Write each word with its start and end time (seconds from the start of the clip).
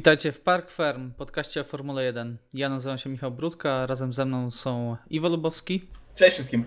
Witajcie 0.00 0.32
w 0.32 0.40
Park 0.40 0.70
Firm, 0.70 1.10
podcaście 1.12 1.60
o 1.60 1.64
Formule 1.64 2.04
1. 2.04 2.38
Ja 2.54 2.68
nazywam 2.68 2.98
się 2.98 3.10
Michał 3.10 3.30
Brudka, 3.30 3.86
razem 3.86 4.12
ze 4.12 4.24
mną 4.24 4.50
są 4.50 4.96
Iwo 5.10 5.28
Lubowski. 5.28 5.88
Cześć 6.14 6.34
wszystkim. 6.34 6.64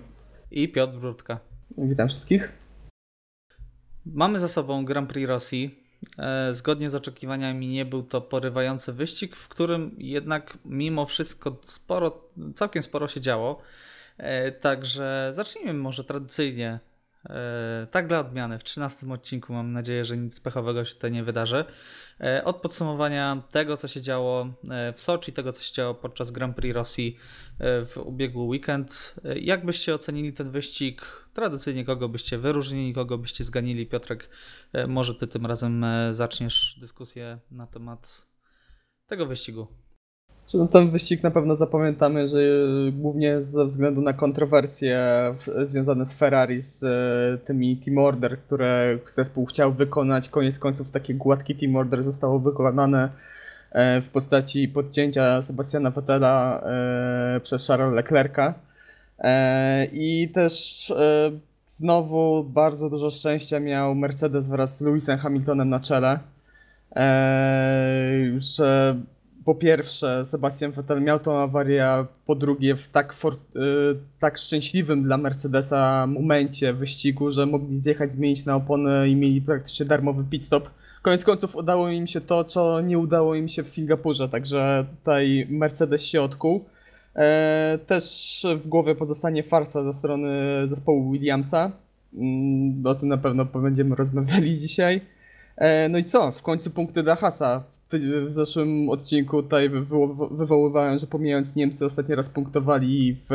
I 0.52 0.70
Piotr 0.70 0.98
Brudka. 0.98 1.40
Witam 1.78 2.10
wszystkich. 2.10 2.52
Mamy 4.06 4.40
za 4.40 4.48
sobą 4.48 4.86
Grand 4.86 5.10
Prix 5.10 5.28
Rosji. 5.28 5.86
E, 6.18 6.54
zgodnie 6.54 6.90
z 6.90 6.96
oczekiwaniami 6.96 7.68
nie 7.68 7.86
był 7.86 8.04
to 8.04 8.22
porywający 8.22 8.94
wyścig, 8.94 9.36
w 9.36 9.48
którym 9.48 9.96
jednak 9.98 10.58
mimo 10.66 11.06
wszystko 11.06 11.60
sporo, 11.64 12.30
całkiem 12.56 12.84
sporo 12.84 13.08
się 13.08 13.22
działo. 13.22 13.62
E, 14.18 14.52
także 14.52 15.30
zacznijmy 15.34 15.74
może 15.74 16.04
tradycyjnie 16.04 16.80
tak 17.92 18.08
dla 18.08 18.20
odmiany, 18.20 18.60
w 18.60 18.64
13 18.64 19.14
odcinku 19.14 19.54
mam 19.54 19.72
nadzieję, 19.72 20.06
że 20.06 20.18
nic 20.18 20.40
pechowego 20.40 20.86
się 20.86 20.96
tutaj 20.96 21.12
nie 21.12 21.24
wydarzy. 21.24 21.66
E, 22.22 22.44
od 22.44 22.56
podsumowania 22.56 23.44
tego, 23.52 23.78
co 23.78 23.88
się 23.88 24.02
działo 24.02 24.54
e, 24.70 24.94
w 24.94 25.02
Soczi, 25.02 25.34
tego, 25.34 25.54
co 25.54 25.62
się 25.62 25.74
działo 25.74 25.94
podczas 25.94 26.32
Grand 26.32 26.56
Prix 26.56 26.76
Rosji 26.76 27.18
w 27.60 27.98
ubiegły 27.98 28.44
weekend. 28.44 29.16
Jak 29.36 29.66
byście 29.66 29.94
ocenili 29.94 30.34
ten 30.34 30.52
wyścig? 30.52 31.02
Tradycyjnie 31.34 31.86
kogo 31.86 32.10
byście 32.10 32.38
wyróżnili, 32.38 32.94
kogo 32.94 33.18
byście 33.18 33.44
zganili? 33.44 33.88
Piotrek, 33.88 34.30
może 34.88 35.16
ty 35.16 35.28
tym 35.28 35.46
razem 35.46 35.86
zaczniesz 36.12 36.78
dyskusję 36.80 37.40
na 37.52 37.68
temat 37.68 38.28
tego 39.08 39.26
wyścigu. 39.26 39.83
No 40.54 40.68
ten 40.68 40.92
wyścig 40.92 41.24
na 41.24 41.32
pewno 41.32 41.56
zapamiętamy, 41.56 42.30
że 42.30 42.38
głównie 42.92 43.42
ze 43.42 43.66
względu 43.66 44.02
na 44.02 44.14
kontrowersje 44.14 45.00
związane 45.64 46.06
z 46.06 46.14
Ferrari, 46.14 46.62
z 46.62 46.84
e, 46.84 47.46
tymi 47.46 47.78
Team 47.78 47.98
Order, 47.98 48.40
które 48.40 48.98
zespół 49.08 49.46
chciał 49.46 49.74
wykonać. 49.74 50.30
Koniec 50.30 50.60
końców 50.60 50.92
takie 50.92 51.14
gładkie 51.14 51.56
Team 51.56 51.76
Order 51.76 52.04
zostało 52.04 52.40
wykonane 52.40 53.10
e, 53.72 54.02
w 54.02 54.10
postaci 54.10 54.68
podcięcia 54.68 55.42
Sebastiana 55.42 55.92
Vettela 55.92 56.62
e, 56.66 57.40
przez 57.40 57.68
Charlesa 57.68 57.96
Leclerca. 57.96 58.54
I 59.94 60.30
też 60.34 60.94
znowu 61.68 62.44
bardzo 62.44 62.90
dużo 62.90 63.12
szczęścia 63.12 63.60
miał 63.60 63.96
Mercedes 63.96 64.48
wraz 64.48 64.78
z 64.78 64.82
Lewisem 64.82 65.18
Hamiltonem 65.18 65.70
na 65.70 65.80
czele, 65.80 66.20
że 68.38 68.96
po 69.46 69.56
pierwsze 69.56 70.26
Sebastian 70.26 70.72
Vettel 70.72 71.02
miał 71.02 71.20
tą 71.20 71.38
awarię, 71.38 72.06
po 72.26 72.36
drugie 72.36 72.76
w 72.76 72.88
tak, 72.88 73.14
for, 73.14 73.34
y, 73.34 73.38
tak 74.20 74.38
szczęśliwym 74.38 75.04
dla 75.04 75.18
Mercedesa 75.18 76.08
momencie 76.08 76.74
wyścigu, 76.74 77.32
że 77.32 77.46
mogli 77.46 77.78
zjechać, 77.78 78.12
zmienić 78.12 78.46
na 78.46 78.56
opony 78.56 79.10
i 79.10 79.16
mieli 79.16 79.42
praktycznie 79.42 79.86
darmowy 79.86 80.24
pit 80.30 80.46
stop. 80.46 80.70
Koniec 81.02 81.24
końców 81.24 81.56
udało 81.56 81.90
im 81.90 82.08
się 82.08 82.22
to, 82.22 82.44
co 82.44 82.82
nie 82.82 83.00
udało 83.00 83.36
im 83.36 83.48
się 83.48 83.64
w 83.64 83.70
Singapurze, 83.70 84.30
także 84.30 84.86
tutaj 85.00 85.48
Mercedes 85.50 86.02
się 86.02 86.22
odkuł. 86.22 86.66
E, 87.16 87.80
też 87.88 88.46
w 88.64 88.68
głowie 88.68 88.96
pozostanie 88.96 89.44
farsa 89.44 89.84
ze 89.84 89.94
strony 89.94 90.32
zespołu 90.68 91.12
Williamsa. 91.12 91.72
Mm, 92.14 92.88
o 92.88 92.96
tym 92.96 93.10
na 93.10 93.18
pewno 93.18 93.46
będziemy 93.46 93.96
rozmawiali 93.96 94.58
dzisiaj. 94.68 95.02
E, 95.58 95.90
no 95.90 95.98
i 95.98 96.04
co? 96.04 96.32
W 96.32 96.42
końcu 96.42 96.72
punkty 96.72 97.04
dla 97.04 97.16
Hasa 97.16 97.64
w 98.00 98.32
zeszłym 98.32 98.90
odcinku 98.90 99.44
tutaj 99.44 99.70
wywoływałem, 100.32 101.00
że 101.00 101.08
pomijając 101.08 101.56
Niemcy 101.56 101.86
ostatni 101.86 102.16
raz 102.16 102.30
punktowali 102.30 103.16
w, 103.16 103.26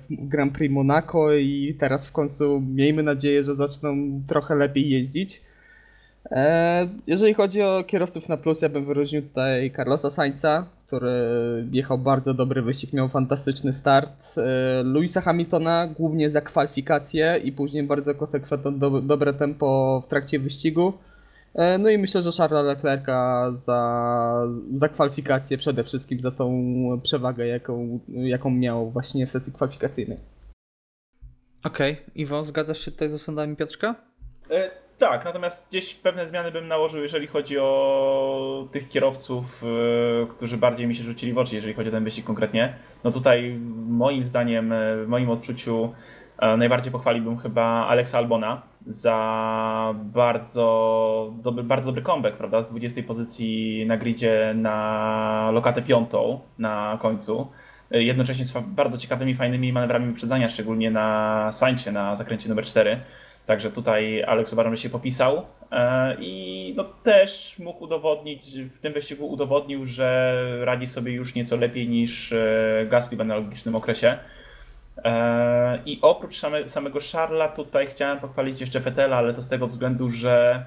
w 0.00 0.28
Grand 0.28 0.52
Prix 0.52 0.74
Monaco 0.74 1.32
i 1.32 1.76
teraz 1.78 2.08
w 2.08 2.12
końcu 2.12 2.60
miejmy 2.60 3.02
nadzieję, 3.02 3.44
że 3.44 3.54
zaczną 3.54 4.20
trochę 4.26 4.54
lepiej 4.54 4.90
jeździć. 4.90 5.42
E, 6.30 6.88
jeżeli 7.06 7.34
chodzi 7.34 7.62
o 7.62 7.84
kierowców 7.86 8.28
na 8.28 8.36
plus, 8.36 8.62
ja 8.62 8.68
bym 8.68 8.84
wyróżnił 8.84 9.22
tutaj 9.22 9.70
Carlosa 9.76 10.10
Sainza, 10.10 10.66
który 10.86 11.10
jechał 11.72 11.98
bardzo 11.98 12.34
dobry 12.34 12.62
wyścig, 12.62 12.92
miał 12.92 13.08
fantastyczny 13.08 13.72
start. 13.72 14.34
E, 14.36 14.82
Louisa 14.82 15.20
Hamiltona 15.20 15.88
głównie 15.98 16.30
za 16.30 16.40
kwalifikacje 16.40 17.40
i 17.44 17.52
później 17.52 17.82
bardzo 17.82 18.14
konsekwentne 18.14 18.72
do, 18.72 18.90
dobre 18.90 19.34
tempo 19.34 20.02
w 20.06 20.08
trakcie 20.08 20.38
wyścigu. 20.38 20.92
E, 21.56 21.78
no 21.78 21.90
i 21.90 21.98
myślę, 21.98 22.22
że 22.22 22.30
Charlesa 22.38 22.62
Leclerca 22.62 23.52
za, 23.52 24.46
za 24.74 24.88
kwalifikację 24.88 25.58
przede 25.58 25.84
wszystkim, 25.84 26.20
za 26.20 26.30
tą 26.30 27.00
przewagę, 27.02 27.46
jaką, 27.46 28.00
jaką 28.08 28.50
miał 28.50 28.90
właśnie 28.90 29.26
w 29.26 29.30
sesji 29.30 29.52
kwalifikacyjnej. 29.52 30.18
Okej, 31.64 31.92
okay. 31.92 32.04
Iwo, 32.14 32.44
zgadzasz 32.44 32.78
się 32.78 32.90
tutaj 32.90 33.10
z 33.10 33.14
osądami 33.14 33.56
Piotrka? 33.56 33.94
E, 34.50 34.70
tak, 34.98 35.24
natomiast 35.24 35.68
gdzieś 35.68 35.94
pewne 35.94 36.26
zmiany 36.26 36.52
bym 36.52 36.68
nałożył, 36.68 37.02
jeżeli 37.02 37.26
chodzi 37.26 37.58
o 37.58 38.68
tych 38.72 38.88
kierowców, 38.88 39.62
e, 39.62 40.26
którzy 40.26 40.56
bardziej 40.56 40.86
mi 40.86 40.94
się 40.94 41.02
rzucili 41.02 41.32
w 41.32 41.38
oczy, 41.38 41.54
jeżeli 41.54 41.74
chodzi 41.74 41.88
o 41.88 41.92
ten 41.92 42.04
wyścig 42.04 42.26
konkretnie. 42.26 42.74
No 43.04 43.10
tutaj 43.10 43.60
moim 43.88 44.24
zdaniem, 44.24 44.72
e, 44.72 45.04
w 45.04 45.08
moim 45.08 45.30
odczuciu 45.30 45.92
najbardziej 46.58 46.92
pochwaliłbym 46.92 47.38
chyba 47.38 47.86
Alexa 47.86 48.18
Albona, 48.18 48.62
za 48.86 49.94
bardzo 49.94 51.32
dobry, 51.42 51.64
bardzo 51.64 51.86
dobry 51.86 52.02
comeback, 52.02 52.36
prawda? 52.36 52.62
Z 52.62 52.70
20 52.70 53.02
pozycji 53.02 53.84
na 53.86 53.96
gridzie 53.96 54.54
na 54.56 55.50
lokatę 55.52 55.82
piątą 55.82 56.40
na 56.58 56.98
końcu. 57.02 57.48
Jednocześnie 57.90 58.44
z 58.44 58.52
bardzo 58.52 58.98
ciekawymi, 58.98 59.34
fajnymi 59.34 59.72
manewrami 59.72 60.06
wyprzedzania, 60.06 60.48
szczególnie 60.48 60.90
na 60.90 61.48
Sańcie, 61.52 61.92
na 61.92 62.16
zakręcie 62.16 62.48
numer 62.48 62.64
4. 62.64 63.00
Także 63.46 63.70
tutaj 63.70 64.22
Alex 64.22 64.52
uważam, 64.52 64.76
że 64.76 64.82
się 64.82 64.90
popisał 64.90 65.42
e, 65.70 66.16
i 66.20 66.74
no 66.76 66.84
też 66.84 67.58
mógł 67.58 67.84
udowodnić, 67.84 68.46
w 68.74 68.78
tym 68.78 68.92
wyścigu 68.92 69.26
udowodnił, 69.26 69.86
że 69.86 70.34
radzi 70.64 70.86
sobie 70.86 71.12
już 71.12 71.34
nieco 71.34 71.56
lepiej 71.56 71.88
niż 71.88 72.32
e, 72.32 72.86
Gasly 72.88 73.16
w 73.16 73.20
analogicznym 73.20 73.74
okresie. 73.76 74.18
E, 75.04 75.78
I 75.86 75.98
oprócz 76.02 76.38
same, 76.38 76.68
samego 76.68 76.98
Charla 77.12 77.48
tutaj 77.48 77.86
chciałem 77.86 78.20
pochwalić 78.20 78.60
jeszcze 78.60 78.80
Fetela, 78.80 79.16
ale 79.16 79.34
to 79.34 79.42
z 79.42 79.48
tego 79.48 79.66
względu, 79.66 80.10
że 80.10 80.64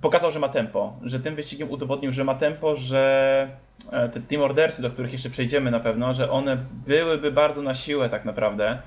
pokazał, 0.00 0.30
że 0.30 0.38
ma 0.38 0.48
tempo, 0.48 0.96
że 1.02 1.20
tym 1.20 1.34
wyścigiem 1.34 1.70
udowodnił, 1.70 2.12
że 2.12 2.24
ma 2.24 2.34
tempo, 2.34 2.76
że 2.76 3.48
e, 3.92 4.08
te 4.08 4.20
team 4.20 4.42
ordersy, 4.42 4.82
do 4.82 4.90
których 4.90 5.12
jeszcze 5.12 5.30
przejdziemy 5.30 5.70
na 5.70 5.80
pewno, 5.80 6.14
że 6.14 6.30
one 6.30 6.56
byłyby 6.86 7.32
bardzo 7.32 7.62
na 7.62 7.74
siłę 7.74 8.10
tak 8.10 8.24
naprawdę. 8.24 8.78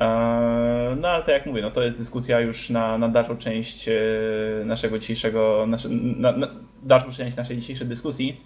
E, 0.00 0.96
no 1.00 1.08
ale 1.08 1.22
tak 1.22 1.34
jak 1.34 1.46
mówię, 1.46 1.62
no 1.62 1.70
to 1.70 1.82
jest 1.82 1.98
dyskusja 1.98 2.40
już 2.40 2.70
na, 2.70 2.98
na 2.98 3.08
dalszą 3.08 3.36
część 3.36 3.88
naszego 4.64 4.98
dzisiejszego, 4.98 5.64
nasze, 5.68 5.88
na, 5.88 6.32
na 6.32 6.46
dalszą 6.82 7.12
część 7.12 7.36
naszej 7.36 7.56
dzisiejszej 7.56 7.86
dyskusji. 7.86 8.44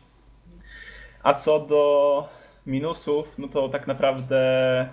A 1.22 1.34
co 1.34 1.60
do 1.60 2.28
minusów, 2.66 3.38
no 3.38 3.48
to 3.48 3.68
tak 3.68 3.86
naprawdę 3.86 4.88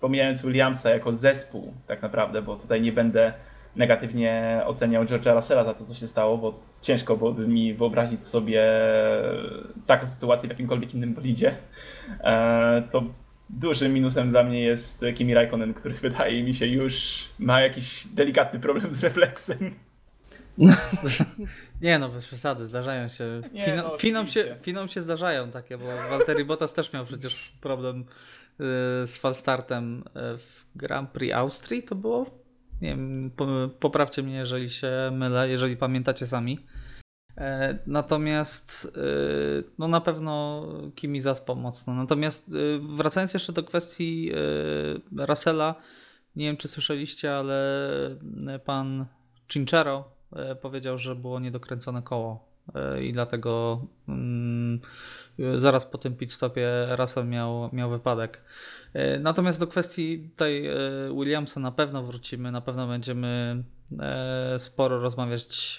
pomijając 0.00 0.42
Williamsa 0.42 0.90
jako 0.90 1.12
zespół 1.12 1.74
tak 1.86 2.02
naprawdę, 2.02 2.42
bo 2.42 2.56
tutaj 2.56 2.80
nie 2.80 2.92
będę 2.92 3.32
negatywnie 3.76 4.62
oceniał 4.66 5.04
George'a 5.04 5.34
Russella 5.34 5.64
za 5.64 5.74
to, 5.74 5.84
co 5.84 5.94
się 5.94 6.08
stało, 6.08 6.38
bo 6.38 6.60
ciężko 6.82 7.16
byłoby 7.16 7.48
mi 7.48 7.74
wyobrazić 7.74 8.26
sobie 8.26 8.62
taką 9.86 10.06
sytuację 10.06 10.48
w 10.48 10.52
jakimkolwiek 10.52 10.94
innym 10.94 11.14
bolidzie. 11.14 11.54
E, 12.20 12.82
to 12.90 13.02
dużym 13.50 13.92
minusem 13.92 14.30
dla 14.30 14.42
mnie 14.42 14.60
jest 14.60 15.04
Kimi 15.14 15.34
Raikkonen, 15.34 15.74
który 15.74 15.94
wydaje 15.94 16.42
mi 16.42 16.54
się 16.54 16.66
już 16.66 17.24
ma 17.38 17.60
jakiś 17.60 18.06
delikatny 18.06 18.60
problem 18.60 18.92
z 18.92 19.04
refleksem. 19.04 19.74
Nie 21.82 21.98
no, 21.98 22.08
bez 22.08 22.26
przesady, 22.26 22.66
zdarzają 22.66 23.08
się. 23.08 23.40
Fino, 23.64 23.82
no, 23.82 23.96
finom, 23.98 24.26
się 24.26 24.56
finom 24.62 24.88
się 24.88 25.02
zdarzają 25.02 25.50
takie, 25.50 25.78
bo 25.78 25.84
Walteri 26.10 26.44
Bottas 26.44 26.72
też 26.72 26.92
miał 26.92 27.06
przecież 27.06 27.52
problem 27.60 28.04
z 29.06 29.16
falstartem 29.16 30.04
y, 30.06 30.38
w 30.38 30.66
Grand 30.74 31.10
Prix 31.10 31.34
Austrii 31.34 31.82
to 31.82 31.94
było? 31.94 32.46
Nie 32.80 32.88
wiem, 32.88 33.30
poprawcie 33.80 34.22
mnie, 34.22 34.34
jeżeli 34.34 34.70
się 34.70 35.10
mylę, 35.12 35.48
jeżeli 35.48 35.76
pamiętacie 35.76 36.26
sami. 36.26 36.66
E, 37.36 37.78
natomiast 37.86 38.84
y, 38.84 39.64
no 39.78 39.88
na 39.88 40.00
pewno 40.00 40.62
Kimi 40.94 41.20
zaspał 41.20 41.56
mocno. 41.56 41.94
Natomiast 41.94 42.56
wracając 42.96 43.34
jeszcze 43.34 43.52
do 43.52 43.62
kwestii 43.62 44.32
Russella, 45.16 45.74
nie 46.36 46.46
wiem 46.46 46.56
czy 46.56 46.68
słyszeliście, 46.68 47.34
ale 47.34 47.90
pan 48.64 49.06
Cinchero 49.48 50.16
powiedział, 50.62 50.98
że 50.98 51.14
było 51.14 51.40
niedokręcone 51.40 52.02
koło 52.02 52.45
i 53.02 53.12
dlatego 53.12 53.80
mm, 54.08 54.80
zaraz 55.56 55.86
po 55.86 55.98
tym 55.98 56.16
pit 56.16 56.32
stopie 56.32 56.86
Russell 56.96 57.26
miał, 57.26 57.70
miał 57.72 57.90
wypadek. 57.90 58.42
E, 58.92 59.18
natomiast 59.18 59.60
do 59.60 59.66
kwestii 59.66 60.28
tutaj 60.30 60.66
e, 60.66 60.74
Williamsa 61.14 61.60
na 61.60 61.72
pewno 61.72 62.02
wrócimy, 62.02 62.52
na 62.52 62.60
pewno 62.60 62.86
będziemy 62.86 63.64
e, 64.00 64.58
sporo 64.58 65.00
rozmawiać 65.00 65.78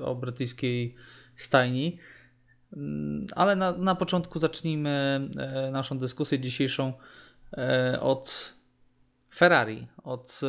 o 0.00 0.14
brytyjskiej 0.14 0.94
stajni. 1.36 1.98
Mm, 2.72 3.26
ale 3.36 3.56
na, 3.56 3.72
na 3.72 3.94
początku 3.94 4.38
zacznijmy 4.38 5.20
naszą 5.72 5.98
dyskusję 5.98 6.38
dzisiejszą 6.38 6.92
od 8.00 8.54
Ferrari, 9.34 9.86
od 10.04 10.40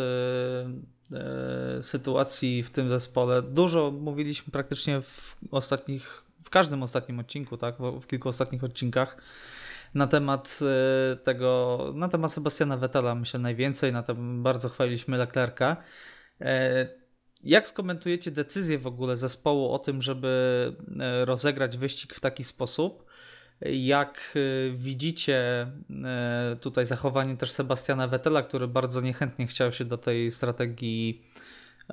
sytuacji 1.81 2.63
w 2.63 2.69
tym 2.69 2.89
zespole. 2.89 3.41
Dużo 3.41 3.91
mówiliśmy 3.91 4.51
praktycznie 4.51 5.01
w 5.01 5.35
ostatnich 5.51 6.23
w 6.43 6.49
każdym 6.49 6.83
ostatnim 6.83 7.19
odcinku, 7.19 7.57
tak, 7.57 7.75
w, 8.01 8.07
kilku 8.07 8.29
ostatnich 8.29 8.63
odcinkach 8.63 9.17
na 9.93 10.07
temat 10.07 10.59
tego, 11.23 11.77
na 11.95 12.09
temat 12.09 12.33
Sebastiana 12.33 12.77
Vettela 12.77 13.15
myślę 13.15 13.39
najwięcej, 13.39 13.93
na 13.93 14.03
tym 14.03 14.43
bardzo 14.43 14.69
chwaliliśmy 14.69 15.17
Leclerca. 15.17 15.77
Jak 17.43 17.67
skomentujecie 17.67 18.31
decyzję 18.31 18.79
w 18.79 18.87
ogóle 18.87 19.17
zespołu 19.17 19.71
o 19.71 19.79
tym, 19.79 20.01
żeby 20.01 20.73
rozegrać 21.25 21.77
wyścig 21.77 22.15
w 22.15 22.19
taki 22.19 22.43
sposób? 22.43 23.05
Jak 23.61 24.33
y, 24.35 24.71
widzicie 24.75 25.67
y, 26.53 26.55
tutaj 26.55 26.85
zachowanie 26.85 27.37
też 27.37 27.51
Sebastiana 27.51 28.07
Vettela, 28.07 28.43
który 28.43 28.67
bardzo 28.67 29.01
niechętnie 29.01 29.47
chciał 29.47 29.71
się 29.71 29.85
do 29.85 29.97
tej 29.97 30.31
strategii 30.31 31.21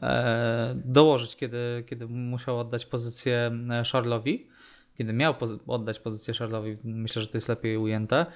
e, 0.03 0.75
dołożyć, 0.85 1.37
kiedy, 1.37 1.85
kiedy 1.87 2.07
musiał 2.07 2.61
oddać 2.61 2.87
pozycję 2.87 3.53
e, 3.71 3.83
Charlesowi, 3.93 4.49
kiedy 4.99 5.13
miał 5.13 5.35
oddać 5.67 5.99
pozycję 5.99 6.35
Charlesowi, 6.35 6.77
myślę, 6.85 7.23
że 7.23 7.29
to 7.29 7.37
jest 7.37 7.49
lepiej 7.49 7.77
ujęte. 7.77 8.27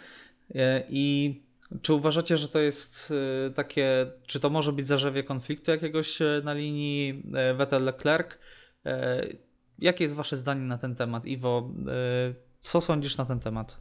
E, 0.55 0.85
I 0.89 1.41
czy 1.83 1.95
uważacie, 1.95 2.37
że 2.37 2.49
to 2.49 2.59
jest 2.59 3.15
takie, 3.55 4.07
czy 4.27 4.41
to 4.41 4.51
może 4.51 4.73
być 4.73 4.87
zarzewie 4.87 5.23
konfliktu 5.23 5.71
jakiegoś 5.71 6.19
na 6.45 6.53
linii 6.53 7.23
Vettel-Leclerc? 7.57 8.39
Jakie 9.79 10.05
jest 10.05 10.15
wasze 10.15 10.37
zdanie 10.37 10.61
na 10.61 10.79
ten 10.79 10.97
temat? 10.97 11.27
Iwo, 11.27 11.71
co 12.61 12.81
sądzisz 12.81 13.17
na 13.17 13.25
ten 13.25 13.41
temat? 13.41 13.81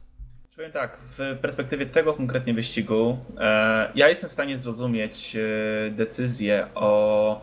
Powiem 0.56 0.72
tak, 0.72 0.98
w 1.18 1.38
perspektywie 1.40 1.86
tego 1.86 2.14
konkretnie 2.14 2.54
wyścigu, 2.54 3.18
e, 3.38 3.92
ja 3.94 4.08
jestem 4.08 4.30
w 4.30 4.32
stanie 4.32 4.58
zrozumieć 4.58 5.36
e, 5.36 5.90
decyzję 5.90 6.68
o 6.74 7.40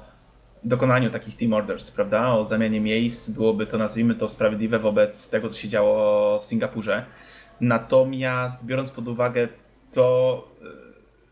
dokonaniu 0.64 1.10
takich 1.10 1.38
team 1.38 1.54
orders, 1.54 1.92
prawda? 1.92 2.34
O 2.34 2.46
zamianie 2.46 2.82
miejsc. 2.82 3.30
Byłoby 3.30 3.66
to, 3.66 3.78
nazwijmy 3.78 4.16
to, 4.16 4.28
sprawiedliwe 4.28 4.80
wobec 4.80 5.30
tego, 5.30 5.50
co 5.50 5.58
się 5.58 5.70
działo 5.70 6.40
w 6.40 6.46
Singapurze. 6.46 7.06
Natomiast 7.62 8.66
biorąc 8.66 8.92
pod 8.92 9.08
uwagę 9.08 9.48
to 9.94 10.48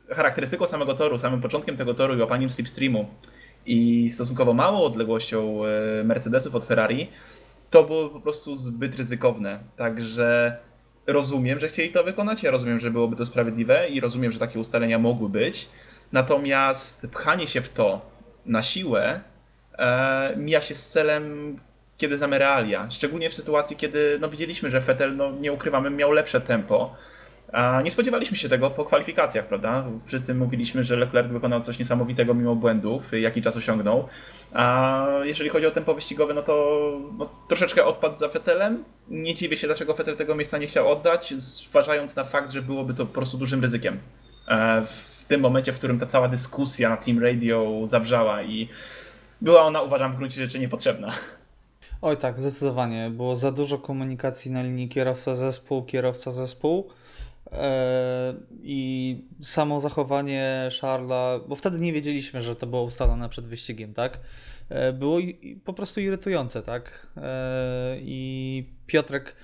e, 0.09 0.15
charakterystyką 0.15 0.65
samego 0.65 0.93
toru, 0.93 1.19
samym 1.19 1.41
początkiem 1.41 1.77
tego 1.77 1.93
toru 1.93 2.15
i 2.15 2.19
łapaniem 2.19 2.49
slipstreamu 2.49 3.07
i 3.65 4.09
stosunkowo 4.11 4.53
małą 4.53 4.81
odległością 4.81 5.59
Mercedesów 6.03 6.55
od 6.55 6.65
Ferrari, 6.65 7.09
to 7.73 7.83
było 7.83 8.09
po 8.09 8.21
prostu 8.21 8.55
zbyt 8.55 8.95
ryzykowne. 8.95 9.59
Także 9.77 10.57
rozumiem, 11.07 11.59
że 11.59 11.67
chcieli 11.67 11.91
to 11.91 12.03
wykonać, 12.03 12.43
ja 12.43 12.51
rozumiem, 12.51 12.79
że 12.79 12.91
byłoby 12.91 13.15
to 13.15 13.25
sprawiedliwe 13.25 13.89
i 13.89 13.99
rozumiem, 13.99 14.31
że 14.31 14.39
takie 14.39 14.59
ustalenia 14.59 14.99
mogły 14.99 15.29
być. 15.29 15.69
Natomiast 16.11 17.07
pchanie 17.11 17.47
się 17.47 17.61
w 17.61 17.69
to 17.69 18.01
na 18.45 18.61
siłę 18.61 19.21
e, 19.77 20.33
mija 20.37 20.61
się 20.61 20.75
z 20.75 20.87
celem, 20.87 21.57
kiedy 21.97 22.17
znamy 22.17 22.39
realia. 22.39 22.91
Szczególnie 22.91 23.29
w 23.29 23.35
sytuacji, 23.35 23.75
kiedy 23.75 24.17
no, 24.21 24.29
widzieliśmy, 24.29 24.69
że 24.69 24.79
Vettel, 24.79 25.15
no, 25.15 25.31
nie 25.31 25.53
ukrywamy, 25.53 25.89
miał 25.89 26.11
lepsze 26.11 26.41
tempo. 26.41 26.95
Nie 27.83 27.91
spodziewaliśmy 27.91 28.37
się 28.37 28.49
tego 28.49 28.69
po 28.69 28.85
kwalifikacjach, 28.85 29.47
prawda? 29.47 29.85
Wszyscy 30.05 30.35
mówiliśmy, 30.35 30.83
że 30.83 30.95
Leclerc 30.95 31.31
wykonał 31.31 31.61
coś 31.61 31.79
niesamowitego 31.79 32.33
mimo 32.33 32.55
błędów, 32.55 33.11
jaki 33.11 33.41
czas 33.41 33.57
osiągnął. 33.57 34.07
A 34.53 35.07
jeżeli 35.23 35.49
chodzi 35.49 35.65
o 35.65 35.71
tempo 35.71 35.93
wyścigowe, 35.93 36.33
no 36.33 36.41
to 36.41 36.79
no, 37.17 37.29
troszeczkę 37.47 37.85
odpadł 37.85 38.15
za 38.15 38.27
Vettelem. 38.27 38.83
Nie 39.09 39.33
dziwię 39.33 39.57
się, 39.57 39.67
dlaczego 39.67 39.93
Vettel 39.93 40.17
tego 40.17 40.35
miejsca 40.35 40.57
nie 40.57 40.67
chciał 40.67 40.91
oddać, 40.91 41.33
zważając 41.37 42.15
na 42.15 42.23
fakt, 42.23 42.51
że 42.51 42.61
byłoby 42.61 42.93
to 42.93 43.05
po 43.05 43.13
prostu 43.13 43.37
dużym 43.37 43.61
ryzykiem. 43.61 43.99
E, 44.47 44.85
w 44.85 45.25
tym 45.25 45.41
momencie, 45.41 45.73
w 45.73 45.77
którym 45.77 45.99
ta 45.99 46.05
cała 46.05 46.27
dyskusja 46.27 46.89
na 46.89 46.97
Team 46.97 47.19
Radio 47.19 47.81
zabrzała 47.85 48.43
i 48.43 48.69
była 49.41 49.61
ona, 49.61 49.81
uważam, 49.81 50.13
w 50.13 50.15
gruncie 50.15 50.41
rzeczy 50.41 50.59
niepotrzebna. 50.59 51.11
Oj 52.01 52.17
tak, 52.17 52.39
zdecydowanie. 52.39 53.09
Było 53.09 53.35
za 53.35 53.51
dużo 53.51 53.77
komunikacji 53.77 54.51
na 54.51 54.63
linii 54.63 54.89
kierowca-zespół, 54.89 55.85
kierowca-zespół. 55.85 56.83
E, 57.51 58.33
I 58.61 59.17
samo 59.41 59.79
zachowanie 59.81 60.69
Charla, 60.81 61.39
bo 61.47 61.55
wtedy 61.55 61.79
nie 61.79 61.93
wiedzieliśmy, 61.93 62.41
że 62.41 62.55
to 62.55 62.67
było 62.67 62.83
ustalone 62.83 63.29
przed 63.29 63.45
wyścigiem, 63.45 63.93
tak? 63.93 64.19
E, 64.69 64.93
było 64.93 65.19
po 65.65 65.73
prostu 65.73 65.99
irytujące, 65.99 66.61
tak? 66.61 67.07
E, 67.17 67.97
I 67.99 68.73
Piotrek, 68.87 69.35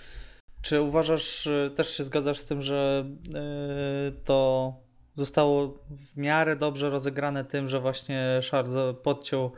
czy 0.62 0.82
uważasz, 0.82 1.50
też 1.76 1.98
się 1.98 2.04
zgadzasz 2.04 2.40
z 2.40 2.46
tym, 2.46 2.62
że 2.62 3.06
to 4.26 4.74
zostało 5.14 5.84
w 5.90 6.18
miarę 6.18 6.56
dobrze 6.56 6.90
rozegrane 6.90 7.46
tym, 7.46 7.68
że 7.68 7.80
właśnie 7.80 8.40
Charles 8.52 8.96
podciął 9.04 9.52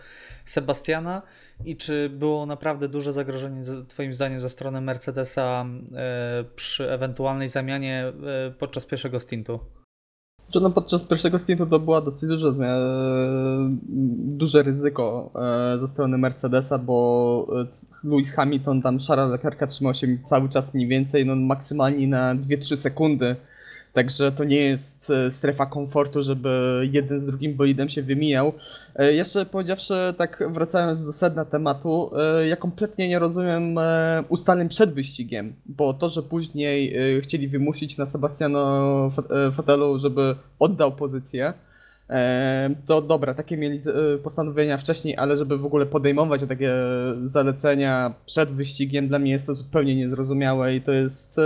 Sebastiana 0.46 1.22
i 1.66 1.76
czy 1.76 2.10
było 2.10 2.46
naprawdę 2.46 2.88
duże 2.88 3.14
zagrożenie 3.14 3.62
twoim 3.88 4.14
zdaniem 4.14 4.40
ze 4.40 4.50
strony 4.50 4.82
Mercedesa 4.82 5.66
e, 5.96 6.44
przy 6.56 6.92
ewentualnej 6.92 7.50
zamianie 7.50 8.14
e, 8.48 8.52
podczas 8.52 8.86
pierwszego 8.86 9.20
stintu? 9.20 9.60
No 10.62 10.70
podczas 10.70 11.04
pierwszego 11.04 11.40
stintu 11.40 11.66
to 11.66 11.80
była 11.80 12.02
dosyć 12.02 12.30
duże, 12.30 12.52
duże 14.18 14.64
ryzyko 14.64 15.32
e, 15.76 15.80
ze 15.80 15.88
strony 15.88 16.18
Mercedesa, 16.18 16.78
bo 16.78 17.48
Lewis 18.04 18.32
Hamilton 18.32 18.82
tam 18.82 19.00
Charles 19.00 19.32
Leclerc 19.32 19.74
trzymał 19.74 19.94
się 19.94 20.08
cały 20.30 20.50
czas 20.50 20.74
mniej 20.74 20.88
więcej, 20.88 21.26
no 21.26 21.36
maksymalnie 21.36 22.08
na 22.08 22.36
2-3 22.36 22.78
sekundy 22.78 23.36
Także 23.94 24.32
to 24.32 24.44
nie 24.44 24.60
jest 24.60 25.10
e, 25.10 25.32
strefa 25.32 25.66
komfortu, 25.66 26.22
żeby 26.22 26.82
jeden 26.92 27.22
z 27.22 27.26
drugim 27.26 27.54
bolidem 27.54 27.90
się 27.90 28.02
wymijał. 28.02 28.54
E, 28.96 29.14
jeszcze 29.14 29.46
powiedziawszy, 29.46 29.94
tak 30.18 30.44
wracając 30.50 31.06
do 31.06 31.14
sedna 31.14 31.46
tematu, 31.46 32.12
e, 32.18 32.48
ja 32.48 32.56
kompletnie 32.56 33.10
nie 33.10 33.20
rozumiem 33.20 33.80
ustaleń 34.30 34.70
przed 34.70 34.94
wyścigiem, 34.94 35.54
bo 35.66 35.94
to, 35.94 36.10
że 36.10 36.24
później 36.24 36.96
chcieli 37.22 37.48
wymusić 37.48 37.98
na 37.98 38.06
Sebastiano 38.06 39.12
Fotelu, 39.54 40.00
żeby 40.00 40.36
oddał 40.60 40.92
pozycję, 40.92 41.54
to 42.86 43.02
dobra, 43.02 43.34
takie 43.34 43.58
mieli 43.58 43.80
postanowienia 44.24 44.78
wcześniej, 44.78 45.18
ale 45.18 45.38
żeby 45.38 45.58
w 45.58 45.66
ogóle 45.66 45.86
podejmować 45.86 46.42
takie 46.48 46.74
zalecenia 47.24 48.14
przed 48.26 48.52
wyścigiem, 48.52 49.08
dla 49.08 49.20
mnie 49.20 49.32
jest 49.32 49.48
to 49.48 49.56
zupełnie 49.56 49.96
niezrozumiałe 49.96 50.76
i 50.76 50.82
to 50.82 50.92
jest 50.92 51.40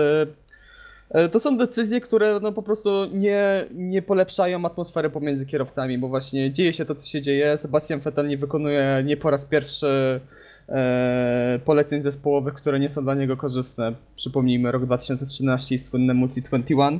to 1.32 1.40
są 1.40 1.58
decyzje, 1.58 2.02
które 2.02 2.40
no 2.42 2.52
po 2.52 2.64
prostu 2.64 2.90
nie, 3.14 3.66
nie 3.72 4.02
polepszają 4.02 4.66
atmosfery 4.66 5.10
pomiędzy 5.10 5.46
kierowcami, 5.46 5.98
bo 5.98 6.08
właśnie 6.08 6.52
dzieje 6.52 6.74
się 6.74 6.86
to, 6.86 6.96
co 6.96 7.08
się 7.08 7.22
dzieje. 7.22 7.58
Sebastian 7.58 8.00
Vettel 8.00 8.28
nie 8.28 8.38
wykonuje 8.38 9.04
nie 9.06 9.18
po 9.18 9.30
raz 9.30 9.46
pierwszy 9.46 10.22
e, 10.70 11.60
poleceń 11.66 12.02
zespołowych, 12.02 12.54
które 12.54 12.80
nie 12.80 12.90
są 12.90 13.04
dla 13.04 13.14
niego 13.14 13.38
korzystne. 13.38 13.94
Przypomnijmy 14.16 14.72
rok 14.72 14.86
2013 14.86 15.76
i 15.76 15.80
słynne 15.80 16.14
Multi 16.14 16.42
21. 16.42 17.00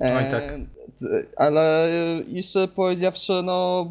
E, 0.00 0.16
Oj, 0.16 0.30
tak. 0.30 0.44
Ale 1.36 1.88
jeszcze 2.28 2.68
powiedziawszy, 2.68 3.32
no 3.44 3.86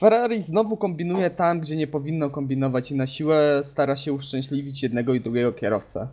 Ferrari 0.00 0.42
znowu 0.42 0.76
kombinuje 0.76 1.30
tam, 1.30 1.60
gdzie 1.60 1.76
nie 1.76 1.86
powinno 1.86 2.30
kombinować 2.30 2.90
i 2.90 2.96
na 2.96 3.06
siłę 3.06 3.60
stara 3.64 3.96
się 3.96 4.12
uszczęśliwić 4.12 4.82
jednego 4.82 5.14
i 5.14 5.20
drugiego 5.20 5.52
kierowcę. 5.52 6.08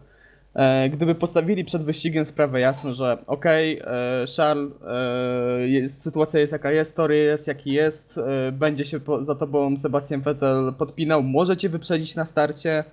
E, 0.55 0.89
gdyby 0.89 1.15
postawili 1.15 1.65
przed 1.65 1.83
wyścigiem 1.83 2.25
sprawę 2.25 2.59
jasno, 2.59 2.93
że 2.93 3.17
okej, 3.27 3.81
okay, 3.81 3.93
e, 3.93 4.25
Charles, 4.37 4.71
e, 4.87 5.67
jest, 5.67 6.01
sytuacja 6.01 6.39
jest 6.39 6.53
jaka 6.53 6.71
jest, 6.71 6.95
tory 6.95 7.17
jest 7.17 7.47
jaki 7.47 7.71
jest, 7.71 8.19
będzie 8.51 8.85
się 8.85 8.99
za 9.21 9.35
tobą 9.35 9.77
Sebastian 9.77 10.21
Vettel 10.21 10.73
podpinał, 10.77 11.23
możecie 11.23 11.69
wyprzedzić 11.69 12.15
na 12.15 12.25
starcie, 12.25 12.83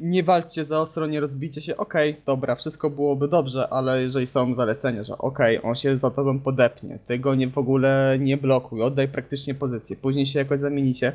nie 0.00 0.22
walczcie 0.22 0.64
za 0.64 0.80
ostro, 0.80 1.06
nie 1.06 1.20
rozbijcie 1.20 1.62
się, 1.62 1.76
okej, 1.76 2.10
okay, 2.10 2.22
dobra, 2.26 2.54
wszystko 2.54 2.90
byłoby 2.90 3.28
dobrze, 3.28 3.68
ale 3.68 4.02
jeżeli 4.02 4.26
są 4.26 4.54
zalecenia, 4.54 5.04
że 5.04 5.18
okej, 5.18 5.58
okay, 5.58 5.70
on 5.70 5.76
się 5.76 5.98
za 5.98 6.10
tobą 6.10 6.40
podepnie, 6.40 6.98
ty 7.06 7.18
go 7.18 7.34
nie, 7.34 7.48
w 7.48 7.58
ogóle 7.58 8.16
nie 8.20 8.36
blokuj, 8.36 8.82
oddaj 8.82 9.08
praktycznie 9.08 9.54
pozycję, 9.54 9.96
później 9.96 10.26
się 10.26 10.38
jakoś 10.38 10.60
zamienicie, 10.60 11.12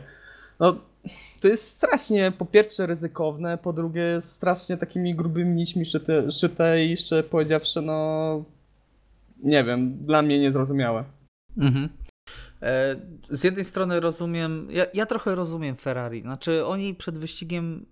no 0.59 0.75
to 1.41 1.47
jest 1.47 1.67
strasznie 1.67 2.31
po 2.31 2.45
pierwsze 2.45 2.85
ryzykowne, 2.85 3.57
po 3.57 3.74
drugie 3.74 4.21
strasznie 4.21 4.77
takimi 4.77 5.15
grubymi 5.15 5.55
nićmi 5.55 5.85
szyte, 5.85 6.31
szyte 6.31 6.85
i 6.85 6.89
jeszcze 6.89 7.24
powiedziawszy, 7.24 7.81
no 7.81 8.43
nie 9.43 9.63
wiem, 9.63 9.97
dla 10.05 10.21
mnie 10.21 10.39
niezrozumiałe. 10.39 11.03
Mhm. 11.57 11.89
E, 12.62 12.95
z 13.29 13.43
jednej 13.43 13.65
strony 13.65 14.00
rozumiem, 14.00 14.67
ja, 14.71 14.85
ja, 14.93 15.05
trochę 15.05 15.35
rozumiem 15.35 15.75
Ferrari, 15.75 16.21
znaczy 16.21 16.65
oni 16.65 16.95
przed 16.95 17.17
wyścigiem 17.17 17.85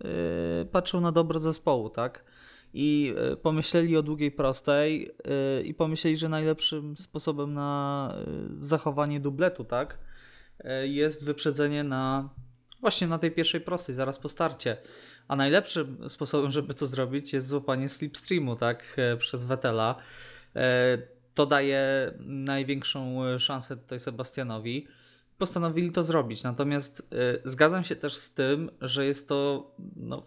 y, 0.62 0.65
patrzą 0.65 1.01
na 1.01 1.12
dobro 1.12 1.39
zespołu, 1.39 1.89
tak? 1.89 2.24
I 2.74 3.13
y, 3.34 3.38
pomyśleli 3.38 3.98
o 3.98 4.03
długiej 4.03 4.32
prostej 4.32 5.12
i 5.63 5.74
pomyśleli, 5.74 6.17
że 6.17 6.29
najlepszym 6.29 6.98
sposobem 6.98 7.53
na 7.53 8.13
zachowanie 8.53 9.20
dubletu, 9.20 9.63
tak? 9.63 9.98
Jest 10.84 11.25
wyprzedzenie 11.25 11.84
na 11.84 12.29
właśnie 12.84 13.08
na 13.08 13.20
tej 13.20 13.32
pierwszej 13.32 13.62
prostej, 13.62 13.96
zaraz 13.96 14.20
po 14.20 14.30
starcie. 14.30 14.78
A 15.28 15.36
najlepszym 15.36 16.10
sposobem, 16.10 16.52
żeby 16.52 16.74
to 16.74 16.88
zrobić, 16.88 17.34
jest 17.34 17.48
złapanie 17.48 17.90
slipstreamu, 17.90 18.56
tak, 18.56 18.96
e, 18.98 19.18
przez 19.18 19.46
Vettela. 19.46 19.96
E, 20.56 20.98
to 21.34 21.46
daje 21.46 22.12
największą 22.20 23.22
szansę 23.40 23.78
tutaj 23.78 24.00
Sebastianowi. 24.00 24.88
Postanowili 25.38 25.92
to 25.92 26.04
zrobić, 26.04 26.44
natomiast 26.44 27.08
e, 27.12 27.50
zgadzam 27.50 27.84
się 27.84 27.96
też 27.96 28.16
z 28.16 28.34
tym, 28.34 28.72
że 28.82 29.06
jest 29.06 29.28
to 29.28 29.72
no, 29.96 30.24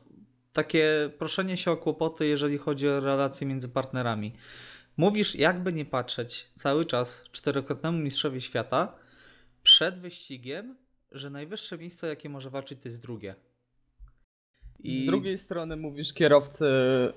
takie 0.52 1.10
proszenie 1.18 1.56
się 1.56 1.70
o 1.70 1.76
kłopoty, 1.76 2.26
jeżeli 2.26 2.58
chodzi 2.58 2.88
o 2.88 3.00
relacje 3.00 3.46
między 3.46 3.68
partnerami. 3.68 4.32
Mówisz, 4.96 5.34
jakby 5.34 5.72
nie 5.72 5.84
patrzeć, 5.84 6.50
cały 6.54 6.84
czas 6.84 7.22
czterokrotnemu 7.32 7.98
mistrzowi 7.98 8.40
świata 8.40 8.92
przed 9.62 9.98
wyścigiem, 9.98 10.76
że 11.12 11.30
najwyższe 11.30 11.78
miejsce, 11.78 12.06
jakie 12.06 12.28
może 12.28 12.50
walczyć, 12.50 12.82
to 12.82 12.88
jest 12.88 13.02
drugie. 13.02 13.34
I... 14.78 15.02
Z 15.02 15.06
drugiej 15.06 15.38
strony 15.38 15.76
mówisz 15.76 16.12
kierowcy, 16.12 16.66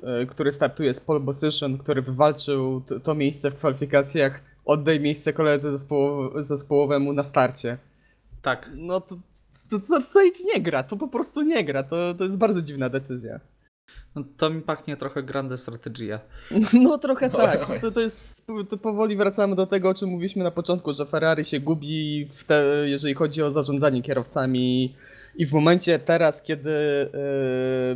e, 0.03 0.25
który 0.25 0.51
startuje 0.51 0.93
z 0.93 1.00
pole 1.00 1.19
position, 1.19 1.77
który 1.77 2.01
wywalczył 2.01 2.81
to, 2.81 3.00
to 3.00 3.15
miejsce 3.15 3.51
w 3.51 3.55
kwalifikacjach, 3.55 4.41
oddaj 4.65 5.00
miejsce 5.00 5.34
koledze 5.34 5.72
zespołow 5.72 6.46
zespołowemu 6.46 7.13
na 7.13 7.24
starcie. 7.24 7.77
Tak. 8.41 8.72
No 8.75 9.01
to, 9.01 9.17
to, 9.69 9.79
to, 9.79 10.01
tutaj 10.01 10.31
nie 10.53 10.62
gra, 10.62 10.84
to 10.84 10.98
po 10.98 11.08
prostu 11.08 11.41
nie 11.41 11.63
gra, 11.63 11.84
to, 11.84 12.13
to 12.13 12.24
jest 12.24 12.38
bardzo 12.38 12.62
dziwna 12.62 12.89
decyzja. 12.89 13.39
No, 14.15 14.24
to 14.38 14.50
mi 14.50 14.62
pachnie 14.62 14.98
trochę 14.98 15.24
grande 15.24 15.58
strategia. 15.58 16.19
No 16.84 16.98
trochę 16.98 17.29
tak. 17.29 17.81
To, 17.81 17.91
to 17.91 18.00
jest, 18.00 18.48
to 18.69 18.77
powoli 18.77 19.15
wracamy 19.17 19.55
do 19.55 19.67
tego, 19.67 19.89
o 19.89 19.93
czym 19.93 20.10
mówiliśmy 20.10 20.43
na 20.43 20.51
początku, 20.51 20.93
że 20.93 21.05
Ferrari 21.05 21.46
się 21.46 21.60
gubi, 21.60 22.27
te, 22.48 22.63
jeżeli 22.86 23.13
chodzi 23.13 23.43
o 23.43 23.51
zarządzanie 23.51 24.01
kierowcami 24.01 24.96
i 25.36 25.46
w 25.46 25.53
momencie 25.53 26.00
teraz, 26.00 26.41
kiedy 26.41 26.69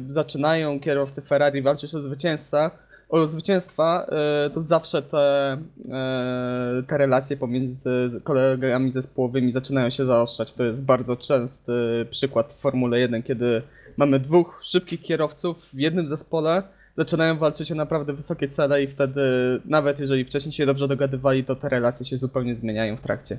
yy, 0.07 0.13
zaczynają 0.13 0.79
kierowcy 0.79 1.21
Ferrari 1.21 1.61
walczyć 1.61 1.95
o 1.95 2.01
zwycięstwa, 2.01 2.71
o 3.09 3.27
zwycięstwa, 3.27 4.07
yy, 4.45 4.49
to 4.49 4.61
zawsze 4.61 5.01
te, 5.01 5.57
yy, 5.77 6.83
te 6.87 6.97
relacje 6.97 7.37
pomiędzy 7.37 8.21
kolegami 8.23 8.91
zespołowymi 8.91 9.51
zaczynają 9.51 9.89
się 9.89 10.05
zaostrzać. 10.05 10.53
To 10.53 10.63
jest 10.63 10.85
bardzo 10.85 11.15
częsty 11.15 12.05
przykład 12.09 12.53
w 12.53 12.57
Formule 12.57 12.99
1, 12.99 13.23
kiedy 13.23 13.61
mamy 13.97 14.19
dwóch 14.19 14.59
szybkich 14.63 15.01
kierowców 15.01 15.69
w 15.69 15.79
jednym 15.79 16.09
zespole, 16.09 16.63
zaczynają 16.97 17.37
walczyć 17.37 17.71
o 17.71 17.75
naprawdę 17.75 18.13
wysokie 18.13 18.47
cele 18.47 18.83
i 18.83 18.87
wtedy, 18.87 19.21
nawet 19.65 19.99
jeżeli 19.99 20.25
wcześniej 20.25 20.53
się 20.53 20.65
dobrze 20.65 20.87
dogadywali, 20.87 21.43
to 21.43 21.55
te 21.55 21.69
relacje 21.69 22.05
się 22.05 22.17
zupełnie 22.17 22.55
zmieniają 22.55 22.97
w 22.97 23.01
trakcie. 23.01 23.37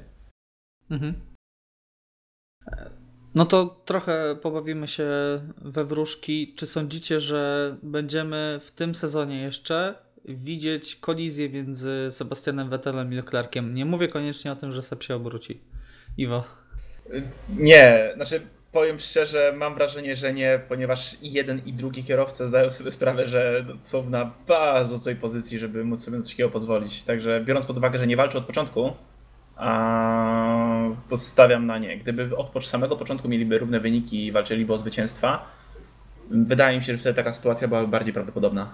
Mhm. 0.90 1.14
No 3.34 3.46
to 3.46 3.82
trochę 3.84 4.37
pobawimy 4.42 4.88
się 4.88 5.08
we 5.56 5.84
wróżki. 5.84 6.54
Czy 6.56 6.66
sądzicie, 6.66 7.20
że 7.20 7.76
będziemy 7.82 8.61
w 8.62 8.70
tym 8.70 8.94
sezonie 8.94 9.42
jeszcze 9.42 9.94
widzieć 10.25 10.96
kolizję 10.96 11.50
między 11.50 12.06
Sebastianem 12.11 12.70
Vettelem 12.70 13.12
i 13.12 13.16
Leclerciem? 13.16 13.75
Nie 13.75 13.84
mówię 13.84 14.08
koniecznie 14.08 14.52
o 14.52 14.56
tym, 14.56 14.73
że 14.73 14.82
Seb 14.82 15.02
się 15.02 15.14
obróci. 15.14 15.61
Iwo. 16.18 16.44
Nie, 17.49 18.12
znaczy 18.14 18.40
powiem 18.75 18.99
szczerze, 18.99 19.54
mam 19.57 19.75
wrażenie, 19.75 20.16
że 20.16 20.33
nie, 20.33 20.61
ponieważ 20.69 21.16
i 21.23 21.33
jeden 21.33 21.61
i 21.66 21.73
drugi 21.73 22.04
kierowca 22.04 22.47
zdają 22.47 22.71
sobie 22.71 22.93
sprawę, 22.93 23.26
że 23.26 23.64
są 23.81 24.11
na 24.11 24.33
bardzo 24.49 24.99
złej 24.99 25.16
pozycji, 25.16 25.59
żeby 25.59 25.85
móc 25.85 26.04
sobie 26.04 26.23
coś 26.23 26.33
takiego 26.33 26.50
pozwolić. 26.50 27.04
Także 27.04 27.40
biorąc 27.45 27.66
pod 27.66 27.76
uwagę, 27.76 27.99
że 27.99 28.07
nie 28.07 28.16
walczą 28.16 28.38
od 28.38 28.47
początku, 28.47 28.93
to 31.09 31.16
stawiam 31.16 31.66
na 31.66 31.78
nie. 31.78 31.99
Gdyby 31.99 32.37
od 32.37 32.66
samego 32.66 32.97
początku 32.97 33.28
mieliby 33.28 33.59
równe 33.59 33.81
wyniki 33.81 34.26
i 34.26 34.33
walczyliby 34.33 34.73
o 34.73 34.78
zwycięstwa, 34.78 35.47
wydaje 36.31 36.78
mi 36.78 36.85
się, 36.85 36.93
że 36.93 36.99
wtedy 36.99 37.16
taka 37.16 37.33
sytuacja 37.33 37.69
byłaby 37.69 37.88
bardziej 37.88 38.12
prawdopodobna. 38.12 38.73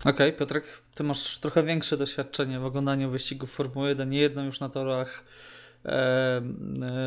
Okej, 0.00 0.12
okay, 0.12 0.32
Piotrek, 0.32 0.64
ty 0.94 1.04
masz 1.04 1.38
trochę 1.38 1.62
większe 1.62 1.96
doświadczenie 1.96 2.60
w 2.60 2.64
oglądaniu 2.64 3.10
wyścigów 3.10 3.52
Formuły 3.52 3.88
1, 3.88 4.10
nie 4.10 4.20
jedno 4.20 4.44
już 4.44 4.60
na 4.60 4.68
torach 4.68 5.24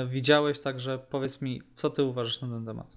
widziałeś, 0.10 0.60
także 0.60 1.00
powiedz 1.10 1.42
mi, 1.42 1.62
co 1.74 1.90
ty 1.90 2.04
uważasz 2.04 2.42
na 2.42 2.48
ten 2.48 2.66
temat? 2.66 2.88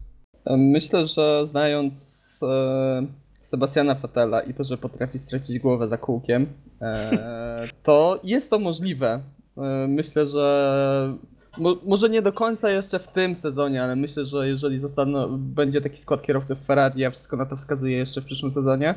Myślę, 0.46 1.06
że 1.06 1.46
znając 1.46 2.40
e, 2.42 3.06
Sebastiana 3.42 3.94
Fettela 3.94 4.40
i 4.40 4.54
to, 4.54 4.64
że 4.64 4.78
potrafi 4.78 5.18
stracić 5.18 5.58
głowę 5.58 5.88
za 5.88 5.98
kółkiem, 5.98 6.46
e, 6.80 7.68
to 7.82 8.20
jest 8.24 8.50
to 8.50 8.58
możliwe. 8.58 9.20
E, 9.56 9.86
myślę, 9.88 10.26
że 10.26 11.14
Mo, 11.58 11.76
może 11.86 12.08
nie 12.08 12.22
do 12.22 12.32
końca 12.32 12.70
jeszcze 12.70 12.98
w 12.98 13.08
tym 13.08 13.36
sezonie, 13.36 13.82
ale 13.82 13.96
myślę, 13.96 14.26
że 14.26 14.48
jeżeli 14.48 14.80
zostaną, 14.80 15.38
będzie 15.38 15.80
taki 15.80 15.96
skład 15.96 16.22
kierowców 16.22 16.58
Ferrari, 16.66 17.04
a 17.04 17.10
wszystko 17.10 17.36
na 17.36 17.46
to 17.46 17.56
wskazuje 17.56 17.96
jeszcze 17.96 18.20
w 18.20 18.24
przyszłym 18.24 18.52
sezonie, 18.52 18.90
e, 18.90 18.94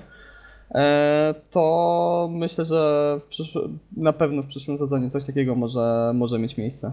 to 1.50 2.30
myślę, 2.32 2.66
że 2.66 3.20
na 3.98 4.14
pewno 4.14 4.42
w 4.42 4.48
przyszłym 4.48 4.78
sezonie 4.78 5.10
coś 5.10 5.26
takiego 5.26 5.56
może, 5.56 6.12
może 6.16 6.40
mieć 6.40 6.58
miejsce. 6.58 6.92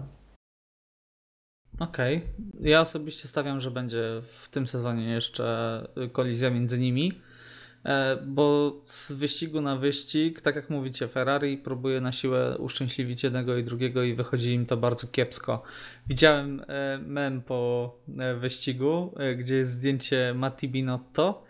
Okej. 1.79 2.17
Okay. 2.17 2.69
Ja 2.69 2.81
osobiście 2.81 3.27
stawiam, 3.27 3.61
że 3.61 3.71
będzie 3.71 4.21
w 4.27 4.49
tym 4.49 4.67
sezonie 4.67 5.09
jeszcze 5.09 5.87
kolizja 6.11 6.49
między 6.49 6.79
nimi. 6.79 7.11
E, 7.85 8.17
bo 8.25 8.73
z 8.83 9.11
wyścigu 9.11 9.61
na 9.61 9.77
wyścig, 9.77 10.41
tak 10.41 10.55
jak 10.55 10.69
mówicie, 10.69 11.07
Ferrari 11.07 11.57
próbuje 11.57 12.01
na 12.01 12.11
siłę 12.11 12.57
uszczęśliwić 12.57 13.23
jednego 13.23 13.57
i 13.57 13.63
drugiego 13.63 14.03
i 14.03 14.13
wychodzi 14.13 14.53
im 14.53 14.65
to 14.65 14.77
bardzo 14.77 15.07
kiepsko. 15.07 15.63
Widziałem 16.07 16.61
e, 16.67 16.97
mem 16.97 17.41
po 17.41 17.91
e, 18.19 18.35
wyścigu, 18.35 19.13
gdzie 19.37 19.55
jest 19.55 19.71
zdjęcie 19.71 20.33
Matti 20.35 20.69
Binotto. 20.69 21.43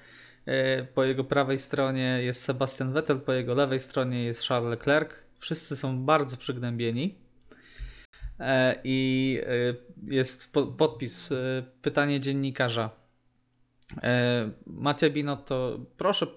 Po 0.94 1.04
jego 1.04 1.24
prawej 1.24 1.60
stronie 1.60 2.20
jest 2.24 2.44
Sebastian 2.44 2.94
Vettel, 2.94 3.20
po 3.20 3.34
jego 3.34 3.54
lewej 3.54 3.80
stronie 3.80 4.24
jest 4.24 4.48
Charles 4.48 4.70
Leclerc. 4.70 5.10
Wszyscy 5.40 5.76
są 5.76 6.06
bardzo 6.06 6.38
przygnębieni. 6.38 7.16
I 8.84 9.40
jest 10.08 10.54
podpis, 10.78 11.34
pytanie 11.82 12.20
dziennikarza 12.20 12.90
E, 14.02 14.52
Mattia 14.68 15.10
Binotto, 15.10 15.80
proszę 15.98 16.26
e, 16.26 16.30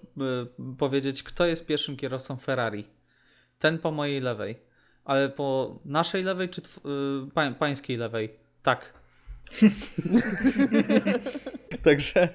powiedzieć, 0.78 1.22
kto 1.22 1.46
jest 1.46 1.66
pierwszym 1.66 1.96
kierowcą 1.96 2.36
Ferrari? 2.36 2.84
Ten 3.58 3.78
po 3.78 3.90
mojej 3.90 4.20
lewej. 4.20 4.58
Ale 5.04 5.28
po 5.28 5.78
naszej 5.84 6.22
lewej 6.22 6.48
czy 6.48 6.60
e, 6.60 7.30
pa 7.34 7.50
pańskiej 7.50 7.96
lewej? 7.96 8.36
Tak. 8.62 8.92
Także 11.84 12.28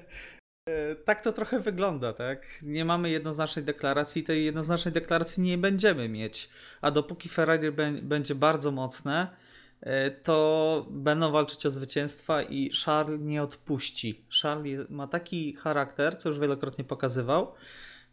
tak 1.04 1.20
to 1.20 1.32
trochę 1.32 1.60
wygląda, 1.60 2.12
tak? 2.12 2.46
Nie 2.62 2.84
mamy 2.84 3.10
jednoznacznej 3.10 3.64
deklaracji, 3.64 4.22
tej 4.22 4.44
jednoznacznej 4.44 4.94
deklaracji 4.94 5.42
nie 5.42 5.58
będziemy 5.58 6.08
mieć. 6.08 6.48
A 6.80 6.90
dopóki 6.90 7.28
Ferrari 7.28 7.72
będzie 8.02 8.34
bardzo 8.34 8.70
mocne, 8.70 9.36
E, 9.82 10.10
to 10.10 10.86
będą 10.90 11.32
walczyć 11.32 11.66
o 11.66 11.70
zwycięstwa 11.70 12.42
i 12.42 12.70
Charles 12.84 13.20
nie 13.20 13.42
odpuści. 13.42 14.24
Charles 14.42 14.90
ma 14.90 15.06
taki 15.06 15.54
charakter, 15.54 16.18
co 16.18 16.28
już 16.28 16.38
wielokrotnie 16.38 16.84
pokazywał, 16.84 17.54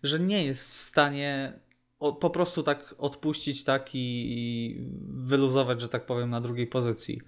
że 0.03 0.19
nie 0.19 0.45
jest 0.45 0.75
w 0.75 0.81
stanie 0.81 1.59
po 1.99 2.29
prostu 2.29 2.63
tak 2.63 2.95
odpuścić 2.97 3.63
tak 3.63 3.89
i 3.93 4.87
wyluzować, 5.01 5.81
że 5.81 5.89
tak 5.89 6.05
powiem, 6.05 6.29
na 6.29 6.41
drugiej 6.41 6.67
pozycji. 6.67 7.21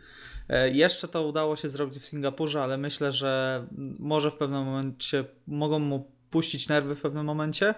E, 0.52 0.70
jeszcze 0.70 1.08
to 1.08 1.28
udało 1.28 1.56
się 1.56 1.70
zrobić 1.70 2.00
w 2.00 2.06
Singapurze, 2.06 2.64
ale 2.64 2.78
myślę, 2.78 3.12
że 3.12 3.66
może 4.00 4.32
w 4.32 4.36
pewnym 4.36 4.66
momencie 4.66 5.26
mogą 5.48 5.80
mu 5.80 6.12
puścić 6.30 6.68
nerwy 6.68 6.96
w 6.96 7.02
pewnym 7.02 7.26
momencie. 7.26 7.76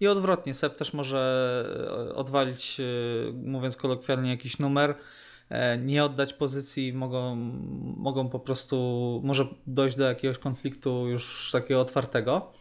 I 0.00 0.06
odwrotnie, 0.06 0.54
Seb 0.54 0.76
też 0.76 0.92
może 0.92 2.12
odwalić, 2.14 2.80
e, 2.80 3.32
mówiąc 3.32 3.76
kolokwialnie, 3.76 4.30
jakiś 4.30 4.58
numer, 4.58 4.94
E, 5.48 5.78
nie 5.78 6.04
oddać 6.04 6.32
pozycji, 6.32 6.92
mogą, 6.92 7.36
mogą 7.96 8.28
po 8.28 8.40
prostu, 8.40 9.20
może 9.24 9.46
dojść 9.66 9.96
do 9.96 10.04
jakiegoś 10.04 10.38
konfliktu 10.38 11.08
już 11.08 11.50
takiego 11.52 11.80
otwartego. 11.80 12.52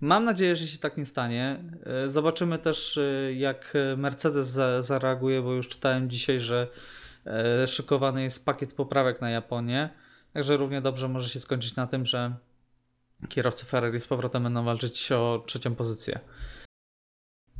Mam 0.00 0.24
nadzieję, 0.24 0.56
że 0.56 0.66
się 0.66 0.78
tak 0.78 0.96
nie 0.96 1.06
stanie. 1.06 1.64
E, 1.86 2.08
zobaczymy 2.08 2.58
też, 2.58 2.98
e, 2.98 3.32
jak 3.34 3.74
Mercedes 3.96 4.58
zareaguje, 4.80 5.42
bo 5.42 5.52
już 5.52 5.68
czytałem 5.68 6.10
dzisiaj, 6.10 6.40
że 6.40 6.68
szykowany 7.66 8.22
jest 8.22 8.44
pakiet 8.44 8.72
poprawek 8.72 9.20
na 9.20 9.30
Japonię. 9.30 9.90
Także 10.32 10.56
równie 10.56 10.80
dobrze 10.80 11.08
może 11.08 11.28
się 11.28 11.40
skończyć 11.40 11.76
na 11.76 11.86
tym, 11.86 12.06
że 12.06 12.34
kierowcy 13.28 13.66
Ferrari 13.66 14.00
z 14.00 14.06
powrotem 14.06 14.42
będą 14.42 14.64
walczyć 14.64 15.12
o 15.12 15.42
trzecią 15.46 15.74
pozycję. 15.74 16.20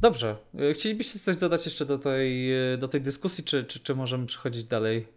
Dobrze. 0.00 0.37
E, 0.59 0.73
chcielibyście 0.73 1.18
coś 1.18 1.37
dodać 1.37 1.64
jeszcze 1.64 1.87
do 1.87 1.99
tej, 1.99 2.52
e, 2.73 2.78
do 2.78 2.88
tej 2.88 3.00
dyskusji, 3.00 3.44
czy, 3.44 3.64
czy, 3.64 3.80
czy 3.80 3.94
możemy 3.94 4.26
przechodzić 4.26 4.64
dalej? 4.64 5.09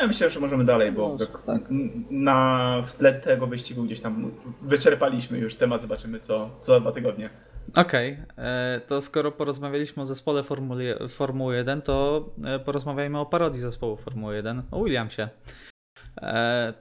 Ja 0.00 0.06
myślę, 0.06 0.30
że 0.30 0.40
możemy 0.40 0.64
dalej, 0.64 0.92
bo 0.92 1.18
tak, 1.18 1.42
tak. 1.46 1.62
na 2.10 2.82
w 2.86 2.92
tle 2.92 3.14
tego 3.14 3.46
wyścigu 3.46 3.84
gdzieś 3.84 4.00
tam 4.00 4.32
wyczerpaliśmy 4.62 5.38
już 5.38 5.56
temat, 5.56 5.82
zobaczymy 5.82 6.20
co, 6.20 6.50
co 6.60 6.74
za 6.74 6.80
dwa 6.80 6.92
tygodnie. 6.92 7.30
Okej, 7.74 8.12
okay. 8.12 8.44
E, 8.44 8.80
to 8.86 9.02
skoro 9.02 9.32
porozmawialiśmy 9.32 10.02
o 10.02 10.06
zespole 10.06 10.42
Formuły, 10.42 11.08
Formuły 11.08 11.56
1, 11.56 11.82
to 11.82 12.28
porozmawiajmy 12.64 13.18
o 13.18 13.26
parodii 13.26 13.60
zespołu 13.60 13.96
Formuły 13.96 14.36
1, 14.36 14.62
o 14.70 14.84
Williamsie. 14.84 15.28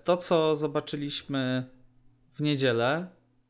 To, 0.03 0.17
co 0.17 0.55
zobaczyliśmy 0.55 1.69
w 2.33 2.39
niedzielę, 2.39 3.07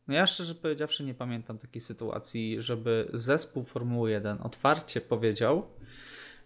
no 0.08 0.14
ja 0.14 0.28
szczerze 0.28 0.56
powiedziawszy 0.56 1.04
nie 1.04 1.14
pamiętam 1.14 1.58
takiej 1.58 1.82
sytuacji, 1.82 2.58
żeby 2.60 3.10
zespół 3.14 3.64
Formuły 3.64 4.12
1 4.12 4.38
otwarcie 4.42 5.02
powiedział, 5.02 5.68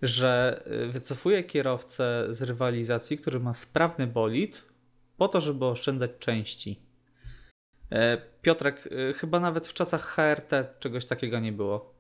że 0.01 0.63
wycofuje 0.89 1.43
kierowcę 1.43 2.25
z 2.29 2.41
rywalizacji, 2.41 3.17
który 3.17 3.39
ma 3.39 3.53
sprawny 3.53 4.08
bolid, 4.08 4.65
po 5.17 5.27
to, 5.27 5.41
żeby 5.41 5.65
oszczędzać 5.65 6.12
części. 6.19 6.88
Piotrek, 8.41 8.89
chyba 9.15 9.39
nawet 9.39 9.67
w 9.67 9.74
czasach 9.74 10.01
HRT 10.01 10.79
czegoś 10.79 11.05
takiego 11.05 11.39
nie 11.39 11.51
było. 11.51 12.00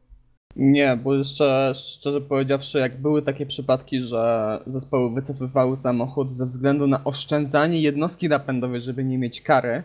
Nie, 0.55 0.97
bo 1.03 1.15
jeszcze 1.15 1.71
szczerze 1.75 2.21
powiedziawszy, 2.21 2.79
jak 2.79 3.01
były 3.01 3.21
takie 3.21 3.45
przypadki, 3.45 4.01
że 4.01 4.59
zespoły 4.67 5.13
wycofywały 5.13 5.77
samochód 5.77 6.33
ze 6.33 6.45
względu 6.45 6.87
na 6.87 7.03
oszczędzanie 7.03 7.81
jednostki 7.81 8.29
napędowej, 8.29 8.81
żeby 8.81 9.03
nie 9.03 9.17
mieć 9.17 9.41
kary, 9.41 9.83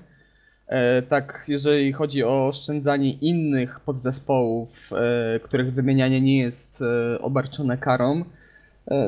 e, 0.66 1.02
tak 1.02 1.44
jeżeli 1.48 1.92
chodzi 1.92 2.24
o 2.24 2.46
oszczędzanie 2.46 3.12
innych 3.12 3.80
podzespołów, 3.80 4.90
e, 4.92 5.40
których 5.40 5.74
wymienianie 5.74 6.20
nie 6.20 6.38
jest 6.38 6.82
e, 6.82 7.20
obarczone 7.20 7.78
karą, 7.78 8.24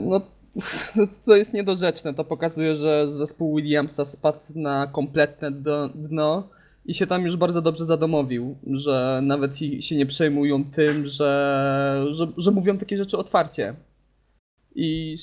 no 0.02 0.20
to 1.26 1.36
jest 1.36 1.54
niedorzeczne. 1.54 2.14
To 2.14 2.24
pokazuje, 2.24 2.76
że 2.76 3.10
zespół 3.10 3.56
Williamsa 3.56 4.04
spadł 4.04 4.40
na 4.54 4.86
kompletne 4.86 5.50
dno 5.94 6.48
i 6.86 6.94
się 6.94 7.06
tam 7.06 7.24
już 7.24 7.36
bardzo 7.36 7.62
dobrze 7.62 7.86
zadomowił, 7.86 8.56
że 8.72 9.20
nawet 9.22 9.56
się 9.80 9.96
nie 9.96 10.06
przejmują 10.06 10.64
tym, 10.64 11.06
że, 11.06 12.06
że, 12.12 12.26
że 12.36 12.50
mówią 12.50 12.78
takie 12.78 12.96
rzeczy 12.96 13.18
otwarcie. 13.18 13.74
I 14.74 15.16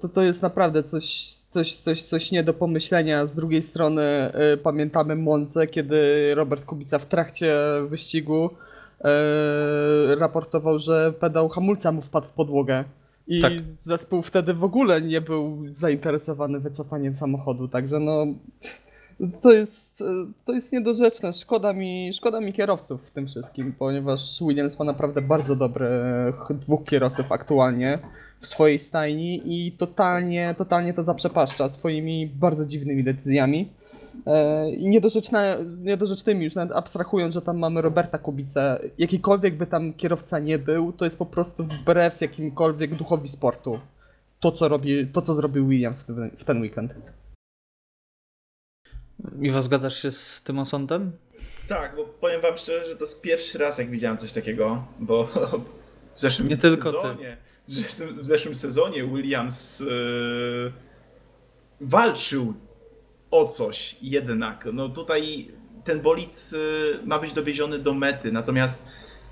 to, 0.00 0.08
to 0.08 0.22
jest 0.22 0.42
naprawdę 0.42 0.82
coś, 0.82 1.34
coś, 1.48 1.76
coś, 1.76 2.02
coś 2.02 2.30
nie 2.30 2.42
do 2.42 2.54
pomyślenia. 2.54 3.26
Z 3.26 3.34
drugiej 3.34 3.62
strony 3.62 4.02
y, 4.54 4.56
pamiętamy 4.56 5.16
Monce, 5.16 5.66
kiedy 5.66 6.30
Robert 6.34 6.64
Kubica 6.64 6.98
w 6.98 7.06
trakcie 7.06 7.54
wyścigu 7.88 8.50
y, 8.50 9.04
raportował, 10.14 10.78
że 10.78 11.12
pedał 11.12 11.48
hamulca 11.48 11.92
mu 11.92 12.02
wpadł 12.02 12.26
w 12.26 12.32
podłogę. 12.32 12.84
I 13.26 13.42
tak. 13.42 13.62
zespół 13.62 14.22
wtedy 14.22 14.54
w 14.54 14.64
ogóle 14.64 15.02
nie 15.02 15.20
był 15.20 15.64
zainteresowany 15.70 16.60
wycofaniem 16.60 17.16
samochodu, 17.16 17.68
także 17.68 17.98
no 17.98 18.26
to 19.40 19.52
jest, 19.52 20.04
to 20.44 20.52
jest 20.52 20.72
niedorzeczne. 20.72 21.32
Szkoda 21.32 21.72
mi, 21.72 22.10
szkoda 22.12 22.40
mi 22.40 22.52
kierowców 22.52 23.08
w 23.08 23.10
tym 23.10 23.26
wszystkim, 23.26 23.72
ponieważ 23.78 24.38
Williams 24.40 24.78
ma 24.78 24.84
naprawdę 24.84 25.22
bardzo 25.22 25.56
dobrych 25.56 26.34
dwóch 26.50 26.84
kierowców 26.84 27.32
aktualnie 27.32 27.98
w 28.40 28.46
swojej 28.46 28.78
stajni 28.78 29.42
i 29.44 29.72
totalnie, 29.72 30.54
totalnie 30.58 30.94
to 30.94 31.02
zaprzepaszcza 31.02 31.68
swoimi 31.68 32.26
bardzo 32.26 32.66
dziwnymi 32.66 33.04
decyzjami. 33.04 33.68
E, 34.26 34.70
I 34.70 34.88
niedorzeczne, 34.88 35.56
niedorzecznymi, 35.82 36.44
już 36.44 36.54
nawet 36.54 36.76
abstrahując, 36.76 37.34
że 37.34 37.42
tam 37.42 37.58
mamy 37.58 37.82
Roberta 37.82 38.18
Kubicę, 38.18 38.78
jakikolwiek 38.98 39.56
by 39.56 39.66
tam 39.66 39.92
kierowca 39.94 40.38
nie 40.38 40.58
był, 40.58 40.92
to 40.92 41.04
jest 41.04 41.18
po 41.18 41.26
prostu 41.26 41.64
wbrew 41.64 42.20
jakimkolwiek 42.20 42.94
duchowi 42.94 43.28
sportu. 43.28 43.78
To, 44.40 44.52
co, 44.52 44.68
robi, 44.68 45.06
to, 45.06 45.22
co 45.22 45.34
zrobił 45.34 45.68
Williams 45.68 46.02
w 46.02 46.06
ten, 46.06 46.30
w 46.36 46.44
ten 46.44 46.60
weekend. 46.60 46.94
Miwa, 49.32 49.62
zgadzasz 49.62 50.02
się 50.02 50.10
z 50.10 50.42
tym 50.42 50.58
osądem? 50.58 51.12
Tak, 51.68 51.96
bo 51.96 52.04
powiem 52.04 52.40
wam 52.40 52.56
szczerze, 52.56 52.86
że 52.86 52.96
to 52.96 53.04
jest 53.04 53.20
pierwszy 53.20 53.58
raz, 53.58 53.78
jak 53.78 53.90
widziałem 53.90 54.18
coś 54.18 54.32
takiego, 54.32 54.84
bo 55.00 55.24
w 56.14 56.20
zeszłym 56.20 56.48
Nie 56.48 56.56
tylko 56.56 56.90
sezonie, 56.90 57.36
w 58.22 58.26
zeszłym 58.26 58.54
sezonie 58.54 59.04
Williams 59.04 59.80
yy, 59.80 60.72
walczył 61.80 62.54
o 63.30 63.44
coś 63.44 63.96
jednak. 64.02 64.68
No 64.72 64.88
tutaj 64.88 65.48
ten 65.84 66.00
bolid 66.00 66.50
yy, 66.52 67.00
ma 67.06 67.18
być 67.18 67.32
dowieziony 67.32 67.78
do 67.78 67.94
mety, 67.94 68.32
natomiast 68.32 68.84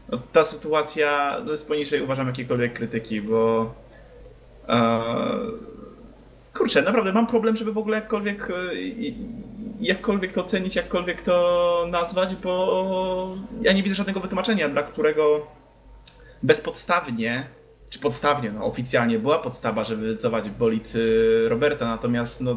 no, 0.08 0.22
ta 0.32 0.44
sytuacja 0.44 1.40
no, 1.44 1.50
jest 1.50 1.68
poniżej 1.68 2.02
uważam 2.02 2.26
jakiejkolwiek 2.26 2.74
krytyki, 2.74 3.20
bo 3.20 3.74
yy, 4.68 4.74
kurczę, 6.58 6.82
naprawdę 6.82 7.12
mam 7.12 7.26
problem, 7.26 7.56
żeby 7.56 7.72
w 7.72 7.78
ogóle 7.78 7.96
jakkolwiek, 7.96 8.50
e, 8.50 8.54
jakkolwiek 9.80 10.32
to 10.32 10.40
ocenić, 10.40 10.76
jakkolwiek 10.76 11.22
to 11.22 11.86
nazwać, 11.90 12.34
bo 12.34 13.36
ja 13.62 13.72
nie 13.72 13.82
widzę 13.82 13.96
żadnego 13.96 14.20
wytłumaczenia, 14.20 14.68
dla 14.68 14.82
którego 14.82 15.46
bezpodstawnie, 16.42 17.46
czy 17.90 17.98
podstawnie, 17.98 18.52
no 18.52 18.64
oficjalnie 18.64 19.18
była 19.18 19.38
podstawa, 19.38 19.84
żeby 19.84 20.06
wycofać 20.06 20.50
bolid 20.50 20.92
e, 20.94 21.48
Roberta, 21.48 21.86
natomiast 21.86 22.40
no, 22.40 22.56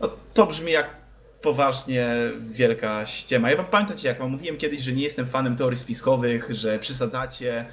no 0.00 0.10
to 0.34 0.46
brzmi 0.46 0.72
jak 0.72 1.02
poważnie 1.42 2.14
wielka 2.50 3.06
ściema. 3.06 3.50
Ja 3.50 3.56
wam 3.56 3.66
pamiętacie, 3.66 4.08
jak 4.08 4.18
wam 4.18 4.30
mówiłem 4.30 4.56
kiedyś, 4.56 4.82
że 4.82 4.92
nie 4.92 5.02
jestem 5.02 5.26
fanem 5.26 5.56
teorii 5.56 5.78
spiskowych, 5.78 6.46
że 6.50 6.78
przesadzacie. 6.78 7.66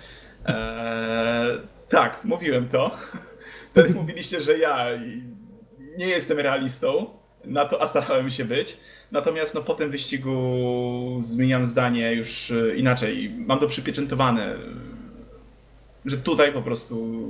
Eee, 0.46 1.60
tak, 1.90 2.20
mówiłem 2.24 2.70
to. 2.70 2.98
Wtedy 3.72 3.94
mówiliście, 4.00 4.42
że 4.42 4.58
ja 4.58 4.88
nie 6.00 6.08
jestem 6.08 6.40
realistą, 6.40 7.06
na 7.46 7.66
to, 7.66 7.82
a 7.82 7.88
starałem 7.88 8.30
się 8.30 8.46
być. 8.46 8.78
Natomiast 9.12 9.56
no, 9.56 9.62
po 9.62 9.74
tym 9.74 9.92
wyścigu 9.92 11.18
zmieniam 11.20 11.66
zdanie 11.66 12.14
już 12.14 12.52
e, 12.52 12.76
inaczej. 12.76 13.36
Mam 13.38 13.60
to 13.60 13.68
przypieczętowane, 13.68 14.56
że 16.06 16.18
tutaj 16.18 16.54
po 16.54 16.62
prostu 16.62 17.30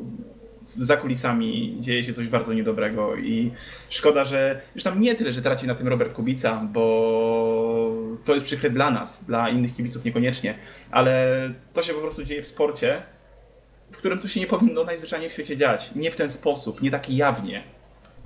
za 0.69 0.97
kulisami 0.97 1.77
dzieje 1.79 2.03
się 2.03 2.13
coś 2.13 2.27
bardzo 2.27 2.53
niedobrego 2.53 3.15
i 3.15 3.51
szkoda, 3.89 4.25
że 4.25 4.61
już 4.75 4.83
tam 4.83 4.99
nie 4.99 5.15
tyle, 5.15 5.33
że 5.33 5.41
traci 5.41 5.67
na 5.67 5.75
tym 5.75 5.87
Robert 5.87 6.13
Kubica, 6.13 6.67
bo 6.73 7.93
to 8.25 8.33
jest 8.33 8.45
przykre 8.45 8.69
dla 8.69 8.91
nas, 8.91 9.25
dla 9.25 9.49
innych 9.49 9.75
kibiców 9.75 10.05
niekoniecznie, 10.05 10.55
ale 10.91 11.53
to 11.73 11.81
się 11.81 11.93
po 11.93 12.01
prostu 12.01 12.23
dzieje 12.23 12.43
w 12.43 12.47
sporcie, 12.47 13.01
w 13.91 13.97
którym 13.97 14.19
to 14.19 14.27
się 14.27 14.39
nie 14.39 14.47
powinno 14.47 14.83
najzwyczajniej 14.83 15.29
w 15.29 15.33
świecie 15.33 15.57
dziać. 15.57 15.95
Nie 15.95 16.11
w 16.11 16.17
ten 16.17 16.29
sposób, 16.29 16.81
nie 16.81 16.91
tak 16.91 17.09
jawnie. 17.09 17.78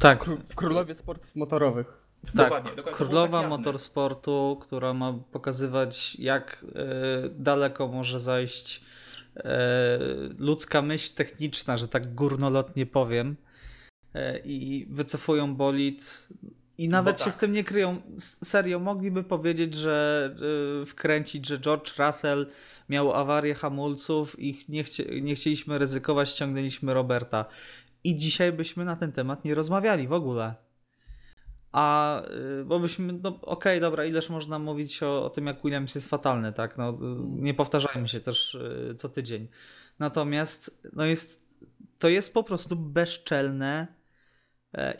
Tak. 0.04 0.26
W 0.26 0.56
królowie 0.56 0.96
sportów 0.96 1.36
motorowych. 1.36 1.88
Tak, 2.26 2.36
dokładnie, 2.36 2.72
dokładnie. 2.72 2.94
królowa 2.94 3.42
tak 3.42 3.50
motorsportu, 3.50 4.60
która 4.62 4.94
ma 4.94 5.14
pokazywać, 5.32 6.16
jak 6.16 6.66
y, 7.26 7.30
daleko 7.30 7.88
może 7.88 8.20
zajść 8.20 8.84
y, 9.38 9.42
ludzka 10.38 10.82
myśl 10.82 11.14
techniczna, 11.16 11.78
że 11.78 11.88
tak 11.88 12.16
górnolotnie 12.16 12.86
powiem. 12.86 13.36
Y, 14.16 14.42
I 14.46 14.88
wycofują 14.90 15.56
bolid. 15.56 16.28
I 16.78 16.90
nawet 16.90 17.20
się 17.20 17.26
tak. 17.26 17.34
z 17.34 17.38
tym 17.38 17.54
nie 17.54 17.64
kryją. 17.64 18.02
Serio, 18.18 18.80
mogliby 18.80 19.24
powiedzieć, 19.24 19.74
że 19.74 20.36
wkręcić, 20.86 21.48
że 21.48 21.60
George 21.60 22.00
Russell 22.00 22.48
miał 22.90 23.14
awarię 23.14 23.56
hamulców 23.56 24.40
i 24.40 24.58
nie, 24.70 24.84
chci 24.84 25.22
nie 25.22 25.36
chcieliśmy 25.36 25.78
ryzykować, 25.78 26.30
ściągnęliśmy 26.30 26.94
Roberta 26.94 27.46
i 28.04 28.16
dzisiaj 28.16 28.52
byśmy 28.52 28.86
na 28.86 28.96
ten 28.96 29.12
temat 29.12 29.46
nie 29.46 29.56
rozmawiali 29.56 30.08
w 30.08 30.14
ogóle. 30.14 30.56
A 31.72 32.22
y, 32.62 32.66
bo 32.66 32.80
byśmy, 32.80 33.14
no 33.14 33.30
okej, 33.30 33.42
okay, 33.42 33.80
dobra, 33.80 34.06
ileż 34.06 34.30
można 34.30 34.60
mówić 34.60 35.04
o, 35.04 35.26
o, 35.26 35.30
tym, 35.30 35.48
jak 35.48 35.62
Williams 35.64 35.96
jest 35.96 36.10
fatalny, 36.10 36.54
tak? 36.54 36.78
No, 36.78 36.98
nie 37.22 37.54
powtarzajmy 37.54 38.08
się 38.08 38.20
też 38.20 38.56
y, 38.56 38.96
co 38.98 39.10
tydzień. 39.10 39.48
Natomiast 40.00 40.82
no 40.94 41.06
jest, 41.06 41.66
to 42.00 42.10
jest 42.10 42.34
po 42.34 42.44
prostu 42.44 42.76
bezczelne 42.76 43.88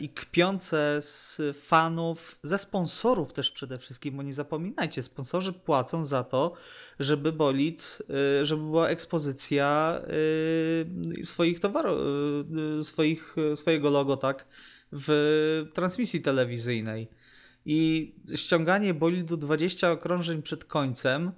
i 0.00 0.08
kpiące 0.08 1.02
z 1.02 1.40
fanów, 1.60 2.38
ze 2.42 2.58
sponsorów 2.58 3.32
też 3.32 3.50
przede 3.50 3.78
wszystkim, 3.78 4.16
bo 4.16 4.22
nie 4.22 4.32
zapominajcie, 4.32 5.02
sponsorzy 5.02 5.52
płacą 5.52 6.06
za 6.06 6.24
to, 6.24 6.52
żeby 7.00 7.32
bolid, 7.32 8.02
e, 8.40 8.44
żeby 8.44 8.62
była 8.62 8.88
ekspozycja 8.88 10.00
e, 11.20 11.24
swoich 11.24 11.60
towarów, 11.60 11.98
swoich, 12.82 13.36
swojego 13.54 13.90
logo, 13.90 14.16
tak, 14.16 14.46
w 14.92 15.70
transmisji 15.74 16.20
telewizyjnej. 16.20 17.08
I 17.66 18.14
ściąganie 18.34 18.94
bolidu 18.94 19.36
20 19.36 19.92
okrążeń 19.92 20.42
przed 20.42 20.64
końcem, 20.64 21.32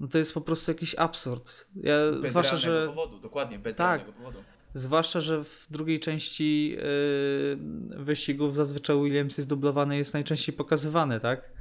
no 0.00 0.08
to 0.08 0.18
jest 0.18 0.34
po 0.34 0.40
prostu 0.40 0.70
jakiś 0.70 0.94
absurd. 0.94 1.66
Ja, 1.76 1.94
bez 2.22 2.30
zwłaszcza, 2.30 2.56
że 2.56 2.86
powodu, 2.86 3.18
dokładnie, 3.18 3.58
bez 3.58 3.76
tak, 3.76 4.04
powodu. 4.04 4.38
Zwłaszcza, 4.76 5.20
że 5.20 5.44
w 5.44 5.66
drugiej 5.70 6.00
części 6.00 6.70
yy, 6.70 8.04
wyścigów 8.04 8.54
zazwyczaj 8.54 8.96
Williams 9.02 9.38
jest 9.38 9.48
dublowany 9.48 9.96
jest 9.96 10.14
najczęściej 10.14 10.54
pokazywany, 10.54 11.20
tak? 11.20 11.52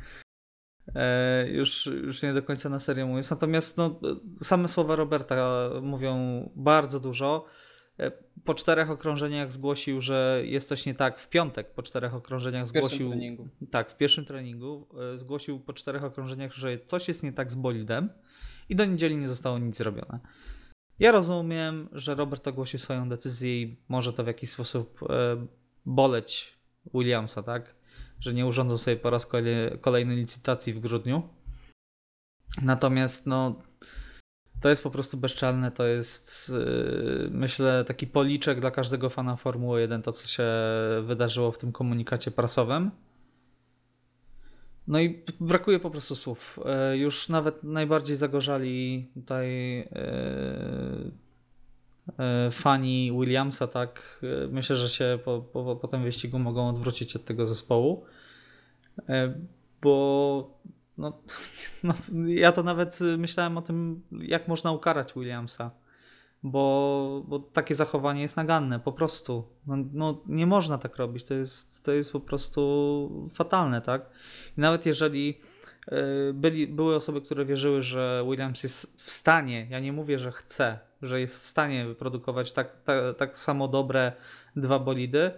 E, 0.96 1.50
już, 1.50 1.86
już 1.86 2.24
nie 2.24 2.34
do 2.34 2.44
końca 2.44 2.70
na 2.70 2.80
serio 2.80 3.08
mówiąc. 3.08 3.32
Natomiast 3.32 3.78
no, 3.78 4.00
same 4.42 4.68
słowa 4.68 4.96
Roberta 4.96 5.70
mówią 5.82 6.44
bardzo 6.56 7.00
dużo. 7.00 7.46
E, 8.00 8.12
po 8.46 8.54
czterech 8.54 8.90
okrążeniach 8.90 9.52
zgłosił, 9.52 10.02
że 10.02 10.42
jest 10.46 10.68
coś 10.68 10.86
nie 10.86 10.96
tak. 10.96 11.20
W 11.20 11.30
piątek 11.30 11.74
po 11.74 11.84
czterech 11.84 12.16
okrążeniach 12.16 12.68
zgłosił. 12.68 13.14
Tak, 13.72 13.92
w 13.92 13.98
pierwszym 13.98 14.26
treningu 14.26 14.88
e, 15.14 15.18
zgłosił 15.18 15.60
po 15.60 15.74
czterech 15.74 16.04
okrążeniach, 16.04 16.54
że 16.54 16.80
coś 16.86 17.08
jest 17.08 17.24
nie 17.24 17.34
tak 17.34 17.52
z 17.52 17.56
bolidem 17.56 18.10
i 18.70 18.76
do 18.76 18.86
niedzieli 18.86 19.18
nie 19.18 19.28
zostało 19.28 19.60
nic 19.60 19.78
zrobione. 19.78 20.20
Ja 21.00 21.12
rozumiem, 21.12 21.90
że 21.92 22.16
Robert 22.16 22.48
ogłosił 22.48 22.80
swoją 22.80 23.10
decyzję 23.10 23.62
i 23.62 23.78
może 23.90 24.14
to 24.14 24.24
w 24.24 24.28
jakiś 24.28 24.50
sposób 24.50 25.00
e, 25.10 25.48
boleć 25.86 26.54
Williamsa, 26.94 27.44
tak? 27.44 27.76
Że 28.20 28.34
nie 28.34 28.46
urządzą 28.46 28.78
sobie 28.78 28.98
po 28.98 29.10
raz 29.10 29.28
kolejny 29.82 30.16
licytacji 30.16 30.74
w 30.74 30.80
grudniu. 30.80 31.30
Natomiast 32.62 33.26
no, 33.26 33.56
to 34.62 34.70
jest 34.70 34.84
po 34.84 34.92
prostu 34.92 35.18
bezczelne, 35.18 35.72
to 35.72 35.86
jest 35.86 36.50
yy, 36.50 37.30
myślę 37.32 37.86
taki 37.88 38.08
policzek 38.08 38.60
dla 38.60 38.72
każdego 38.72 39.10
fana 39.10 39.36
Formuły 39.36 39.82
1, 39.82 40.02
to 40.02 40.12
co 40.12 40.28
się 40.28 40.48
wydarzyło 41.04 41.52
w 41.52 41.58
tym 41.58 41.72
komunikacie 41.72 42.32
prasowym. 42.32 42.92
No 44.88 45.00
i 45.00 45.24
brakuje 45.40 45.80
po 45.80 45.90
prostu 45.90 46.16
słów. 46.16 46.60
E, 46.66 46.98
już 46.98 47.30
nawet 47.30 47.64
najbardziej 47.64 48.16
zagorzali 48.16 49.08
tutaj 49.14 49.80
e, 49.80 49.88
e, 52.20 52.52
fani 52.52 53.12
Williamsa, 53.20 53.68
tak, 53.68 54.22
myślę, 54.50 54.76
że 54.76 54.90
się 54.90 55.20
po, 55.26 55.42
po, 55.42 55.76
po 55.76 55.88
tym 55.88 56.04
wyścigu 56.04 56.40
mogą 56.40 56.70
odwrócić 56.70 57.16
od 57.16 57.26
tego 57.26 57.46
zespołu, 57.46 58.06
bo 59.82 60.58
no, 60.98 61.20
no, 61.84 61.94
ja 62.28 62.52
to 62.52 62.64
nawet 62.64 63.00
myślałem 63.18 63.58
o 63.58 63.62
tym, 63.62 64.02
jak 64.12 64.48
można 64.48 64.72
ukarać 64.72 65.14
Williamsa 65.14 65.72
bo, 66.46 67.24
bo 67.28 67.40
takie 67.40 67.76
zachowanie 67.76 68.22
jest 68.22 68.38
naganne, 68.38 68.80
po 68.80 68.92
prostu. 68.92 69.44
No, 69.68 69.76
no, 69.94 70.22
nie 70.26 70.48
można 70.48 70.78
tak 70.78 70.96
robić, 70.98 71.24
to 71.24 71.34
jest, 71.34 71.86
to 71.86 71.92
jest 71.92 72.12
po 72.12 72.20
prostu 72.20 73.30
fatalne, 73.34 73.82
tak? 73.82 74.10
I 74.58 74.62
nawet 74.62 74.86
jeżeli 74.86 75.40
e, 75.88 76.34
byli, 76.34 76.68
były 76.68 76.96
osoby, 76.96 77.22
które 77.22 77.46
wierzyły, 77.46 77.82
że 77.82 78.24
Williams 78.30 78.64
jest 78.64 79.04
w 79.04 79.12
stanie, 79.12 79.68
ja 79.70 79.80
nie 79.80 79.94
mówię, 79.94 80.20
że 80.20 80.32
chce, 80.32 80.80
że 81.02 81.20
jest 81.20 81.40
w 81.40 81.46
stanie 81.46 81.86
wyprodukować 81.86 82.52
tak, 82.52 82.84
tak, 82.84 83.18
tak 83.18 83.40
samo 83.40 83.68
dobre 83.68 84.12
dwa 84.56 84.80
bolidy, 84.80 85.32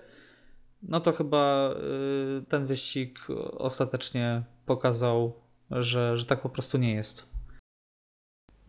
no 0.84 1.00
to 1.00 1.12
chyba 1.12 1.70
e, 1.70 2.41
ten 2.46 2.65
wyścig 2.65 3.20
ostatecznie 3.58 4.43
pokazał, 4.65 5.34
że, 5.72 6.17
że 6.17 6.26
tak 6.26 6.41
po 6.41 6.50
prostu 6.50 6.78
nie 6.78 6.93
jest. 6.93 7.37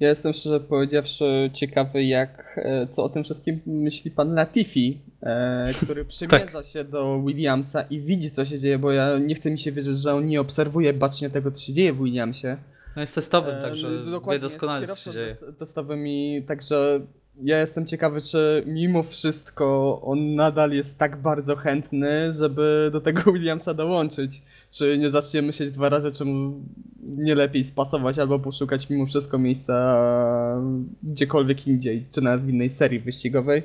Ja 0.00 0.08
jestem 0.08 0.32
szczerze 0.32 0.60
powiedziawszy 0.60 1.50
ciekawy, 1.54 2.04
jak, 2.04 2.60
e, 2.64 2.86
co 2.86 3.04
o 3.04 3.08
tym 3.08 3.24
wszystkim 3.24 3.60
myśli 3.66 4.10
pan 4.10 4.34
Latifi, 4.34 5.00
e, 5.22 5.74
który 5.82 6.04
przymierza 6.14 6.62
tak. 6.62 6.66
się 6.66 6.84
do 6.84 7.22
Williamsa 7.22 7.82
i 7.82 8.00
widzi, 8.00 8.30
co 8.30 8.44
się 8.44 8.58
dzieje, 8.58 8.78
bo 8.78 8.92
ja 8.92 9.18
nie 9.18 9.34
chcę 9.34 9.50
mi 9.50 9.58
się 9.58 9.72
wierzyć, 9.72 9.98
że 9.98 10.14
on 10.14 10.26
nie 10.26 10.40
obserwuje 10.40 10.92
bacznie 10.92 11.30
tego, 11.30 11.50
co 11.50 11.60
się 11.60 11.72
dzieje 11.72 11.92
w 11.92 12.02
Williamsie. 12.02 12.56
No 12.96 13.02
jest 13.02 13.14
testowym, 13.14 13.54
e, 13.54 13.62
także 13.62 13.88
wie 14.30 14.38
doskonale, 14.38 14.86
co 14.86 14.96
się 14.96 15.10
dzieje. 15.10 15.36
Testowym 15.58 16.06
i 16.06 16.44
także 16.48 17.00
ja 17.42 17.60
jestem 17.60 17.86
ciekawy, 17.86 18.22
czy 18.22 18.62
mimo 18.66 19.02
wszystko 19.02 20.00
on 20.02 20.34
nadal 20.34 20.72
jest 20.72 20.98
tak 20.98 21.16
bardzo 21.16 21.56
chętny, 21.56 22.34
żeby 22.34 22.90
do 22.92 23.00
tego 23.00 23.22
Williamsa 23.32 23.74
dołączyć. 23.74 24.42
Czy 24.70 24.98
nie 24.98 25.10
zacznie 25.10 25.42
myśleć 25.42 25.70
dwa 25.70 25.88
razy, 25.88 26.12
czy 26.12 26.24
mu 26.24 26.60
nie 27.02 27.34
lepiej 27.34 27.64
spasować 27.64 28.18
albo 28.18 28.38
poszukać 28.38 28.90
mimo 28.90 29.06
wszystko 29.06 29.38
miejsca 29.38 29.96
gdziekolwiek 31.02 31.66
indziej, 31.66 32.06
czy 32.10 32.20
nawet 32.20 32.42
w 32.44 32.48
innej 32.48 32.70
serii 32.70 33.00
wyścigowej. 33.00 33.62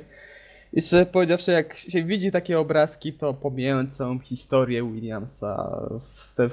I 0.72 0.80
szczerze 0.80 1.06
powiedziawszy, 1.06 1.52
jak 1.52 1.78
się 1.78 2.04
widzi 2.04 2.32
takie 2.32 2.58
obrazki, 2.58 3.12
to 3.12 3.34
pomijając 3.34 3.96
całą 3.96 4.18
historię 4.18 4.92
Williamsa, 4.92 5.80
te 6.36 6.48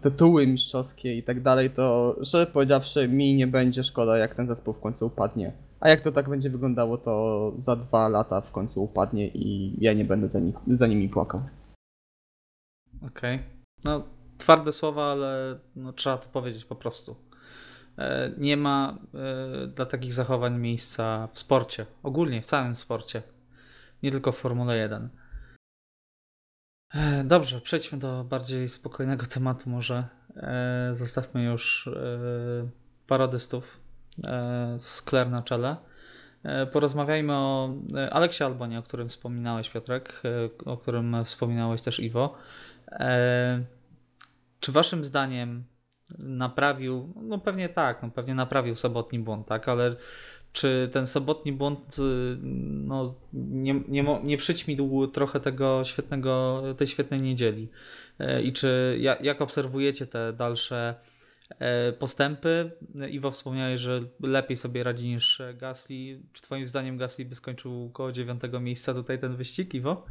tytuły 0.00 0.46
mistrzowskie 0.46 1.16
i 1.16 1.22
tak 1.22 1.42
dalej, 1.42 1.70
to 1.70 2.16
szczerze 2.24 2.46
powiedziawszy, 2.46 3.08
mi 3.08 3.34
nie 3.34 3.46
będzie 3.46 3.84
szkoda, 3.84 4.18
jak 4.18 4.34
ten 4.34 4.46
zespół 4.46 4.74
w 4.74 4.80
końcu 4.80 5.06
upadnie. 5.06 5.52
A 5.80 5.88
jak 5.88 6.00
to 6.00 6.12
tak 6.12 6.28
będzie 6.28 6.50
wyglądało, 6.50 6.98
to 6.98 7.52
za 7.58 7.76
dwa 7.76 8.08
lata 8.08 8.40
w 8.40 8.52
końcu 8.52 8.84
upadnie 8.84 9.28
i 9.28 9.76
ja 9.84 9.92
nie 9.92 10.04
będę 10.04 10.28
za, 10.28 10.40
nich, 10.40 10.54
za 10.66 10.86
nimi 10.86 11.08
płakał. 11.08 11.40
Okej. 13.02 13.34
Okay. 13.34 13.55
No, 13.84 14.02
twarde 14.38 14.72
słowa, 14.72 15.12
ale 15.12 15.58
no, 15.76 15.92
trzeba 15.92 16.18
to 16.18 16.28
powiedzieć 16.28 16.64
po 16.64 16.76
prostu. 16.76 17.16
E, 17.98 18.32
nie 18.38 18.56
ma 18.56 18.98
e, 19.14 19.66
dla 19.66 19.86
takich 19.86 20.12
zachowań 20.12 20.58
miejsca 20.58 21.28
w 21.32 21.38
sporcie, 21.38 21.86
ogólnie 22.02 22.42
w 22.42 22.46
całym 22.46 22.74
sporcie, 22.74 23.22
nie 24.02 24.10
tylko 24.10 24.32
w 24.32 24.36
Formule 24.36 24.76
1. 24.76 25.08
E, 26.94 27.24
dobrze, 27.24 27.60
przejdźmy 27.60 27.98
do 27.98 28.24
bardziej 28.24 28.68
spokojnego 28.68 29.26
tematu 29.34 29.70
może. 29.70 30.04
Zostawmy 30.92 31.44
już 31.44 31.88
parodystów 33.06 33.80
z 34.78 35.02
Claire 35.02 35.30
na 35.30 35.42
czele. 35.42 35.76
Porozmawiajmy 36.72 37.32
o 37.34 37.74
Aleksie 38.10 38.44
Albonie, 38.44 38.78
o 38.78 38.82
którym 38.82 39.08
wspominałeś, 39.08 39.70
Piotrek, 39.70 40.22
o 40.64 40.76
którym 40.76 41.24
wspominałeś 41.24 41.82
też, 41.82 42.00
Iwo. 42.00 42.34
Czy 44.60 44.72
waszym 44.72 45.04
zdaniem 45.04 45.64
naprawił, 46.18 47.14
no 47.22 47.38
pewnie 47.38 47.68
tak, 47.68 48.02
no 48.02 48.10
pewnie 48.10 48.34
naprawił 48.34 48.74
sobotni 48.74 49.18
błąd, 49.18 49.46
tak, 49.46 49.68
ale 49.68 49.96
czy 50.56 50.88
ten 50.92 51.06
sobotni 51.06 51.52
błąd 51.52 51.98
y, 51.98 52.02
no, 52.42 53.14
nie, 53.32 53.74
nie, 53.88 54.20
nie 54.24 54.36
przyćmił 54.36 55.06
trochę 55.06 55.40
tego 55.40 55.84
świetnego, 55.84 56.62
tej 56.76 56.86
świetnej 56.86 57.22
niedzieli? 57.22 57.68
E, 58.18 58.42
I 58.42 58.52
czy 58.52 58.98
jak 59.22 59.40
obserwujecie 59.40 60.06
te 60.06 60.32
dalsze 60.32 60.94
e, 61.58 61.92
postępy? 61.92 62.70
Iwo 63.10 63.30
wspomniałeś, 63.30 63.80
że 63.80 64.00
lepiej 64.20 64.56
sobie 64.56 64.84
radzi 64.84 65.08
niż 65.08 65.42
Gasly. 65.54 66.20
Czy 66.32 66.42
twoim 66.42 66.68
zdaniem 66.68 66.96
Gasly 66.96 67.24
by 67.24 67.34
skończył 67.34 67.90
koło 67.90 68.12
dziewiątego 68.12 68.60
miejsca 68.60 68.94
tutaj 68.94 69.18
ten 69.18 69.36
wyścig, 69.36 69.74
Iwo? 69.74 70.06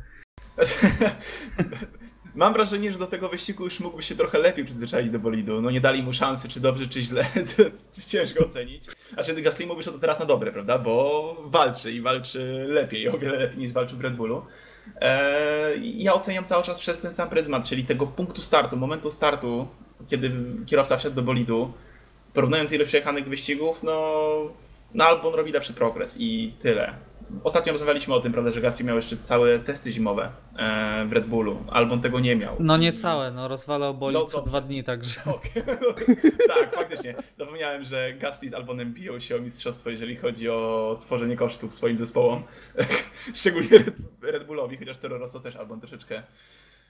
Mam 2.36 2.54
wrażenie, 2.54 2.92
że 2.92 2.98
do 2.98 3.08
tego 3.08 3.30
wyścigu 3.30 3.64
już 3.64 3.80
mógłby 3.80 4.04
się 4.04 4.16
trochę 4.16 4.40
lepiej 4.40 4.66
przyzwyczaić 4.66 5.10
do 5.10 5.20
bolidu. 5.20 5.62
No 5.62 5.72
nie 5.72 5.82
dali 5.82 6.04
mu 6.04 6.14
szansy, 6.14 6.50
czy 6.50 6.60
dobrze, 6.60 6.88
czy 6.88 7.02
źle, 7.02 7.26
to 7.58 7.64
ciężko 8.08 8.46
ocenić. 8.46 8.84
A 9.18 9.24
czy 9.24 9.42
Gasly 9.42 9.66
mógłby 9.66 9.84
to 9.84 10.00
teraz 10.00 10.20
na 10.20 10.26
dobre, 10.26 10.52
prawda? 10.52 10.78
Bo 10.78 11.36
walczy 11.46 11.92
i 11.92 12.02
walczy 12.02 12.66
lepiej, 12.70 13.10
o 13.10 13.18
wiele 13.18 13.38
lepiej 13.38 13.58
niż 13.58 13.72
walczył 13.72 13.98
w 13.98 14.02
Red 14.02 14.16
Bullu. 14.16 14.46
Eee, 15.02 16.04
ja 16.04 16.14
oceniam 16.14 16.46
cały 16.46 16.64
czas 16.64 16.80
przez 16.80 16.98
ten 16.98 17.14
sam 17.14 17.30
pryzmat, 17.30 17.64
czyli 17.64 17.84
tego 17.84 18.08
punktu 18.08 18.42
startu, 18.42 18.78
momentu 18.78 19.10
startu, 19.10 19.68
kiedy 20.08 20.32
kierowca 20.66 20.98
wszedł 20.98 21.16
do 21.16 21.22
bolidu, 21.22 21.74
porównując 22.34 22.72
ilość 22.72 22.88
przejechanych 22.88 23.30
wyścigów, 23.30 23.84
no, 23.84 24.22
no 24.94 25.04
Albon 25.06 25.34
robi 25.34 25.52
lepszy 25.52 25.74
progres 25.74 26.16
i 26.20 26.54
tyle. 26.60 26.94
Ostatnio 27.44 27.72
rozmawialiśmy 27.72 28.14
o 28.14 28.20
tym, 28.20 28.32
prawda, 28.32 28.52
że 28.52 28.62
Gasly 28.62 28.86
miał 28.86 28.96
jeszcze 28.96 29.18
całe 29.18 29.60
testy 29.60 29.92
zimowe 29.92 30.32
e, 30.58 31.06
w 31.06 31.14
Red 31.14 31.28
Bullu. 31.28 31.64
Albon 31.68 32.02
tego 32.02 32.20
nie 32.20 32.36
miał. 32.36 32.56
No 32.60 32.78
nie 32.78 32.94
całe, 32.94 33.32
no 33.32 33.48
rozwalał 33.48 33.94
bolid 33.94 34.20
no, 34.20 34.26
co 34.26 34.42
dwa 34.42 34.62
dni, 34.62 34.84
także. 34.84 35.22
Okay. 35.26 35.64
tak, 36.56 36.76
faktycznie. 36.76 37.16
Zapomniałem, 37.38 37.84
że 37.84 38.14
Gasly 38.14 38.50
z 38.50 38.54
Albonem 38.54 38.94
biją 38.94 39.20
się 39.20 39.36
o 39.36 39.40
mistrzostwo, 39.40 39.90
jeżeli 39.90 40.16
chodzi 40.16 40.50
o 40.50 40.98
tworzenie 41.02 41.36
kosztów 41.36 41.76
swoim 41.76 41.98
zespołom. 41.98 42.44
Szczególnie 43.36 43.70
Red, 43.78 43.96
Red 44.22 44.48
Bullowi, 44.48 44.78
chociaż 44.78 44.98
Toro 44.98 45.18
Rosso 45.18 45.40
też 45.40 45.56
Albon 45.56 45.80
troszeczkę 45.80 46.24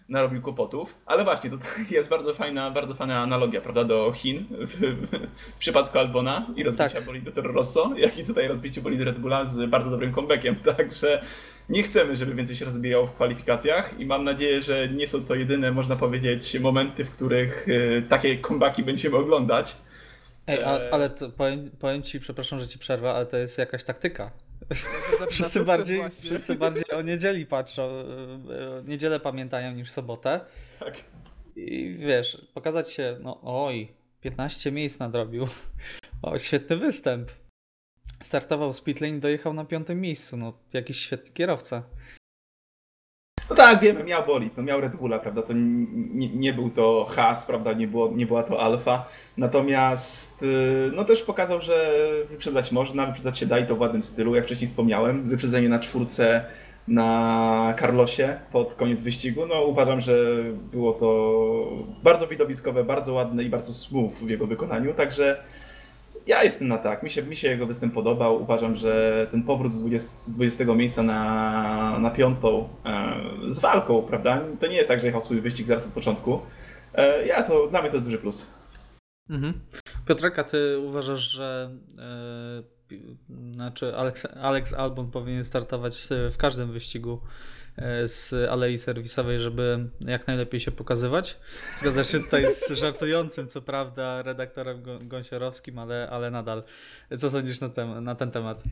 narobił 0.10 0.42
kłopotów. 0.42 0.98
Ale 1.06 1.24
właśnie, 1.24 1.50
to 1.50 1.58
jest 1.96 2.10
bardzo 2.10 2.34
fajna, 2.34 2.72
bardzo 2.72 2.94
fajna 2.94 3.22
analogia, 3.22 3.62
prawda, 3.62 3.84
do 3.84 4.12
Chin 4.12 4.46
w, 4.50 4.80
w 5.34 5.54
przypadku 5.60 6.00
Albona 6.00 6.48
i 6.56 6.64
rozbicia 6.64 6.90
tak. 6.90 7.06
bolidu 7.06 7.32
Toro 7.32 7.52
Rosso, 7.52 7.92
jak 7.98 8.18
i 8.18 8.24
tutaj 8.24 8.48
rozbicie 8.48 8.82
bolidu 8.82 9.06
Red 9.06 9.20
Bulla 9.20 9.46
z 9.46 9.70
bardzo 9.70 9.92
dobrym 9.92 10.14
comebackiem. 10.14 10.56
Także 10.78 11.22
nie 11.70 11.84
chcemy, 11.84 12.16
żeby 12.16 12.36
więcej 12.36 12.56
się 12.56 12.66
rozbijało 12.66 13.08
w 13.08 13.14
kwalifikacjach 13.14 14.00
i 14.00 14.06
mam 14.06 14.24
nadzieję, 14.24 14.62
że 14.62 14.90
nie 14.90 15.08
są 15.08 15.26
to 15.26 15.36
jedyne, 15.36 15.72
można 15.72 15.96
powiedzieć, 15.96 16.60
momenty, 16.60 17.06
w 17.06 17.12
których 17.12 17.68
y, 17.68 18.04
takie 18.10 18.42
comebacki 18.42 18.84
będziemy 18.84 19.18
oglądać. 19.18 19.76
Ej, 20.48 20.64
a, 20.64 20.78
e, 20.78 20.94
ale 20.94 21.10
to 21.10 21.30
powiem, 21.30 21.72
powiem 21.80 22.04
ci, 22.04 22.20
przepraszam, 22.20 22.60
że 22.60 22.68
ci 22.68 22.80
przerwę, 22.80 23.12
ale 23.12 23.26
to 23.26 23.38
jest 23.38 23.58
jakaś 23.58 23.84
taktyka. 23.84 24.32
Wszyscy, 25.30 25.66
bardziej, 25.66 26.10
wszyscy 26.10 26.56
bardziej 26.56 26.92
o 26.92 27.02
niedzieli 27.02 27.46
patrzą, 27.46 27.84
e, 27.84 28.84
niedzielę 28.86 29.20
pamiętają 29.20 29.72
niż 29.72 29.92
sobotę. 29.92 30.46
Tak. 30.80 31.04
I 31.56 31.96
wiesz, 32.00 32.48
pokazać 32.54 32.92
się, 32.92 33.18
no 33.22 33.40
oj, 33.44 33.94
15 34.22 34.72
miejsc 34.72 35.00
nadrobił. 35.00 35.48
O, 36.22 36.40
świetny 36.40 36.78
występ. 36.78 37.32
Startował 38.24 38.74
z 38.74 38.82
pitlane, 38.82 39.20
dojechał 39.20 39.54
na 39.54 39.66
piątym 39.66 40.02
miejscu. 40.02 40.38
No, 40.38 40.54
jakiś 40.74 41.00
świetny 41.00 41.32
kierowca. 41.34 41.84
No 43.50 43.56
tak, 43.56 43.80
wiemy, 43.80 44.04
miał 44.04 44.26
bolid, 44.26 44.58
no 44.58 44.64
miał 44.64 44.82
Red 44.82 44.96
Bulla, 44.96 45.20
prawda, 45.20 45.42
to 45.42 45.54
nie, 45.54 46.30
nie 46.30 46.54
był 46.54 46.70
to 46.70 47.06
Haas, 47.10 47.46
prawda, 47.46 47.74
nie, 47.74 47.88
było, 47.88 48.12
nie 48.16 48.26
była 48.26 48.44
to 48.44 48.62
Alfa, 48.62 49.06
natomiast 49.38 50.44
y, 50.44 50.92
no 50.94 51.04
też 51.04 51.24
pokazał, 51.24 51.62
że 51.62 52.02
wyprzedzać 52.30 52.72
można, 52.72 53.06
wyprzedzać 53.06 53.38
się 53.38 53.46
da 53.46 53.60
i 53.60 53.68
to 53.68 53.76
w 53.76 53.80
ładnym 53.80 54.04
stylu, 54.04 54.36
jak 54.36 54.46
wcześniej 54.46 54.68
wspomniałem, 54.68 55.30
wyprzedzenie 55.30 55.70
na 55.70 55.80
czwórce 55.80 56.46
na 56.88 57.74
Carlosie 57.80 58.40
pod 58.52 58.76
koniec 58.76 59.02
wyścigu, 59.02 59.46
no 59.46 59.62
uważam, 59.62 60.02
że 60.02 60.16
było 60.72 60.94
to 60.94 61.86
bardzo 62.04 62.28
widowiskowe, 62.28 62.84
bardzo 62.84 63.14
ładne 63.14 63.44
i 63.44 63.50
bardzo 63.50 63.74
smooth 63.74 64.12
w 64.12 64.30
jego 64.30 64.48
wykonaniu, 64.48 64.94
także 64.94 65.44
ja 66.28 66.44
jestem 66.44 66.68
na 66.68 66.78
tak. 66.78 67.04
Mi 67.04 67.10
się, 67.10 67.24
mi 67.24 67.36
się 67.36 67.48
jego 67.48 67.66
występ 67.66 67.94
podobał. 67.94 68.42
Uważam, 68.42 68.76
że 68.76 69.28
ten 69.32 69.44
powrót 69.44 69.74
z 69.74 69.80
20, 69.80 70.10
z 70.10 70.36
20 70.36 70.66
miejsca 70.66 71.04
na, 71.04 72.00
na 72.00 72.10
piątą 72.10 72.70
e, 72.86 73.22
z 73.48 73.60
walką, 73.60 74.02
prawda? 74.02 74.42
To 74.60 74.68
nie 74.68 74.76
jest 74.76 74.88
tak, 74.88 75.00
że 75.00 75.06
jechał 75.08 75.22
swój 75.22 75.42
wyścig 75.42 75.68
zaraz 75.68 75.88
od 75.88 75.94
początku. 75.94 76.42
E, 76.94 77.28
ja 77.28 77.44
to, 77.44 77.68
dla 77.68 77.82
mnie 77.82 77.90
to 77.90 77.96
jest 77.96 78.08
duży 78.08 78.18
plus. 78.18 78.52
Mhm. 79.30 79.54
Piotrek, 80.08 80.40
a 80.40 80.44
ty 80.44 80.80
uważasz, 80.80 81.32
że 81.32 81.72
e, 82.00 82.75
znaczy 83.52 83.96
Alex, 83.96 84.28
Alex 84.42 84.74
Albon 84.74 85.12
powinien 85.12 85.46
startować 85.46 86.08
w 86.32 86.38
każdym 86.38 86.72
wyścigu 86.72 87.22
e, 87.78 88.08
z 88.08 88.34
alei 88.50 88.78
serwisowej, 88.78 89.40
żeby 89.40 89.90
jak 90.00 90.28
najlepiej 90.28 90.60
się 90.60 90.72
pokazywać. 90.72 91.40
Zgadza 91.80 92.04
się 92.04 92.20
tutaj 92.20 92.46
z 92.56 92.72
żartującym, 92.82 93.48
co 93.48 93.62
prawda, 93.62 94.22
redaktorem 94.22 94.84
Gąsiorowskim, 95.04 95.80
ale, 95.80 96.10
ale 96.10 96.32
nadal. 96.32 96.64
Co 97.18 97.30
sądzisz 97.30 97.62
na, 97.62 97.70
tem 97.70 98.04
na 98.04 98.16
ten 98.16 98.32
temat? 98.32 98.64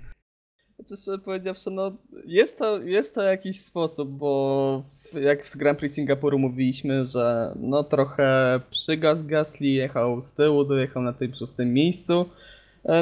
Znaczy, 0.79 1.01
szczerze 1.01 1.19
powiedziawszy, 1.19 1.71
no 1.71 1.91
jest 2.25 2.57
to, 2.57 2.81
jest 2.81 3.15
to 3.15 3.21
jakiś 3.21 3.59
sposób, 3.59 4.09
bo 4.09 4.83
jak 5.21 5.45
w 5.45 5.57
Grand 5.57 5.79
Prix 5.79 5.95
Singapuru 5.95 6.39
mówiliśmy, 6.39 7.05
że 7.05 7.53
no 7.55 7.83
trochę 7.83 8.59
przygas 8.69 9.25
Gasly, 9.25 9.67
jechał 9.67 10.21
z 10.21 10.33
tyłu, 10.33 10.63
dojechał 10.63 11.03
na 11.03 11.13
tym 11.13 11.33
szóstym 11.33 11.73
miejscu, 11.73 12.29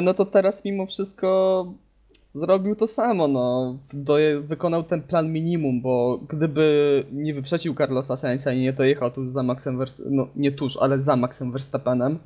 no 0.02 0.14
to 0.14 0.24
teraz 0.24 0.64
mimo 0.64 0.86
wszystko 0.86 1.66
zrobił 2.34 2.76
to 2.76 2.86
samo, 2.86 3.28
no. 3.28 3.78
Wykonał 4.42 4.82
ten 4.82 5.02
plan 5.02 5.32
minimum, 5.32 5.80
bo 5.80 6.20
gdyby 6.28 7.04
nie 7.12 7.34
wyprzedził 7.34 7.74
Carlosa 7.74 8.16
Sainza 8.16 8.52
i 8.52 8.60
nie 8.60 8.72
dojechał 8.72 9.10
tuż 9.10 9.30
za 9.30 9.42
Maxem 9.42 9.78
Verstappenem, 9.78 10.16
no 10.16 10.28
nie 10.36 10.52
tuż, 10.52 10.76
ale 10.76 11.02
za 11.02 11.16
Maxem 11.16 11.52
Verstappenem, 11.52 12.18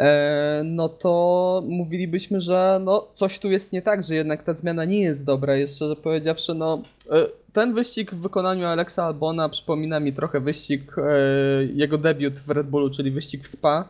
E, 0.00 0.62
no 0.64 0.88
to 0.88 1.62
mówilibyśmy, 1.66 2.40
że 2.40 2.80
no 2.84 3.08
coś 3.14 3.38
tu 3.38 3.50
jest 3.50 3.72
nie 3.72 3.82
tak, 3.82 4.04
że 4.04 4.14
jednak 4.14 4.42
ta 4.42 4.54
zmiana 4.54 4.84
nie 4.84 5.00
jest 5.00 5.24
dobra. 5.24 5.56
Jeszcze 5.56 5.96
powiedziawszy, 5.96 6.54
no 6.54 6.82
e, 7.10 7.26
ten 7.52 7.74
wyścig 7.74 8.14
w 8.14 8.20
wykonaniu 8.20 8.66
Alexa 8.66 9.04
Albona 9.04 9.48
przypomina 9.48 10.00
mi 10.00 10.12
trochę 10.12 10.40
wyścig, 10.40 10.96
e, 10.98 11.02
jego 11.74 11.98
debiut 11.98 12.38
w 12.38 12.50
Red 12.50 12.66
Bullu, 12.66 12.90
czyli 12.90 13.10
wyścig 13.10 13.44
w 13.44 13.48
Spa. 13.48 13.88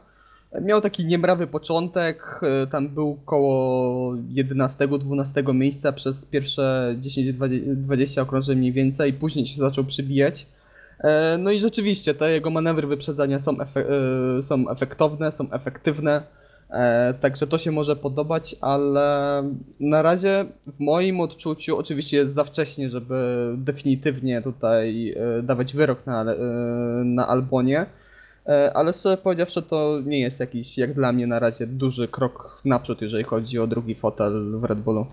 Miał 0.62 0.80
taki 0.80 1.04
niemrawy 1.04 1.46
początek, 1.46 2.40
tam 2.70 2.88
był 2.88 3.18
koło 3.24 4.12
11-12 4.14 5.54
miejsca 5.54 5.92
przez 5.92 6.26
pierwsze 6.26 6.96
10-20 7.00 8.20
okrążeń 8.20 8.58
mniej 8.58 8.72
więcej, 8.72 9.12
później 9.12 9.46
się 9.46 9.56
zaczął 9.56 9.84
przybijać. 9.84 10.46
E, 11.00 11.38
no 11.38 11.50
i 11.50 11.60
rzeczywiście 11.60 12.14
te 12.14 12.32
jego 12.32 12.50
manewry 12.50 12.86
wyprzedzania 12.86 13.38
są, 13.38 13.56
e, 13.60 14.42
są 14.42 14.70
efektowne, 14.70 15.32
są 15.32 15.50
efektywne. 15.50 16.22
E, 16.70 17.14
także 17.14 17.46
to 17.46 17.58
się 17.58 17.72
może 17.72 17.96
podobać, 17.96 18.56
ale 18.60 19.42
na 19.80 20.02
razie 20.02 20.44
w 20.66 20.80
moim 20.80 21.20
odczuciu 21.20 21.78
oczywiście 21.78 22.16
jest 22.16 22.34
za 22.34 22.44
wcześnie, 22.44 22.90
żeby 22.90 23.52
definitywnie 23.56 24.42
tutaj 24.42 25.14
dawać 25.42 25.72
wyrok 25.72 26.06
na, 26.06 26.24
na 27.04 27.28
Albonie. 27.28 27.86
Ale 28.74 28.92
szczerze 28.92 29.16
powiedziawszy, 29.16 29.62
to 29.62 30.00
nie 30.04 30.20
jest 30.20 30.40
jakiś, 30.40 30.78
jak 30.78 30.94
dla 30.94 31.12
mnie 31.12 31.26
na 31.26 31.38
razie, 31.38 31.66
duży 31.66 32.08
krok 32.08 32.60
naprzód, 32.64 33.02
jeżeli 33.02 33.24
chodzi 33.24 33.58
o 33.58 33.66
drugi 33.66 33.94
fotel 33.94 34.60
w 34.60 34.64
Red 34.64 34.78
Bullu. 34.80 35.06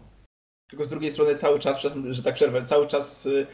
Tylko 0.69 0.85
z 0.85 0.87
drugiej 0.87 1.11
strony 1.11 1.35
cały 1.35 1.59
czas, 1.59 1.85
że 2.09 2.23
tak 2.23 2.35
przerwę, 2.35 2.63
cały 2.63 2.87
czas 2.87 3.25
y, 3.25 3.47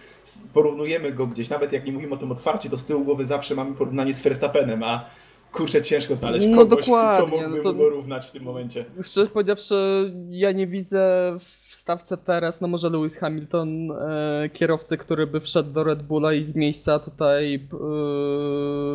porównujemy 0.54 1.12
go 1.12 1.28
gdzieś, 1.28 1.50
nawet 1.50 1.74
jak 1.74 1.86
nie 1.86 1.92
mówimy 1.92 2.14
o 2.14 2.18
tym 2.18 2.32
otwarcie, 2.32 2.70
to 2.70 2.78
z 2.78 2.86
tyłu 2.86 3.06
głowy 3.06 3.26
zawsze 3.26 3.56
mamy 3.56 3.76
porównanie 3.76 4.14
z 4.14 4.22
Verstappenem, 4.22 4.84
a 4.84 5.06
kurczę, 5.52 5.82
ciężko 5.82 6.16
znaleźć 6.16 6.48
no 6.48 6.58
kogoś, 6.58 6.86
kto 6.86 7.28
mógłby 7.28 7.58
no 7.58 7.64
to, 7.64 7.74
mu 7.74 7.80
dorównać 7.80 8.26
w 8.26 8.32
tym 8.32 8.44
momencie. 8.44 8.86
Szczerze 9.04 9.28
powiedziawszy, 9.28 10.12
ja 10.30 10.52
nie 10.52 10.68
widzę 10.68 11.36
w 11.40 11.63
stawce 11.84 12.18
teraz, 12.18 12.62
no 12.62 12.68
może 12.68 12.90
Lewis 12.90 13.18
Hamilton, 13.18 13.92
e, 13.92 14.50
kierowcy, 14.54 14.98
który 14.98 15.28
by 15.28 15.40
wszedł 15.40 15.72
do 15.72 15.84
Red 15.84 16.04
Bulla 16.04 16.34
i 16.34 16.44
z 16.44 16.56
miejsca 16.56 17.00
tutaj 17.00 17.56
e, 17.56 17.60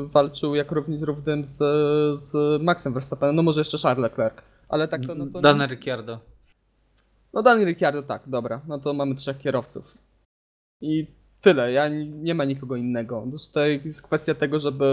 walczył 0.07 0.55
jak 0.55 0.73
równi 0.73 0.99
z 0.99 1.03
równym 1.03 1.45
z, 1.45 1.57
z 2.23 2.63
Maxem 2.63 2.93
Verstappenem, 2.93 3.37
no 3.37 3.43
może 3.43 3.61
jeszcze 3.61 3.79
Charles 3.79 4.03
Leclerc, 4.03 4.35
ale 4.69 4.89
tak 4.89 5.07
to... 5.07 5.15
No 5.15 5.27
to 5.27 5.67
Ricciardo. 5.67 6.21
No 7.35 7.43
Dani 7.43 7.65
Ricciardo 7.65 8.03
tak, 8.03 8.23
dobra. 8.27 8.61
No 8.69 8.79
to 8.79 8.93
mamy 8.93 9.15
trzech 9.15 9.39
kierowców. 9.39 9.99
I 10.81 11.07
tyle, 11.41 11.73
ja 11.73 11.89
nie 11.99 12.35
ma 12.35 12.45
nikogo 12.45 12.77
innego. 12.77 13.27
Tutaj 13.49 13.81
jest 13.85 14.03
kwestia 14.03 14.35
tego, 14.35 14.61
żeby 14.61 14.87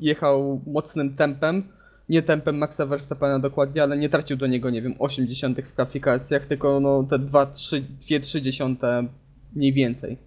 jechał 0.00 0.62
mocnym 0.66 1.16
tempem, 1.16 1.72
nie 2.10 2.22
tempem 2.22 2.58
Maxa 2.58 2.86
Verstappena 2.86 3.38
dokładnie, 3.38 3.82
ale 3.82 3.96
nie 3.98 4.08
tracił 4.08 4.36
do 4.36 4.46
niego, 4.46 4.70
nie 4.70 4.82
wiem, 4.82 4.94
80 4.98 5.60
w 5.60 5.72
kwalifikacjach, 5.72 6.46
tylko 6.46 6.80
no 6.80 7.02
te 7.10 7.18
2-3 7.18 9.08
mniej 9.52 9.72
więcej. 9.72 10.18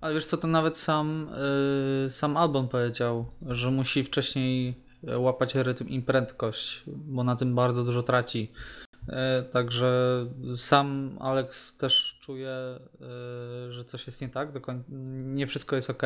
Ale 0.00 0.14
wiesz 0.14 0.26
co, 0.26 0.36
to 0.36 0.48
nawet 0.48 0.76
sam, 0.76 1.30
yy, 2.04 2.10
sam 2.10 2.36
Albon 2.36 2.68
powiedział, 2.68 3.26
że 3.46 3.70
musi 3.70 4.04
wcześniej 4.04 4.74
łapać 5.16 5.54
rytm 5.54 5.88
i 5.88 6.02
prędkość, 6.02 6.82
bo 6.86 7.24
na 7.24 7.36
tym 7.36 7.54
bardzo 7.54 7.84
dużo 7.84 8.02
traci. 8.02 8.52
E, 9.08 9.42
także 9.42 10.26
sam 10.56 11.18
Alex 11.20 11.76
też 11.76 12.18
czuje, 12.20 12.50
e, 12.50 12.78
że 13.72 13.84
coś 13.84 14.06
jest 14.06 14.20
nie 14.20 14.28
tak, 14.28 14.52
nie 15.24 15.46
wszystko 15.46 15.76
jest 15.76 15.90
ok. 15.90 16.02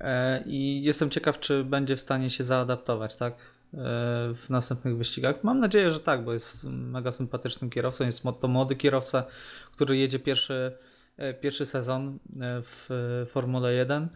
E, 0.00 0.44
I 0.46 0.82
jestem 0.82 1.10
ciekaw, 1.10 1.40
czy 1.40 1.64
będzie 1.64 1.96
w 1.96 2.00
stanie 2.00 2.30
się 2.30 2.44
zaadaptować, 2.44 3.16
tak? 3.16 3.57
W 4.34 4.46
następnych 4.50 4.96
wyścigach. 4.96 5.44
Mam 5.44 5.60
nadzieję, 5.60 5.90
że 5.90 6.00
tak, 6.00 6.24
bo 6.24 6.32
jest 6.32 6.64
mega 6.64 7.12
sympatycznym 7.12 7.70
kierowcą. 7.70 8.04
Jest 8.04 8.22
to 8.40 8.48
młody 8.48 8.76
kierowca, 8.76 9.24
który 9.72 9.96
jedzie 9.96 10.18
pierwszy, 10.18 10.72
pierwszy 11.40 11.66
sezon 11.66 12.18
w 12.62 12.88
Formule 13.30 13.74
1 13.74 14.08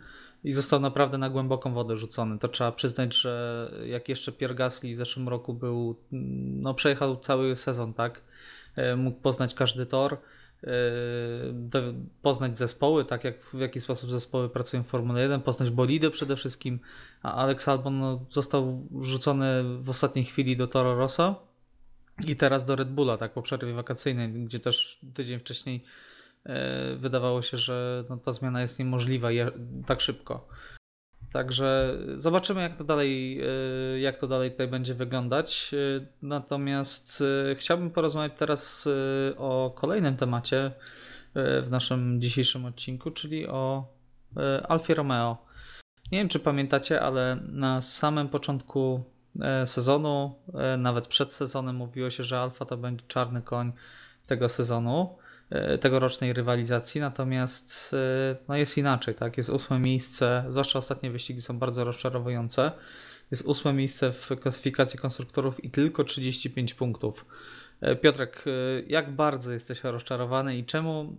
i 0.44 0.52
został 0.52 0.80
naprawdę 0.80 1.18
na 1.18 1.30
głęboką 1.30 1.74
wodę 1.74 1.96
rzucony. 1.96 2.38
To 2.38 2.48
trzeba 2.48 2.72
przyznać, 2.72 3.14
że 3.14 3.70
jak 3.86 4.08
jeszcze 4.08 4.32
Pierre 4.32 4.54
Gasly 4.54 4.94
w 4.94 4.96
zeszłym 4.96 5.28
roku 5.28 5.54
był, 5.54 5.96
no 6.60 6.74
przejechał 6.74 7.16
cały 7.16 7.56
sezon, 7.56 7.94
tak? 7.94 8.20
E, 8.76 8.96
mógł 8.96 9.20
poznać 9.20 9.54
każdy 9.54 9.86
tor, 9.86 10.12
e, 10.12 10.18
poznać 12.22 12.58
zespoły, 12.58 13.04
tak 13.04 13.24
jak 13.24 13.44
w 13.44 13.58
jaki 13.58 13.80
sposób 13.80 14.10
zespoły 14.10 14.48
pracują 14.48 14.82
w 14.82 14.86
Formule 14.86 15.22
1, 15.22 15.40
poznać 15.40 15.70
bolidy 15.70 16.10
przede 16.10 16.36
wszystkim, 16.36 16.80
a 17.22 17.34
Alex 17.34 17.68
Albon 17.68 17.98
no, 17.98 18.24
został 18.30 18.88
rzucony 19.00 19.62
w 19.78 19.90
ostatniej 19.90 20.24
chwili 20.24 20.56
do 20.56 20.66
Toro 20.66 20.94
Rosso 20.94 21.46
i 22.26 22.36
teraz 22.36 22.64
do 22.64 22.76
Red 22.76 22.90
Bulla, 22.90 23.16
tak, 23.16 23.32
po 23.32 23.42
przerwie 23.42 23.72
wakacyjnej, 23.72 24.32
gdzie 24.32 24.60
też 24.60 25.00
tydzień 25.14 25.38
wcześniej 25.38 25.84
E, 26.46 26.96
wydawało 26.96 27.42
się, 27.42 27.56
że 27.56 28.04
no, 28.08 28.16
ta 28.16 28.32
zmiana 28.32 28.62
jest 28.62 28.78
niemożliwa 28.78 29.28
tak 29.86 30.00
szybko. 30.00 30.48
Także 31.32 31.98
zobaczymy, 32.16 32.62
jak 32.62 32.76
to 32.76 32.84
dalej, 32.84 33.40
e, 33.40 34.00
jak 34.00 34.16
to 34.16 34.26
dalej 34.26 34.50
tutaj 34.50 34.68
będzie 34.68 34.94
wyglądać. 34.94 35.70
E, 35.74 36.06
natomiast 36.22 37.22
chciałbym 37.56 37.90
porozmawiać 37.90 38.32
teraz 38.38 38.88
o 39.36 39.72
kolejnym 39.76 40.16
temacie 40.16 40.72
w 41.34 41.66
naszym 41.70 42.20
dzisiejszym 42.20 42.64
odcinku, 42.64 43.10
czyli 43.10 43.46
o 43.46 43.86
Alfie 44.68 44.94
Romeo. 44.94 45.46
Nie 46.12 46.18
wiem, 46.18 46.28
czy 46.28 46.40
pamiętacie, 46.40 47.00
ale 47.00 47.38
na 47.48 47.82
samym 47.82 48.28
początku 48.28 49.04
sezonu, 49.64 50.34
nawet 50.78 51.06
przed 51.06 51.32
sezonem, 51.32 51.76
mówiło 51.76 52.10
się, 52.10 52.22
że 52.24 52.40
Alfa 52.40 52.64
to 52.64 52.76
będzie 52.76 53.04
czarny 53.08 53.42
koń 53.42 53.72
tego 54.26 54.48
sezonu. 54.48 55.18
E, 55.52 55.78
tegorocznej 55.78 56.32
rywalizacji, 56.32 57.00
natomiast 57.00 57.94
e, 57.94 58.36
no 58.48 58.56
jest 58.56 58.78
inaczej, 58.78 59.14
tak? 59.14 59.36
Jest 59.36 59.50
ósme 59.50 59.78
miejsce, 59.78 60.44
zwłaszcza 60.48 60.78
ostatnie 60.78 61.10
wyścigi 61.10 61.40
są 61.40 61.58
bardzo 61.58 61.84
rozczarowujące. 61.84 62.72
Jest 63.30 63.46
ósme 63.46 63.72
miejsce 63.72 64.12
w 64.12 64.30
klasyfikacji 64.40 64.98
konstruktorów 64.98 65.64
i 65.64 65.70
tylko 65.70 66.04
35 66.04 66.74
punktów. 66.74 67.26
E, 67.80 67.96
Piotrek, 67.96 68.44
jak 68.86 69.16
bardzo 69.16 69.52
jesteś 69.52 69.84
rozczarowany 69.84 70.58
i 70.58 70.64
czemu, 70.64 71.16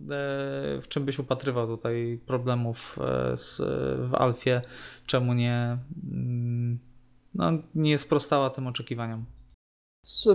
w 0.82 0.84
czym 0.88 1.04
byś 1.04 1.18
upatrywał 1.18 1.66
tutaj 1.66 2.20
problemów 2.26 2.98
z, 3.36 3.60
w 4.10 4.14
Alfie? 4.14 4.60
Czemu 5.06 5.34
nie, 5.34 5.78
mm, 6.12 6.78
no, 7.34 7.52
nie 7.74 7.98
sprostała 7.98 8.50
tym 8.50 8.66
oczekiwaniom? 8.66 9.24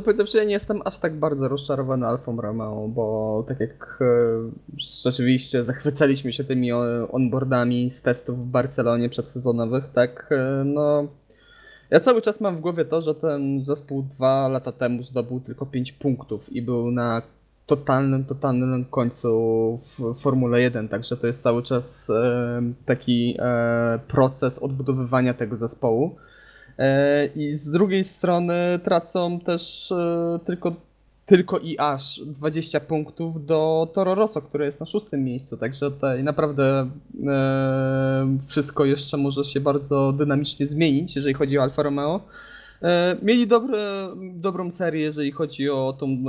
Powiedziawszy, 0.05 0.37
ja 0.37 0.43
nie 0.43 0.53
jestem 0.53 0.81
aż 0.85 0.97
tak 0.97 1.15
bardzo 1.15 1.47
rozczarowany 1.47 2.07
Alfą 2.07 2.41
Romeo, 2.41 2.87
bo 2.87 3.45
tak 3.47 3.59
jak 3.59 3.99
e, 4.01 4.05
rzeczywiście 4.77 5.63
zachwycaliśmy 5.63 6.33
się 6.33 6.43
tymi 6.43 6.71
onboardami 7.11 7.89
z 7.89 8.01
testów 8.01 8.39
w 8.39 8.51
Barcelonie 8.51 9.09
przedsezonowych, 9.09 9.83
tak 9.93 10.29
e, 10.31 10.63
no... 10.65 11.07
Ja 11.89 11.99
cały 11.99 12.21
czas 12.21 12.41
mam 12.41 12.57
w 12.57 12.59
głowie 12.59 12.85
to, 12.85 13.01
że 13.01 13.15
ten 13.15 13.63
zespół 13.63 14.03
dwa 14.03 14.47
lata 14.47 14.71
temu 14.71 15.03
zdobył 15.03 15.39
tylko 15.39 15.65
5 15.65 15.91
punktów 15.91 16.53
i 16.53 16.61
był 16.61 16.91
na 16.91 17.21
totalnym, 17.65 18.25
totalnym 18.25 18.85
końcu 18.85 19.29
w 19.99 20.13
Formule 20.13 20.61
1, 20.61 20.89
także 20.89 21.17
to 21.17 21.27
jest 21.27 21.43
cały 21.43 21.63
czas 21.63 22.09
e, 22.09 22.61
taki 22.85 23.37
proces 24.07 24.59
odbudowywania 24.59 25.33
tego 25.33 25.57
zespołu. 25.57 26.15
E, 26.79 27.29
I 27.35 27.51
z 27.51 27.71
drugiej 27.71 28.03
strony 28.03 28.79
tracą 28.83 29.39
też 29.39 29.91
e, 29.91 30.39
tylko, 30.45 30.75
tylko 31.25 31.59
i 31.59 31.79
aż 31.79 32.21
20 32.25 32.79
punktów 32.79 33.45
do 33.45 33.91
Toro 33.93 34.15
Rosso, 34.15 34.41
które 34.41 34.65
jest 34.65 34.79
na 34.79 34.85
szóstym 34.85 35.23
miejscu. 35.23 35.57
Także 35.57 35.91
tutaj 35.91 36.23
naprawdę 36.23 36.89
e, 37.27 38.37
wszystko 38.47 38.85
jeszcze 38.85 39.17
może 39.17 39.43
się 39.43 39.59
bardzo 39.59 40.13
dynamicznie 40.13 40.67
zmienić, 40.67 41.15
jeżeli 41.15 41.33
chodzi 41.33 41.57
o 41.57 41.63
Alfa 41.63 41.83
Romeo. 41.83 42.21
Mieli 43.21 43.47
dobre, 43.47 44.09
dobrą 44.33 44.71
serię, 44.71 45.01
jeżeli 45.01 45.31
chodzi 45.31 45.69
o, 45.69 45.95
tą, 45.99 46.23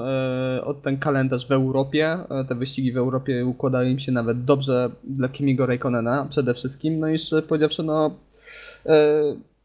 o 0.64 0.74
ten 0.74 0.98
kalendarz 0.98 1.46
w 1.46 1.52
Europie. 1.52 2.18
Te 2.48 2.54
wyścigi 2.54 2.92
w 2.92 2.96
Europie 2.96 3.46
układają 3.46 3.90
im 3.90 3.98
się 3.98 4.12
nawet 4.12 4.44
dobrze 4.44 4.90
dla 5.04 5.28
Kimiego 5.28 5.66
Raikkonena 5.66 6.26
przede 6.30 6.54
wszystkim. 6.54 7.00
No 7.00 7.08
i 7.08 7.12
jeszcze 7.12 7.42
powiedziawszy, 7.42 7.82
no 7.82 8.10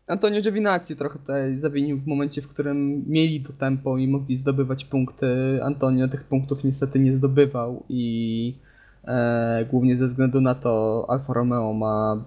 Antonio 0.07 0.41
Giovinazzi 0.41 0.95
trochę 0.95 1.19
tutaj 1.19 1.55
zawinił 1.55 1.97
w 1.97 2.07
momencie, 2.07 2.41
w 2.41 2.47
którym 2.47 3.03
mieli 3.07 3.41
to 3.41 3.53
tempo 3.53 3.97
i 3.97 4.07
mogli 4.07 4.35
zdobywać 4.35 4.85
punkty. 4.85 5.27
Antonio 5.63 6.07
tych 6.07 6.23
punktów 6.23 6.63
niestety 6.63 6.99
nie 6.99 7.13
zdobywał 7.13 7.83
i 7.89 8.55
e, 9.03 9.65
głównie 9.71 9.97
ze 9.97 10.07
względu 10.07 10.41
na 10.41 10.55
to 10.55 11.05
Alfa 11.09 11.33
Romeo 11.33 11.73
ma 11.73 12.25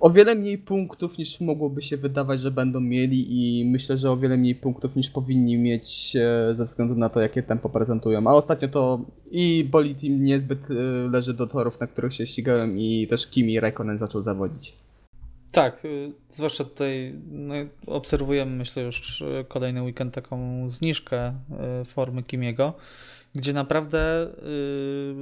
o 0.00 0.10
wiele 0.10 0.34
mniej 0.34 0.58
punktów 0.58 1.18
niż 1.18 1.40
mogłoby 1.40 1.82
się 1.82 1.96
wydawać, 1.96 2.40
że 2.40 2.50
będą 2.50 2.80
mieli 2.80 3.26
i 3.30 3.64
myślę, 3.64 3.98
że 3.98 4.10
o 4.10 4.16
wiele 4.16 4.36
mniej 4.36 4.54
punktów 4.54 4.96
niż 4.96 5.10
powinni 5.10 5.58
mieć 5.58 6.16
e, 6.16 6.54
ze 6.54 6.64
względu 6.64 6.94
na 6.94 7.08
to, 7.08 7.20
jakie 7.20 7.42
tempo 7.42 7.68
prezentują. 7.68 8.26
A 8.26 8.34
ostatnio 8.34 8.68
to 8.68 9.00
i 9.30 9.68
bolid 9.70 10.04
im 10.04 10.24
niezbyt 10.24 10.70
e, 10.70 10.74
leży 11.10 11.34
do 11.34 11.46
torów, 11.46 11.80
na 11.80 11.86
których 11.86 12.14
się 12.14 12.26
ścigałem 12.26 12.78
i 12.78 13.06
też 13.10 13.26
Kimi 13.26 13.60
Raikkonen 13.60 13.98
zaczął 13.98 14.22
zawodzić. 14.22 14.89
Tak, 15.52 15.84
y, 15.84 16.12
zwłaszcza 16.28 16.64
tutaj 16.64 17.14
no, 17.30 17.54
obserwujemy, 17.86 18.56
myślę, 18.56 18.82
już 18.82 19.24
kolejny 19.48 19.82
weekend 19.82 20.14
taką 20.14 20.70
zniżkę 20.70 21.34
y, 21.80 21.84
formy 21.84 22.22
Kimiego, 22.22 22.74
gdzie 23.34 23.52
naprawdę, 23.52 24.30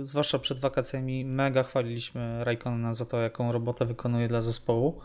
zwłaszcza 0.03 0.39
przed 0.39 0.61
wakacjami, 0.61 1.25
mega 1.25 1.63
chwaliliśmy 1.63 2.45
Raikkonena 2.45 2.95
za 2.95 3.05
to, 3.05 3.21
jaką 3.21 3.53
robotę 3.53 3.87
wykonuje 3.87 4.29
dla 4.29 4.43
zespołu. 4.43 5.01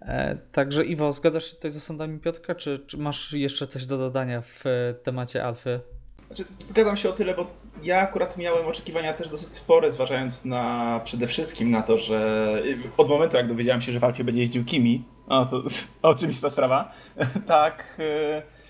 E, 0.00 0.36
także 0.52 0.84
Iwo, 0.84 1.12
zgadzasz 1.12 1.44
się 1.44 1.56
tutaj 1.56 1.70
z 1.70 1.76
osądami 1.76 2.18
Piotrka, 2.18 2.54
czy, 2.54 2.78
czy 2.86 2.98
masz 2.98 3.32
jeszcze 3.32 3.66
coś 3.66 3.86
do 3.86 3.98
dodania 3.98 4.42
w 4.42 4.64
temacie 5.02 5.44
Alfy? 5.44 5.80
Znaczy, 6.30 6.44
zgadzam 6.58 6.96
się 6.96 7.08
o 7.08 7.12
tyle, 7.12 7.34
bo 7.34 7.46
ja 7.82 8.00
akurat 8.00 8.36
miałem 8.36 8.66
oczekiwania 8.66 9.12
też 9.12 9.30
dosyć 9.30 9.54
spore, 9.54 9.92
zważając 9.92 10.44
na 10.44 11.00
przede 11.04 11.26
wszystkim 11.26 11.70
na 11.70 11.82
to, 11.82 11.98
że 11.98 12.62
od 12.96 13.08
momentu 13.08 13.36
jak 13.36 13.48
dowiedziałem 13.48 13.80
się, 13.80 13.92
że 13.92 14.00
w 14.00 14.24
będzie 14.24 14.40
jeździł 14.40 14.64
Kimi, 14.64 15.04
o, 15.28 15.46
to 15.46 15.62
oczywista 16.02 16.50
sprawa, 16.50 16.92
tak... 17.46 17.96
Yy 17.98 18.60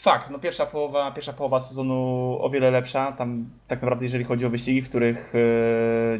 Fakt, 0.00 0.30
no 0.30 0.38
pierwsza 0.38 0.66
połowa, 0.66 1.10
pierwsza 1.10 1.32
połowa 1.32 1.60
sezonu 1.60 1.94
o 2.40 2.50
wiele 2.50 2.70
lepsza. 2.70 3.12
Tam 3.12 3.50
tak 3.66 3.82
naprawdę 3.82 4.04
jeżeli 4.04 4.24
chodzi 4.24 4.46
o 4.46 4.50
wyścigi, 4.50 4.82
w 4.82 4.88
których 4.88 5.34
e, 5.34 5.38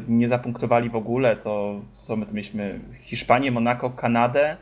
nie 0.07 0.27
zapunktowali 0.27 0.89
w 0.89 0.95
ogóle, 0.95 1.35
to 1.35 1.81
co 1.93 2.15
my 2.15 2.25
tu 2.25 2.33
mieliśmy? 2.33 2.79
Hiszpanię, 3.01 3.51
Monako, 3.51 3.89
Kanadę. 3.89 4.57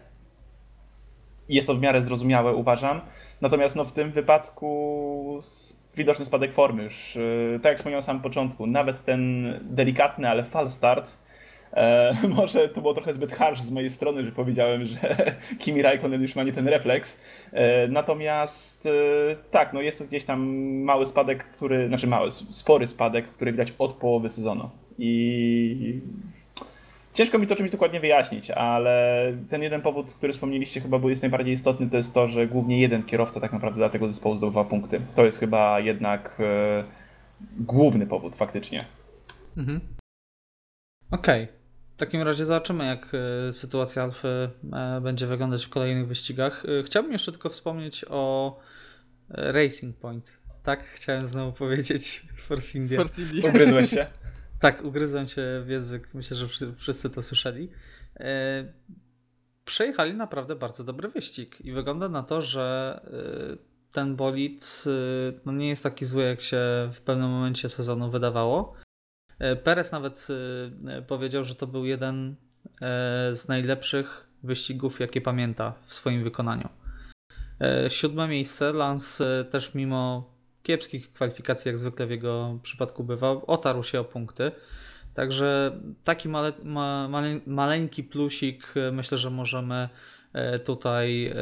Jest 1.50 1.68
to 1.68 1.76
w 1.76 1.82
miarę 1.82 2.02
zrozumiałe, 2.02 2.54
uważam. 2.54 3.02
Natomiast 3.42 3.76
no, 3.76 3.86
w 3.86 3.92
tym 3.92 4.12
wypadku 4.12 5.40
widoczny 5.98 6.26
spadek 6.26 6.54
formy 6.54 6.84
już. 6.84 7.18
E, 7.18 7.60
tak 7.60 7.70
jak 7.70 7.78
wspomniałem 7.78 8.00
na 8.00 8.06
samym 8.06 8.22
początku, 8.22 8.68
nawet 8.68 9.06
ten 9.06 9.54
delikatny, 9.62 10.30
ale 10.30 10.44
fal 10.44 10.72
start 10.72 11.18
E, 11.74 12.16
może 12.38 12.70
to 12.70 12.82
było 12.82 12.94
trochę 12.94 13.14
zbyt 13.14 13.32
harsh 13.32 13.62
z 13.62 13.72
mojej 13.72 13.90
strony, 13.90 14.24
że 14.24 14.32
powiedziałem, 14.32 14.86
że 14.86 15.16
Kimi 15.60 15.82
Raikkonen 15.82 16.22
już 16.22 16.36
ma 16.36 16.44
nie 16.44 16.52
ten 16.52 16.68
refleks. 16.68 17.20
E, 17.54 17.88
natomiast 17.88 18.86
e, 18.86 19.36
tak, 19.52 19.74
no 19.74 19.82
jest 19.82 20.00
to 20.00 20.06
gdzieś 20.06 20.26
tam 20.26 20.48
mały 20.84 21.06
spadek, 21.06 21.44
który, 21.44 21.88
znaczy 21.88 22.08
mały, 22.08 22.32
spory 22.32 22.88
spadek, 22.88 23.28
który 23.28 23.52
widać 23.52 23.74
od 23.80 23.94
połowy 23.94 24.30
sezonu. 24.30 24.70
I 25.00 26.02
ciężko 27.18 27.40
mi 27.40 27.48
to 27.48 27.56
czymś 27.56 27.70
dokładnie 27.70 28.00
wyjaśnić, 28.00 28.52
ale 28.52 29.34
ten 29.50 29.62
jeden 29.62 29.82
powód, 29.82 30.14
który 30.14 30.34
wspomnieliście 30.34 30.82
chyba 30.82 31.00
był 31.00 31.10
jest 31.10 31.22
najbardziej 31.22 31.54
istotny, 31.54 31.90
to 31.90 31.98
jest 31.98 32.14
to, 32.14 32.28
że 32.28 32.48
głównie 32.48 32.82
jeden 32.82 33.04
kierowca 33.04 33.40
tak 33.40 33.54
naprawdę 33.54 33.78
dla 33.78 33.90
tego 33.90 34.08
zespołu 34.08 34.36
zdobywa 34.36 34.64
punkty. 34.64 35.02
To 35.16 35.26
jest 35.26 35.40
chyba 35.40 35.80
jednak 35.80 36.38
e, 36.40 36.84
główny 37.60 38.08
powód 38.08 38.36
faktycznie. 38.36 38.86
Mhm. 39.58 39.80
Okej. 41.12 41.44
Okay. 41.44 41.58
W 41.96 42.00
takim 42.00 42.22
razie 42.22 42.46
zobaczymy, 42.46 42.86
jak 42.86 43.12
e, 43.50 43.54
sytuacja 43.54 44.04
Alfy 44.04 44.50
e, 44.74 45.02
będzie 45.02 45.28
wyglądać 45.28 45.66
w 45.66 45.70
kolejnych 45.70 46.08
wyścigach. 46.08 46.66
E, 46.80 46.84
chciałbym 46.84 47.12
jeszcze 47.12 47.32
tylko 47.32 47.50
wspomnieć 47.50 48.06
o 48.10 48.60
Racing 49.30 49.98
Point. 49.98 50.38
Tak, 50.64 50.84
chciałem 50.84 51.28
znowu 51.28 51.52
powiedzieć 51.52 52.24
Force 52.48 52.78
India. 52.78 52.98
Force 52.98 53.22
India. 53.22 53.50
Ugryzłeś 53.50 53.90
się? 53.90 54.08
Tak, 54.60 54.84
ugryzłem 54.84 55.28
się 55.28 55.62
w 55.65 55.70
język. 55.70 56.13
Myślę, 56.13 56.38
że 56.38 56.48
wszyscy 56.76 57.10
to 57.10 57.22
słyszeli. 57.22 57.70
Przejechali 59.65 60.13
naprawdę 60.13 60.56
bardzo 60.56 60.84
dobry 60.84 61.10
wyścig 61.10 61.62
i 61.62 61.72
wygląda 61.72 62.10
na 62.10 62.24
to, 62.24 62.41
że 62.41 63.00
ten 63.91 64.15
bolid 64.15 64.84
no 65.46 65.52
nie 65.52 65.70
jest 65.70 65.84
taki 65.84 66.06
zły, 66.06 66.24
jak 66.24 66.41
się 66.41 66.89
w 66.93 67.02
pewnym 67.02 67.30
momencie 67.30 67.70
sezonu 67.70 68.12
wydawało. 68.12 68.76
E, 69.39 69.56
Perez 69.56 69.91
nawet 69.91 70.28
e, 70.88 71.02
powiedział, 71.02 71.43
że 71.43 71.56
to 71.56 71.67
był 71.67 71.86
jeden 71.86 72.36
e, 72.82 73.36
z 73.36 73.48
najlepszych 73.48 74.28
wyścigów, 74.43 75.00
jakie 75.00 75.22
pamięta 75.22 75.74
w 75.86 75.93
swoim 75.93 76.24
wykonaniu. 76.24 76.70
Siódme 77.88 78.28
miejsce. 78.28 78.74
Lance 78.74 79.46
też 79.46 79.76
mimo 79.76 80.34
kiepskich 80.68 81.14
kwalifikacji, 81.14 81.70
jak 81.70 81.78
zwykle 81.78 82.08
w 82.08 82.12
jego 82.12 82.60
przypadku 82.62 83.04
bywał, 83.04 83.44
otarł 83.48 83.84
się 83.84 84.00
o 84.00 84.04
punkty. 84.04 84.52
Także 85.14 85.80
taki 86.04 86.30
male, 86.30 86.54
ma, 86.64 87.08
male, 87.08 87.40
maleńki 87.48 88.04
plusik 88.04 88.74
myślę, 88.92 89.18
że 89.18 89.30
możemy 89.30 89.90
tutaj 90.66 91.34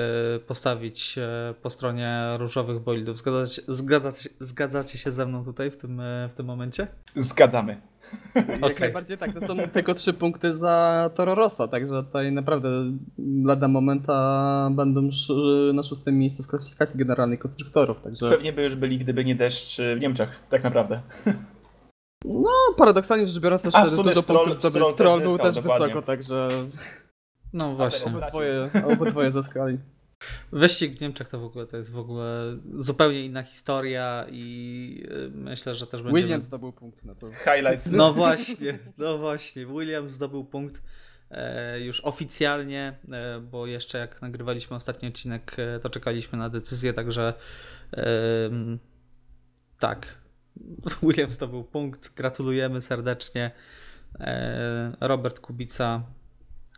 postawić 0.48 1.20
po 1.62 1.70
stronie 1.70 2.36
różowych 2.38 2.80
bolidów. 2.80 3.18
Zgadzacie, 3.18 3.62
zgadzacie, 3.68 4.30
zgadzacie 4.40 4.98
się 4.98 5.12
ze 5.12 5.26
mną 5.26 5.44
tutaj 5.44 5.72
w 5.72 5.78
tym, 5.78 6.02
w 6.30 6.34
tym 6.34 6.46
momencie? 6.46 6.88
Zgadzamy. 7.16 7.78
Jak 8.36 8.64
okay. 8.64 8.80
najbardziej 8.80 9.18
tak, 9.18 9.34
to 9.34 9.48
są 9.48 9.58
tylko 9.74 9.94
trzy 9.94 10.14
punkty 10.14 10.58
za 10.58 11.10
Toro 11.16 11.36
Rosso, 11.36 11.68
także 11.68 12.04
tutaj 12.04 12.32
naprawdę 12.32 12.70
lada 13.44 13.68
momenta 13.68 14.70
będą 14.72 15.10
na 15.74 15.84
szóstym 15.84 16.20
miejscu 16.20 16.44
w 16.44 16.48
klasyfikacji 16.48 17.00
generalnej 17.00 17.38
konstruktorów. 17.38 18.02
Także... 18.02 18.30
Pewnie 18.30 18.54
by 18.54 18.64
już 18.64 18.76
byli, 18.76 18.98
gdyby 18.98 19.26
nie 19.26 19.36
deszcz 19.36 19.78
w 19.98 20.00
Niemczech, 20.00 20.44
tak 20.50 20.64
naprawdę. 20.64 21.02
No, 22.26 22.50
paradoksalnie 22.78 23.28
rzecz 23.28 23.40
biorąc, 23.40 23.62
też 23.62 23.76
A, 23.76 23.86
dużo 23.86 24.24
punktów 24.24 24.56
zdobył. 24.56 24.86
Stroll 24.86 25.22
był 25.22 25.38
też 25.38 25.56
dokładnie. 25.56 25.88
wysoko, 25.88 26.02
także... 26.02 26.50
No 27.56 27.76
właśnie. 27.76 28.12
Obydwoje, 28.12 28.70
obydwoje 28.94 29.32
zaskali. 29.32 29.78
Wyścig 30.52 30.98
w 30.98 31.02
Niemczech 31.02 31.30
to 31.30 31.40
w 31.40 31.44
ogóle 31.44 31.68
to 31.68 31.78
jest 31.78 31.92
w 31.92 31.98
ogóle 31.98 32.58
zupełnie 32.74 33.26
inna 33.26 33.44
historia 33.44 34.26
i 34.32 35.04
y, 35.12 35.30
myślę, 35.30 35.76
że 35.76 35.88
też 35.88 36.04
będzie. 36.04 36.22
Williams 36.22 36.46
zdobył 36.46 36.72
punkt 36.72 37.06
na 37.06 37.16
to. 37.16 37.32
Highlights. 37.32 37.92
No 37.92 38.14
właśnie, 38.14 38.80
no 38.98 39.18
właśnie. 39.18 39.66
Williams 39.66 40.12
zdobył 40.12 40.46
punkt 40.46 40.82
e, 41.32 41.80
już 41.80 42.02
oficjalnie, 42.02 42.98
e, 43.12 43.40
bo 43.40 43.68
jeszcze 43.68 43.98
jak 43.98 44.22
nagrywaliśmy 44.22 44.76
ostatni 44.76 45.08
odcinek, 45.08 45.56
e, 45.60 45.80
to 45.80 45.90
czekaliśmy 45.90 46.38
na 46.38 46.50
decyzję, 46.50 46.94
także 46.94 47.34
tak. 49.80 50.08
Williams 51.04 51.34
zdobył 51.34 51.64
punkt. 51.64 52.16
Gratulujemy 52.16 52.82
serdecznie. 52.82 53.52
Robert 55.00 55.40
Kubica 55.40 56.04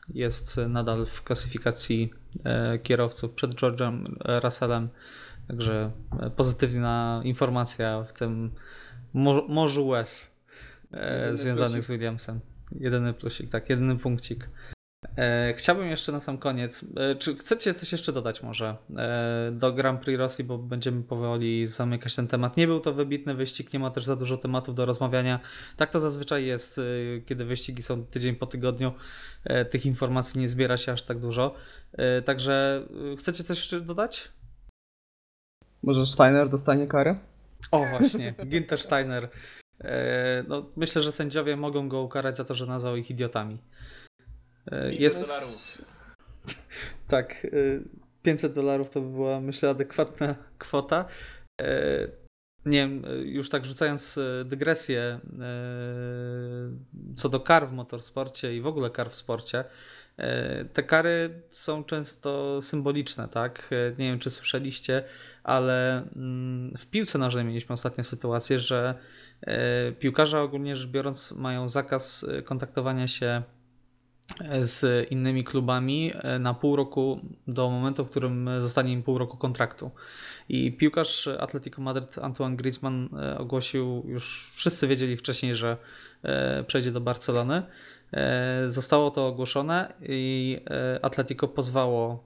jest 0.09 0.57
nadal 0.69 1.05
w 1.05 1.23
klasyfikacji 1.23 2.13
e, 2.43 2.79
kierowców 2.79 3.33
przed 3.33 3.55
George'em 3.55 4.15
Russellem. 4.43 4.89
Także 5.47 5.91
e, 6.19 6.29
pozytywna 6.29 7.21
informacja 7.23 8.03
w 8.03 8.13
tym 8.13 8.51
morzu 9.47 9.87
łez 9.87 10.31
e, 10.91 11.37
związanych 11.37 11.71
plusik. 11.71 11.85
z 11.85 11.91
Williamsem. 11.91 12.39
Jedyny 12.71 13.13
plusik, 13.13 13.49
tak, 13.49 13.69
jedyny 13.69 13.97
punkcik. 13.97 14.49
E, 15.17 15.53
chciałbym 15.57 15.87
jeszcze 15.89 16.11
na 16.11 16.19
sam 16.19 16.37
koniec, 16.37 16.85
e, 16.97 17.15
czy 17.15 17.35
chcecie 17.35 17.73
coś 17.73 17.91
jeszcze 17.91 18.13
dodać 18.13 18.43
może 18.43 18.77
e, 18.97 19.51
do 19.51 19.73
Grand 19.73 20.01
Prix 20.01 20.19
Rosji, 20.19 20.43
bo 20.43 20.57
będziemy 20.57 21.03
powoli 21.03 21.67
zamykać 21.67 22.15
ten 22.15 22.27
temat. 22.27 22.57
Nie 22.57 22.67
był 22.67 22.79
to 22.79 22.93
wybitny 22.93 23.35
wyścig, 23.35 23.73
nie 23.73 23.79
ma 23.79 23.91
też 23.91 24.05
za 24.05 24.15
dużo 24.15 24.37
tematów 24.37 24.75
do 24.75 24.85
rozmawiania. 24.85 25.39
Tak 25.77 25.89
to 25.89 25.99
zazwyczaj 25.99 26.45
jest, 26.45 26.81
kiedy 27.25 27.45
wyścigi 27.45 27.81
są 27.81 28.05
tydzień 28.05 28.35
po 28.35 28.45
tygodniu, 28.45 28.93
tych 29.71 29.85
informacji 29.85 30.41
nie 30.41 30.49
zbiera 30.49 30.77
się 30.77 30.91
aż 30.91 31.03
tak 31.03 31.19
dużo. 31.19 31.55
Także 32.25 32.87
chcecie 33.19 33.43
coś 33.43 33.57
jeszcze 33.57 33.81
dodać? 33.81 34.31
Może 35.83 36.05
Steiner 36.05 36.49
dostanie 36.49 36.87
karę? 36.87 37.15
O 37.71 37.85
właśnie, 37.85 38.33
Ginter 38.49 38.79
Steiner. 38.79 39.29
No, 40.47 40.65
myślę, 40.75 41.01
że 41.01 41.11
sędziowie 41.11 41.55
mogą 41.55 41.89
go 41.89 42.01
ukarać 42.01 42.37
za 42.37 42.45
to, 42.45 42.53
że 42.53 42.65
nazwał 42.65 42.95
ich 42.95 43.09
idiotami. 43.09 43.57
E, 44.71 44.93
jest. 44.93 45.83
tak, 47.07 47.47
500 48.21 48.51
e, 48.51 48.55
dolarów 48.55 48.89
to 48.89 49.01
by 49.01 49.09
była, 49.09 49.41
myślę, 49.41 49.69
adekwatna 49.69 50.35
kwota. 50.57 51.05
E, 51.61 51.67
nie 52.65 52.79
wiem, 52.79 53.03
już 53.23 53.49
tak 53.49 53.65
rzucając 53.65 54.19
dygresję 54.45 55.19
co 57.15 57.29
do 57.29 57.39
kar 57.39 57.69
w 57.69 57.73
motorsporcie 57.73 58.55
i 58.55 58.61
w 58.61 58.67
ogóle 58.67 58.89
kar 58.89 59.09
w 59.09 59.15
sporcie, 59.15 59.63
Te 60.73 60.83
kary 60.83 61.41
są 61.49 61.83
często 61.83 62.61
symboliczne, 62.61 63.27
tak? 63.27 63.69
Nie 63.97 64.09
wiem, 64.09 64.19
czy 64.19 64.29
słyszeliście, 64.29 65.03
ale 65.43 66.03
mm, 66.15 66.77
w 66.77 66.87
piłce 66.87 67.17
nożnej 67.17 67.45
mieliśmy 67.45 67.73
ostatnio 67.73 68.03
sytuację, 68.03 68.59
że 68.59 68.95
piłkarze 69.99 70.41
ogólnie 70.41 70.75
rzecz 70.75 70.89
biorąc 70.89 71.31
mają 71.31 71.69
zakaz 71.69 72.25
kontaktowania 72.45 73.07
się 73.07 73.43
z 74.61 75.07
innymi 75.11 75.43
klubami 75.43 76.11
e, 76.15 76.39
na 76.39 76.53
pół 76.53 76.75
roku 76.75 77.19
do 77.47 77.69
momentu, 77.69 78.05
w 78.05 78.09
którym 78.09 78.49
zostanie 78.59 78.93
im 78.93 79.03
pół 79.03 79.17
roku 79.17 79.37
kontraktu. 79.37 79.91
I 80.49 80.71
piłkarz 80.71 81.27
Atletico 81.39 81.81
Madrid 81.81 82.19
Antoine 82.19 82.55
Griezmann 82.55 83.09
e, 83.19 83.37
ogłosił, 83.37 84.03
już 84.07 84.51
wszyscy 84.55 84.87
wiedzieli 84.87 85.17
wcześniej, 85.17 85.55
że 85.55 85.77
e, 86.23 86.63
przejdzie 86.63 86.91
do 86.91 87.01
Barcelony. 87.01 87.63
Zostało 88.67 89.11
to 89.11 89.27
ogłoszone 89.27 89.93
i 90.01 90.59
Atletico 91.01 91.47
pozwało 91.47 92.23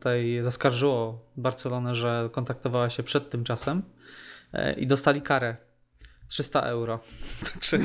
tej, 0.00 0.42
zaskarżyło 0.42 1.24
Barcelonę, 1.36 1.94
że 1.94 2.28
kontaktowała 2.32 2.90
się 2.90 3.02
przed 3.02 3.30
tym 3.30 3.44
czasem 3.44 3.82
i 4.76 4.86
dostali 4.86 5.22
karę 5.22 5.56
300 6.28 6.60
euro. 6.60 7.00
Także 7.52 7.78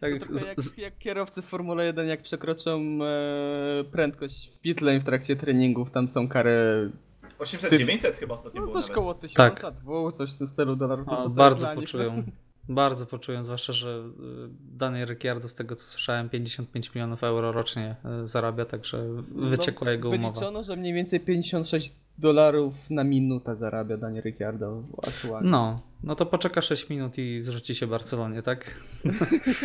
tak, 0.00 0.12
jak, 0.12 0.78
jak, 0.78 0.98
kierowcy 0.98 1.42
w 1.42 1.44
Formule 1.44 1.84
1, 1.84 2.06
jak 2.06 2.22
przekroczą 2.22 2.80
e, 2.80 3.84
prędkość 3.92 4.50
w 4.54 4.58
pitlane 4.58 5.00
w 5.00 5.04
trakcie 5.04 5.36
treningów, 5.36 5.90
tam 5.90 6.08
są 6.08 6.28
kary 6.28 6.90
800-900 7.38 8.12
chyba 8.12 8.34
ostatnio 8.34 8.60
no, 8.60 8.66
było 8.66 8.82
coś 8.82 8.90
koło 8.90 9.14
1000, 9.14 9.34
tak. 9.34 9.72
coś 10.14 10.34
w 10.34 10.38
tym 10.38 10.46
stylu 10.46 10.76
dolarów. 10.76 11.06
No, 11.06 11.28
bardzo 11.28 11.74
poczują. 11.74 12.22
Bardzo 12.68 13.06
poczują, 13.06 13.44
zwłaszcza, 13.44 13.72
że 13.72 13.88
y, 13.88 14.48
Daniel 14.60 15.08
Ricciardo, 15.08 15.48
z 15.48 15.54
tego 15.54 15.76
co 15.76 15.84
słyszałem, 15.84 16.28
55 16.28 16.94
milionów 16.94 17.24
euro 17.24 17.52
rocznie 17.52 17.96
y, 18.24 18.26
zarabia, 18.26 18.64
także 18.64 19.08
wyciekła 19.34 19.84
no, 19.84 19.90
jego 19.90 20.08
umowa. 20.08 20.32
Wyliczono, 20.32 20.64
że 20.64 20.76
mniej 20.76 20.92
więcej 20.92 21.20
56 21.20 21.94
dolarów 22.18 22.90
na 22.90 23.04
minutę 23.04 23.56
zarabia 23.56 23.96
Daniel 23.96 24.22
Ricciardo 24.22 24.82
aktualnie. 25.08 25.50
No, 25.50 25.80
no 26.02 26.14
to 26.14 26.26
poczeka 26.26 26.60
6 26.62 26.90
minut 26.90 27.18
i 27.18 27.40
zrzuci 27.40 27.74
się 27.74 27.86
Barcelonie, 27.86 28.42
tak? 28.42 28.80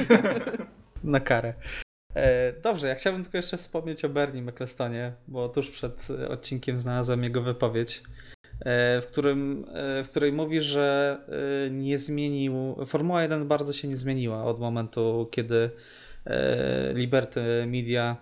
na 1.03 1.19
karę. 1.19 1.53
E, 2.15 2.53
dobrze, 2.61 2.87
ja 2.87 2.95
chciałbym 2.95 3.23
tylko 3.23 3.37
jeszcze 3.37 3.57
wspomnieć 3.57 4.05
o 4.05 4.09
Bernie 4.09 4.41
McLestonie, 4.41 5.13
bo 5.27 5.49
tuż 5.49 5.69
przed 5.69 6.07
odcinkiem 6.29 6.79
znalazłem 6.79 7.23
jego 7.23 7.41
wypowiedź. 7.41 8.03
E, 8.59 9.01
w, 9.01 9.05
którym, 9.05 9.65
e, 9.73 10.03
w 10.03 10.07
której 10.09 10.31
mówi, 10.31 10.61
że 10.61 11.17
nie 11.71 11.97
zmienił. 11.97 12.75
Formuła 12.85 13.21
1 13.21 13.47
bardzo 13.47 13.73
się 13.73 13.87
nie 13.87 13.97
zmieniła 13.97 14.43
od 14.43 14.59
momentu, 14.59 15.27
kiedy 15.31 15.69
Liberty 16.93 17.41
Media 17.67 18.17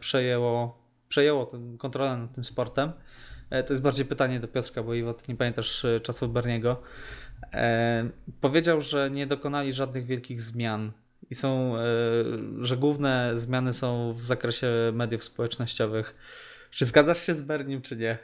przejęło, 0.00 0.78
przejęło 1.08 1.52
kontrolę 1.78 2.16
nad 2.16 2.34
tym 2.34 2.44
sportem. 2.44 2.92
To 3.50 3.72
jest 3.72 3.82
bardziej 3.82 4.06
pytanie 4.06 4.40
do 4.40 4.48
Piotrka, 4.48 4.82
bo 4.82 4.94
Iwo, 4.94 5.14
nie 5.28 5.36
pamiętasz 5.36 5.86
czasów 6.02 6.32
Berniego. 6.32 6.82
Powiedział, 8.40 8.80
że 8.80 9.10
nie 9.10 9.26
dokonali 9.26 9.72
żadnych 9.72 10.06
wielkich 10.06 10.42
zmian 10.42 10.92
i 11.30 11.34
są, 11.34 11.74
że 12.60 12.76
główne 12.76 13.32
zmiany 13.34 13.72
są 13.72 14.12
w 14.12 14.22
zakresie 14.22 14.68
mediów 14.92 15.24
społecznościowych. 15.24 16.14
Czy 16.70 16.86
zgadzasz 16.86 17.22
się 17.22 17.34
z 17.34 17.42
Bernim, 17.42 17.82
czy 17.82 17.96
nie? 17.96 18.18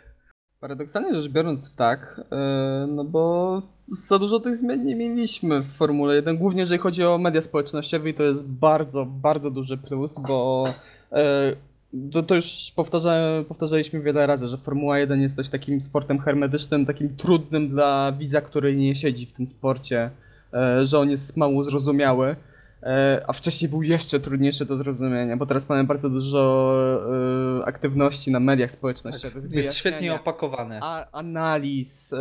Paradoksalnie 0.63 1.21
rzecz 1.21 1.33
biorąc 1.33 1.75
tak, 1.75 2.21
e, 2.33 2.87
no 2.89 3.05
bo 3.05 3.63
za 3.89 4.19
dużo 4.19 4.41
tych 4.41 4.57
zmian 4.57 4.85
nie 4.85 4.97
mieliśmy 4.97 5.61
w 5.61 5.67
Formule 5.67 6.15
1, 6.15 6.37
głównie 6.37 6.61
jeżeli 6.61 6.81
chodzi 6.81 7.05
o 7.05 7.19
media 7.19 7.43
społecznościowe 7.43 8.11
i 8.11 8.15
to 8.15 8.23
jest 8.23 8.51
bardzo, 8.51 9.05
bardzo 9.07 9.51
duży 9.51 9.79
plus, 9.79 10.15
bo 10.19 10.65
e, 11.13 11.53
to, 12.13 12.23
to 12.23 12.35
już 12.35 12.73
powtarza, 12.77 13.45
powtarzaliśmy 13.49 14.01
wiele 14.01 14.27
razy, 14.27 14.49
że 14.49 14.57
Formuła 14.57 14.99
1 14.99 15.21
jest 15.21 15.37
też 15.37 15.49
takim 15.49 15.81
sportem 15.81 16.19
hermetycznym, 16.19 16.87
takim 16.87 17.17
trudnym 17.17 17.69
dla 17.69 18.13
widza, 18.19 18.41
który 18.41 18.77
nie 18.77 18.97
siedzi 18.97 19.27
w 19.27 19.33
tym 19.33 19.47
sporcie, 19.47 20.11
e, 20.55 20.87
że 20.87 20.99
on 20.99 21.11
jest 21.11 21.37
mało 21.37 21.65
zrozumiały. 21.65 22.37
E, 22.83 23.25
a 23.27 23.33
wcześniej 23.33 23.69
był 23.69 23.83
jeszcze 23.83 24.21
trudniejszy 24.21 24.65
do 24.65 24.77
zrozumienia, 24.77 25.37
bo 25.37 25.47
teraz 25.47 25.69
mamy 25.69 25.85
bardzo 25.85 26.11
dużo 26.11 26.75
e, 27.61 27.65
aktywności 27.65 28.31
na 28.31 28.41
mediach 28.41 28.71
społecznościowych. 28.71 29.45
Tak, 29.45 29.53
jest 29.53 29.75
świetnie 29.75 30.15
opakowane. 30.15 30.79
A, 30.83 31.07
analiz, 31.13 32.15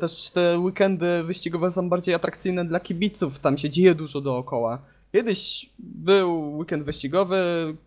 też 0.00 0.30
te 0.30 0.58
weekendy 0.58 1.22
wyścigowe 1.22 1.72
są 1.72 1.88
bardziej 1.88 2.14
atrakcyjne 2.14 2.64
dla 2.64 2.80
kibiców, 2.80 3.38
tam 3.38 3.58
się 3.58 3.70
dzieje 3.70 3.94
dużo 3.94 4.20
dookoła. 4.20 4.82
Kiedyś 5.16 5.70
był 5.78 6.56
weekend 6.56 6.82
wyścigowy, 6.84 7.36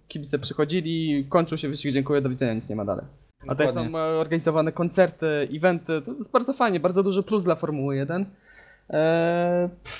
kibice 0.07 0.39
przychodzili, 0.39 1.25
kończył 1.29 1.57
się 1.57 1.69
wyścig, 1.69 1.93
dziękuję, 1.93 2.21
do 2.21 2.29
widzenia, 2.29 2.53
nic 2.53 2.69
nie 2.69 2.75
ma 2.75 2.85
dalej. 2.85 3.05
A 3.47 3.55
teraz 3.55 3.73
są 3.73 3.95
organizowane 3.95 4.71
koncerty, 4.71 5.27
eventy, 5.55 6.01
to 6.01 6.13
jest 6.13 6.31
bardzo 6.31 6.53
fajnie, 6.53 6.79
bardzo 6.79 7.03
duży 7.03 7.23
plus 7.23 7.43
dla 7.43 7.55
Formuły 7.55 7.95
1. 7.95 8.25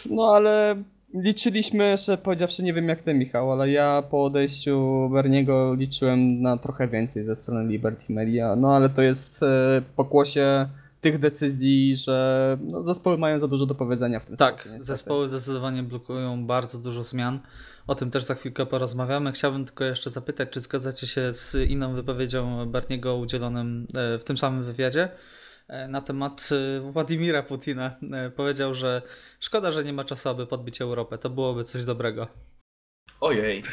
no 0.09 0.23
ale 0.33 0.83
liczyliśmy, 1.13 1.97
że 1.97 2.17
powiedziawszy, 2.17 2.63
nie 2.63 2.73
wiem 2.73 2.89
jak 2.89 3.03
ty 3.03 3.13
Michał, 3.13 3.51
ale 3.51 3.69
ja 3.69 4.03
po 4.11 4.23
odejściu 4.23 5.09
Berniego 5.13 5.73
liczyłem 5.73 6.41
na 6.41 6.57
trochę 6.57 6.87
więcej 6.87 7.25
ze 7.25 7.35
strony 7.35 7.71
Liberty 7.71 8.13
Media, 8.13 8.55
no 8.55 8.75
ale 8.75 8.89
to 8.89 9.01
jest 9.01 9.43
e, 9.43 9.81
pokłosie 9.95 10.67
tych 11.01 11.19
decyzji, 11.19 11.95
że 11.95 12.57
no, 12.61 12.83
zespoły 12.83 13.17
mają 13.17 13.39
za 13.39 13.47
dużo 13.47 13.65
do 13.65 13.75
powiedzenia 13.75 14.19
w 14.19 14.25
tym 14.25 14.37
Tak, 14.37 14.61
sporcie, 14.61 14.81
zespoły 14.81 15.27
zdecydowanie 15.27 15.83
blokują 15.83 16.45
bardzo 16.45 16.79
dużo 16.79 17.03
zmian. 17.03 17.39
O 17.87 17.95
tym 17.95 18.11
też 18.11 18.23
za 18.23 18.35
chwilkę 18.35 18.65
porozmawiamy. 18.65 19.31
Chciałbym 19.31 19.65
tylko 19.65 19.83
jeszcze 19.83 20.09
zapytać, 20.09 20.49
czy 20.49 20.59
zgadzacie 20.59 21.07
się 21.07 21.33
z 21.33 21.55
inną 21.69 21.93
wypowiedzią 21.93 22.65
Berniego 22.71 23.15
udzielonym 23.15 23.87
e, 23.97 24.17
w 24.17 24.23
tym 24.23 24.37
samym 24.37 24.63
wywiadzie? 24.63 25.09
E, 25.67 25.87
na 25.87 26.01
temat 26.01 26.49
e, 26.51 26.79
Władimira 26.79 27.43
Putina. 27.43 27.95
Powiedział, 28.35 28.73
że 28.73 29.01
szkoda, 29.39 29.71
że 29.71 29.83
nie 29.83 29.93
ma 29.93 30.03
czasu, 30.03 30.29
aby 30.29 30.47
podbić 30.47 30.81
Europę. 30.81 31.17
To 31.17 31.29
byłoby 31.29 31.63
coś 31.63 31.85
dobrego. 31.85 32.27
Ojej. 33.21 33.63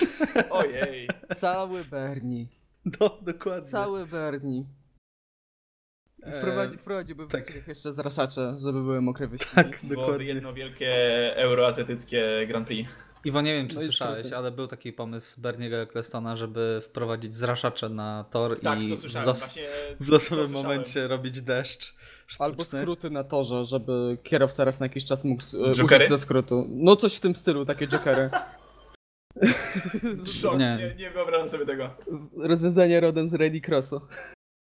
Ojej. 0.50 1.08
Cały 1.36 1.84
Berni. 1.84 2.48
No, 3.00 3.18
dokładnie. 3.22 3.68
Cały 3.68 4.06
Berni. 4.06 4.66
Wprowadzi, 6.38 6.76
wprowadziłby 6.76 7.26
tak. 7.26 7.68
jeszcze 7.68 7.92
zraszacze, 7.92 8.56
żeby 8.60 8.82
były 8.82 9.00
mokre 9.00 9.28
wyścigi. 9.28 9.54
Tak, 9.54 9.78
dokładnie. 9.82 10.26
jedno 10.26 10.52
wielkie 10.52 10.90
euroazjatyckie 11.36 12.46
Grand 12.48 12.66
Prix. 12.66 12.90
Iwo, 13.24 13.40
nie 13.40 13.54
wiem, 13.54 13.68
czy 13.68 13.76
no 13.76 13.82
słyszałeś, 13.82 14.32
ale 14.32 14.50
był 14.50 14.66
taki 14.66 14.92
pomysł 14.92 15.40
Berniego 15.40 15.76
Ecclestona, 15.76 16.36
żeby 16.36 16.80
wprowadzić 16.82 17.34
zraszacze 17.34 17.88
na 17.88 18.24
tor 18.30 18.60
tak, 18.60 18.82
i 18.82 18.96
w, 18.96 19.14
los 19.26 19.46
w 20.00 20.08
losowym 20.08 20.52
momencie 20.52 21.08
robić 21.08 21.42
deszcz. 21.42 21.94
Sztuczny. 22.26 22.44
Albo 22.44 22.64
skróty 22.64 23.10
na 23.10 23.24
torze, 23.24 23.64
żeby 23.64 24.18
kierowca 24.22 24.64
raz 24.64 24.80
na 24.80 24.86
jakiś 24.86 25.04
czas 25.04 25.24
mógł 25.24 25.42
Jokery? 25.74 25.96
użyć 25.96 26.08
ze 26.08 26.18
skrótu. 26.18 26.66
No 26.68 26.96
coś 26.96 27.14
w 27.14 27.20
tym 27.20 27.34
stylu, 27.34 27.64
takie 27.64 27.86
jokery. 27.88 28.30
Szok, 30.40 30.58
nie. 30.58 30.78
nie, 30.80 31.04
nie 31.04 31.10
wyobrażam 31.10 31.48
sobie 31.48 31.66
tego. 31.66 31.90
Rozwiązanie 32.36 33.00
rodem 33.00 33.28
z 33.28 33.34
Rally 33.34 33.60
Crossu. 33.60 34.00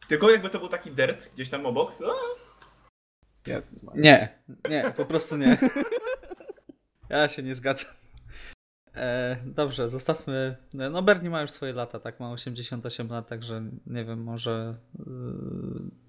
Tylko 0.08 0.30
jakby 0.30 0.50
to 0.50 0.58
był 0.58 0.68
taki 0.68 0.90
dirt 0.90 1.34
gdzieś 1.34 1.48
tam 1.48 1.66
obok, 1.66 1.94
to... 1.94 2.16
Jezus, 3.46 3.82
nie, 3.94 4.38
nie, 4.70 4.92
po 4.96 5.04
prostu 5.04 5.36
nie. 5.36 5.58
Ja 7.08 7.28
się 7.28 7.42
nie 7.42 7.54
zgadzam. 7.54 7.90
E, 8.96 9.36
dobrze, 9.44 9.90
zostawmy. 9.90 10.56
No, 10.72 11.02
Bernie 11.02 11.30
ma 11.30 11.42
już 11.42 11.50
swoje 11.50 11.72
lata, 11.72 12.00
tak? 12.00 12.20
Ma 12.20 12.32
88 12.32 13.08
lat, 13.08 13.28
także 13.28 13.70
nie 13.86 14.04
wiem, 14.04 14.22
może 14.22 14.76
yy, 14.98 15.04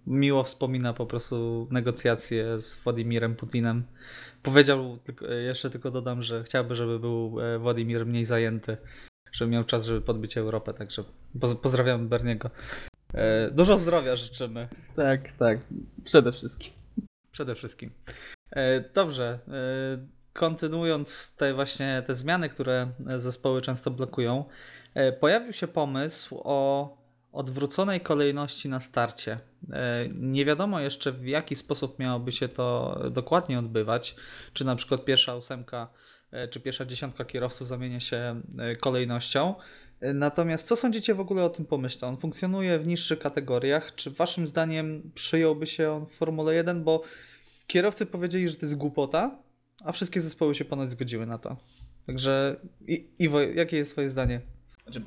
miło 0.07 0.43
wspomina 0.43 0.93
po 0.93 1.05
prostu 1.05 1.67
negocjacje 1.71 2.59
z 2.59 2.83
Władimirem 2.83 3.35
Putinem. 3.35 3.83
Powiedział, 4.43 4.97
tylko, 4.97 5.25
jeszcze 5.25 5.69
tylko 5.69 5.91
dodam, 5.91 6.21
że 6.21 6.43
chciałby, 6.43 6.75
żeby 6.75 6.99
był 6.99 7.41
e, 7.41 7.59
Władimir 7.59 8.05
mniej 8.05 8.25
zajęty, 8.25 8.77
żeby 9.31 9.51
miał 9.51 9.63
czas, 9.63 9.85
żeby 9.85 10.01
podbić 10.01 10.37
Europę, 10.37 10.73
także 10.73 11.03
pozdrawiamy 11.61 12.07
Berniego. 12.07 12.49
E, 13.13 13.51
dużo 13.51 13.77
zdrowia 13.77 14.15
życzymy. 14.15 14.67
Tak, 14.95 15.31
tak. 15.31 15.59
Przede 16.03 16.31
wszystkim. 16.31 16.73
Przede 17.31 17.55
wszystkim. 17.55 17.91
E, 18.51 18.81
dobrze. 18.93 19.39
E, 19.47 20.17
kontynuując 20.33 21.35
te 21.35 21.53
właśnie 21.53 22.03
te 22.07 22.15
zmiany, 22.15 22.49
które 22.49 22.91
zespoły 23.17 23.61
często 23.61 23.91
blokują, 23.91 24.45
pojawił 25.19 25.53
się 25.53 25.67
pomysł 25.67 26.41
o 26.43 26.97
odwróconej 27.31 28.01
kolejności 28.01 28.69
na 28.69 28.79
starcie. 28.79 29.39
Nie 30.13 30.45
wiadomo 30.45 30.79
jeszcze 30.79 31.11
w 31.11 31.27
jaki 31.27 31.55
sposób 31.55 31.99
miałoby 31.99 32.31
się 32.31 32.47
to 32.47 32.99
dokładnie 33.11 33.59
odbywać, 33.59 34.15
czy 34.53 34.65
na 34.65 34.75
przykład 34.75 35.05
pierwsza 35.05 35.35
ósemka 35.35 35.87
czy 36.49 36.59
pierwsza 36.59 36.85
dziesiątka 36.85 37.25
kierowców 37.25 37.67
zamienia 37.67 37.99
się 37.99 38.41
kolejnością. 38.81 39.55
Natomiast 40.01 40.67
co 40.67 40.75
sądzicie 40.75 41.13
w 41.13 41.19
ogóle 41.19 41.43
o 41.43 41.49
tym 41.49 41.65
pomyśle? 41.65 42.07
On 42.07 42.17
funkcjonuje 42.17 42.79
w 42.79 42.87
niższych 42.87 43.19
kategoriach. 43.19 43.95
Czy 43.95 44.11
waszym 44.11 44.47
zdaniem 44.47 45.11
przyjąłby 45.15 45.67
się 45.67 45.91
on 45.91 46.05
w 46.05 46.11
Formule 46.11 46.55
1? 46.55 46.83
Bo 46.83 47.01
kierowcy 47.67 48.05
powiedzieli, 48.05 48.49
że 48.49 48.55
to 48.55 48.65
jest 48.65 48.77
głupota, 48.77 49.37
A 49.83 49.91
wszystkie 49.91 50.21
zespoły 50.21 50.55
się 50.55 50.65
ponoć 50.65 50.91
zgodziły 50.91 51.25
na 51.25 51.37
to. 51.37 51.57
Także 52.05 52.55
Iwo, 53.19 53.41
jakie 53.41 53.77
jest 53.77 53.91
twoje 53.91 54.09
zdanie? 54.09 54.41
Znaczy, 54.83 55.01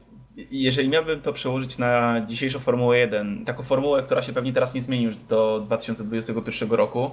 jeżeli 0.51 0.89
miałbym 0.89 1.21
to 1.21 1.33
przełożyć 1.33 1.79
na 1.79 2.21
dzisiejszą 2.27 2.59
Formułę 2.59 2.99
1, 2.99 3.45
taką 3.45 3.63
formułę, 3.63 4.03
która 4.03 4.23
się 4.23 4.33
pewnie 4.33 4.53
teraz 4.53 4.75
nie 4.75 4.81
zmieni 4.81 5.05
już 5.05 5.17
do 5.17 5.63
2021 5.67 6.71
roku, 6.71 7.11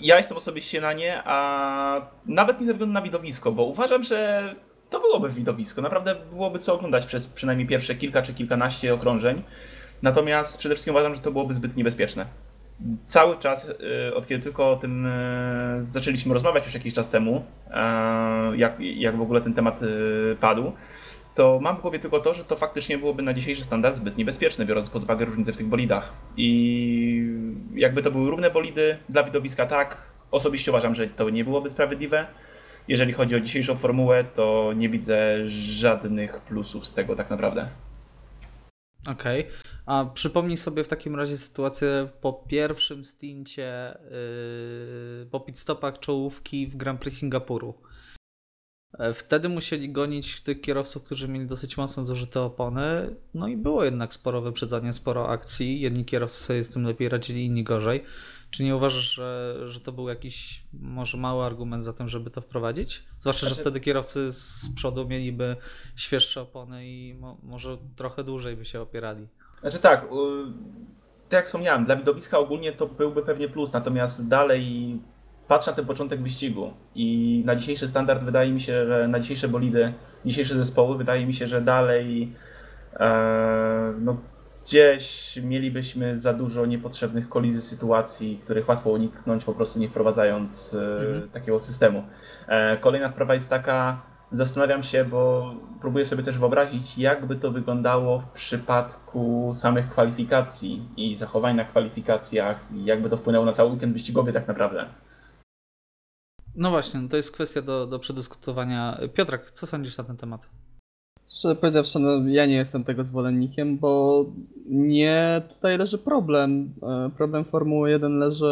ja 0.00 0.18
jestem 0.18 0.36
osobiście 0.36 0.80
na 0.80 0.92
nie, 0.92 1.22
a 1.24 2.10
nawet 2.26 2.60
nie 2.60 2.66
ze 2.66 2.72
względu 2.72 2.92
na 2.94 3.02
widowisko, 3.02 3.52
bo 3.52 3.64
uważam, 3.64 4.04
że 4.04 4.54
to 4.90 5.00
byłoby 5.00 5.28
widowisko. 5.28 5.82
Naprawdę 5.82 6.14
byłoby 6.30 6.58
co 6.58 6.74
oglądać 6.74 7.06
przez 7.06 7.26
przynajmniej 7.26 7.68
pierwsze 7.68 7.94
kilka 7.94 8.22
czy 8.22 8.34
kilkanaście 8.34 8.94
okrążeń. 8.94 9.42
Natomiast 10.02 10.58
przede 10.58 10.74
wszystkim 10.74 10.94
uważam, 10.94 11.14
że 11.14 11.20
to 11.20 11.32
byłoby 11.32 11.54
zbyt 11.54 11.76
niebezpieczne. 11.76 12.26
Cały 13.06 13.36
czas, 13.36 13.68
y, 14.08 14.14
od 14.14 14.26
kiedy 14.26 14.42
tylko 14.42 14.70
o 14.70 14.76
tym 14.76 15.06
y, 15.06 15.82
zaczęliśmy 15.82 16.34
rozmawiać 16.34 16.64
już 16.64 16.74
jakiś 16.74 16.94
czas 16.94 17.10
temu, 17.10 17.44
jak, 18.54 18.76
jak 18.80 19.16
w 19.16 19.20
ogóle 19.20 19.40
ten 19.40 19.54
temat 19.54 19.82
y, 19.82 20.36
padł, 20.40 20.72
to 21.34 21.58
mam 21.62 21.76
w 21.76 21.80
głowie 21.80 21.98
tylko 21.98 22.20
to, 22.20 22.34
że 22.34 22.44
to 22.44 22.56
faktycznie 22.56 22.98
byłoby 22.98 23.22
na 23.22 23.34
dzisiejszy 23.34 23.64
standard 23.64 23.96
zbyt 23.96 24.16
niebezpieczne, 24.16 24.66
biorąc 24.66 24.90
pod 24.90 25.02
uwagę 25.02 25.24
różnice 25.24 25.52
w 25.52 25.56
tych 25.56 25.66
bolidach. 25.66 26.12
I 26.36 27.30
jakby 27.74 28.02
to 28.02 28.10
były 28.10 28.30
równe 28.30 28.50
bolidy, 28.50 28.98
dla 29.08 29.24
widowiska 29.24 29.66
tak. 29.66 30.10
Osobiście 30.30 30.70
uważam, 30.70 30.94
że 30.94 31.06
to 31.06 31.30
nie 31.30 31.44
byłoby 31.44 31.70
sprawiedliwe. 31.70 32.26
Jeżeli 32.88 33.12
chodzi 33.12 33.36
o 33.36 33.40
dzisiejszą 33.40 33.76
formułę, 33.76 34.24
to 34.24 34.72
nie 34.76 34.88
widzę 34.88 35.50
żadnych 35.50 36.40
plusów 36.40 36.86
z 36.86 36.94
tego 36.94 37.16
tak 37.16 37.30
naprawdę. 37.30 37.68
Okej, 39.06 39.40
okay. 39.40 39.52
a 39.86 40.04
przypomnij 40.14 40.56
sobie 40.56 40.84
w 40.84 40.88
takim 40.88 41.16
razie 41.16 41.36
sytuację 41.36 42.08
po 42.20 42.32
pierwszym 42.32 43.04
stincie, 43.04 43.98
yy, 45.20 45.26
po 45.30 45.40
pitstopach 45.40 45.98
czołówki 45.98 46.66
w 46.66 46.76
Grand 46.76 47.00
Prix 47.00 47.18
Singapuru. 47.18 47.74
E, 48.98 49.14
wtedy 49.14 49.48
musieli 49.48 49.92
gonić 49.92 50.40
tych 50.40 50.60
kierowców, 50.60 51.02
którzy 51.02 51.28
mieli 51.28 51.46
dosyć 51.46 51.76
mocno 51.76 52.06
zużyte 52.06 52.40
opony, 52.40 53.16
no 53.34 53.48
i 53.48 53.56
było 53.56 53.84
jednak 53.84 54.14
sporo 54.14 54.40
wyprzedzania, 54.40 54.92
sporo 54.92 55.28
akcji. 55.28 55.80
Jedni 55.80 56.04
kierowcy 56.04 56.44
sobie 56.44 56.64
z 56.64 56.70
tym 56.70 56.82
lepiej 56.82 57.08
radzili, 57.08 57.44
inni 57.44 57.64
gorzej. 57.64 58.02
Czy 58.56 58.64
nie 58.64 58.76
uważasz, 58.76 59.14
że, 59.14 59.54
że 59.66 59.80
to 59.80 59.92
był 59.92 60.08
jakiś 60.08 60.62
może 60.72 61.18
mały 61.18 61.44
argument 61.44 61.84
za 61.84 61.92
tym, 61.92 62.08
żeby 62.08 62.30
to 62.30 62.40
wprowadzić? 62.40 63.04
Zwłaszcza, 63.18 63.40
znaczy... 63.40 63.54
że 63.54 63.60
wtedy 63.60 63.80
kierowcy 63.80 64.32
z 64.32 64.70
przodu 64.74 65.08
mieliby 65.08 65.56
świeższe 65.96 66.40
opony 66.40 66.86
i 66.86 67.14
mo 67.20 67.36
może 67.42 67.78
trochę 67.96 68.24
dłużej 68.24 68.56
by 68.56 68.64
się 68.64 68.80
opierali. 68.80 69.28
Znaczy 69.60 69.78
tak, 69.78 70.00
tak 71.28 71.32
jak 71.32 71.46
wspomniałem, 71.46 71.84
dla 71.84 71.96
widowiska 71.96 72.38
ogólnie 72.38 72.72
to 72.72 72.86
byłby 72.86 73.22
pewnie 73.22 73.48
plus, 73.48 73.72
natomiast 73.72 74.28
dalej 74.28 74.98
patrzę 75.48 75.70
na 75.70 75.76
ten 75.76 75.86
początek 75.86 76.22
wyścigu 76.22 76.72
i 76.94 77.42
na 77.46 77.56
dzisiejszy 77.56 77.88
standard 77.88 78.22
wydaje 78.22 78.52
mi 78.52 78.60
się, 78.60 78.86
że 78.86 79.08
na 79.08 79.20
dzisiejsze 79.20 79.48
bolidy, 79.48 79.92
dzisiejsze 80.24 80.54
zespoły, 80.54 80.98
wydaje 80.98 81.26
mi 81.26 81.34
się, 81.34 81.48
że 81.48 81.60
dalej 81.60 82.32
e, 82.92 83.94
no, 84.00 84.16
gdzieś 84.66 85.36
mielibyśmy 85.42 86.16
za 86.16 86.34
dużo 86.34 86.66
niepotrzebnych 86.66 87.28
kolizji 87.28 87.62
sytuacji, 87.62 88.40
których 88.44 88.68
łatwo 88.68 88.90
uniknąć 88.90 89.44
po 89.44 89.54
prostu 89.54 89.78
nie 89.78 89.88
wprowadzając 89.88 90.74
e, 90.74 91.06
mhm. 91.06 91.28
takiego 91.28 91.60
systemu. 91.60 92.04
E, 92.48 92.76
kolejna 92.76 93.08
sprawa 93.08 93.34
jest 93.34 93.50
taka, 93.50 94.02
zastanawiam 94.32 94.82
się, 94.82 95.04
bo 95.04 95.54
próbuję 95.80 96.06
sobie 96.06 96.22
też 96.22 96.38
wyobrazić, 96.38 96.98
jakby 96.98 97.36
to 97.36 97.50
wyglądało 97.50 98.20
w 98.20 98.28
przypadku 98.28 99.50
samych 99.54 99.88
kwalifikacji 99.88 100.88
i 100.96 101.16
zachowań 101.16 101.56
na 101.56 101.64
kwalifikacjach, 101.64 102.60
i 102.74 102.84
jakby 102.84 103.10
to 103.10 103.16
wpłynęło 103.16 103.44
na 103.44 103.52
cały 103.52 103.70
weekend 103.70 103.92
wyścigowy 103.92 104.32
tak 104.32 104.48
naprawdę. 104.48 104.86
No 106.54 106.70
właśnie, 106.70 107.08
to 107.08 107.16
jest 107.16 107.32
kwestia 107.32 107.62
do, 107.62 107.86
do 107.86 107.98
przedyskutowania. 107.98 109.00
Piotrek, 109.14 109.50
co 109.50 109.66
sądzisz 109.66 109.96
na 109.98 110.04
ten 110.04 110.16
temat? 110.16 110.48
Szczerze 111.28 111.56
powiedziawszy, 111.56 111.98
no, 111.98 112.28
ja 112.28 112.46
nie 112.46 112.54
jestem 112.54 112.84
tego 112.84 113.04
zwolennikiem, 113.04 113.78
bo 113.78 114.24
nie 114.68 115.42
tutaj 115.48 115.78
leży 115.78 115.98
problem. 115.98 116.70
E, 116.82 117.10
problem 117.16 117.44
Formuły 117.44 117.90
1 117.90 118.18
leży 118.18 118.44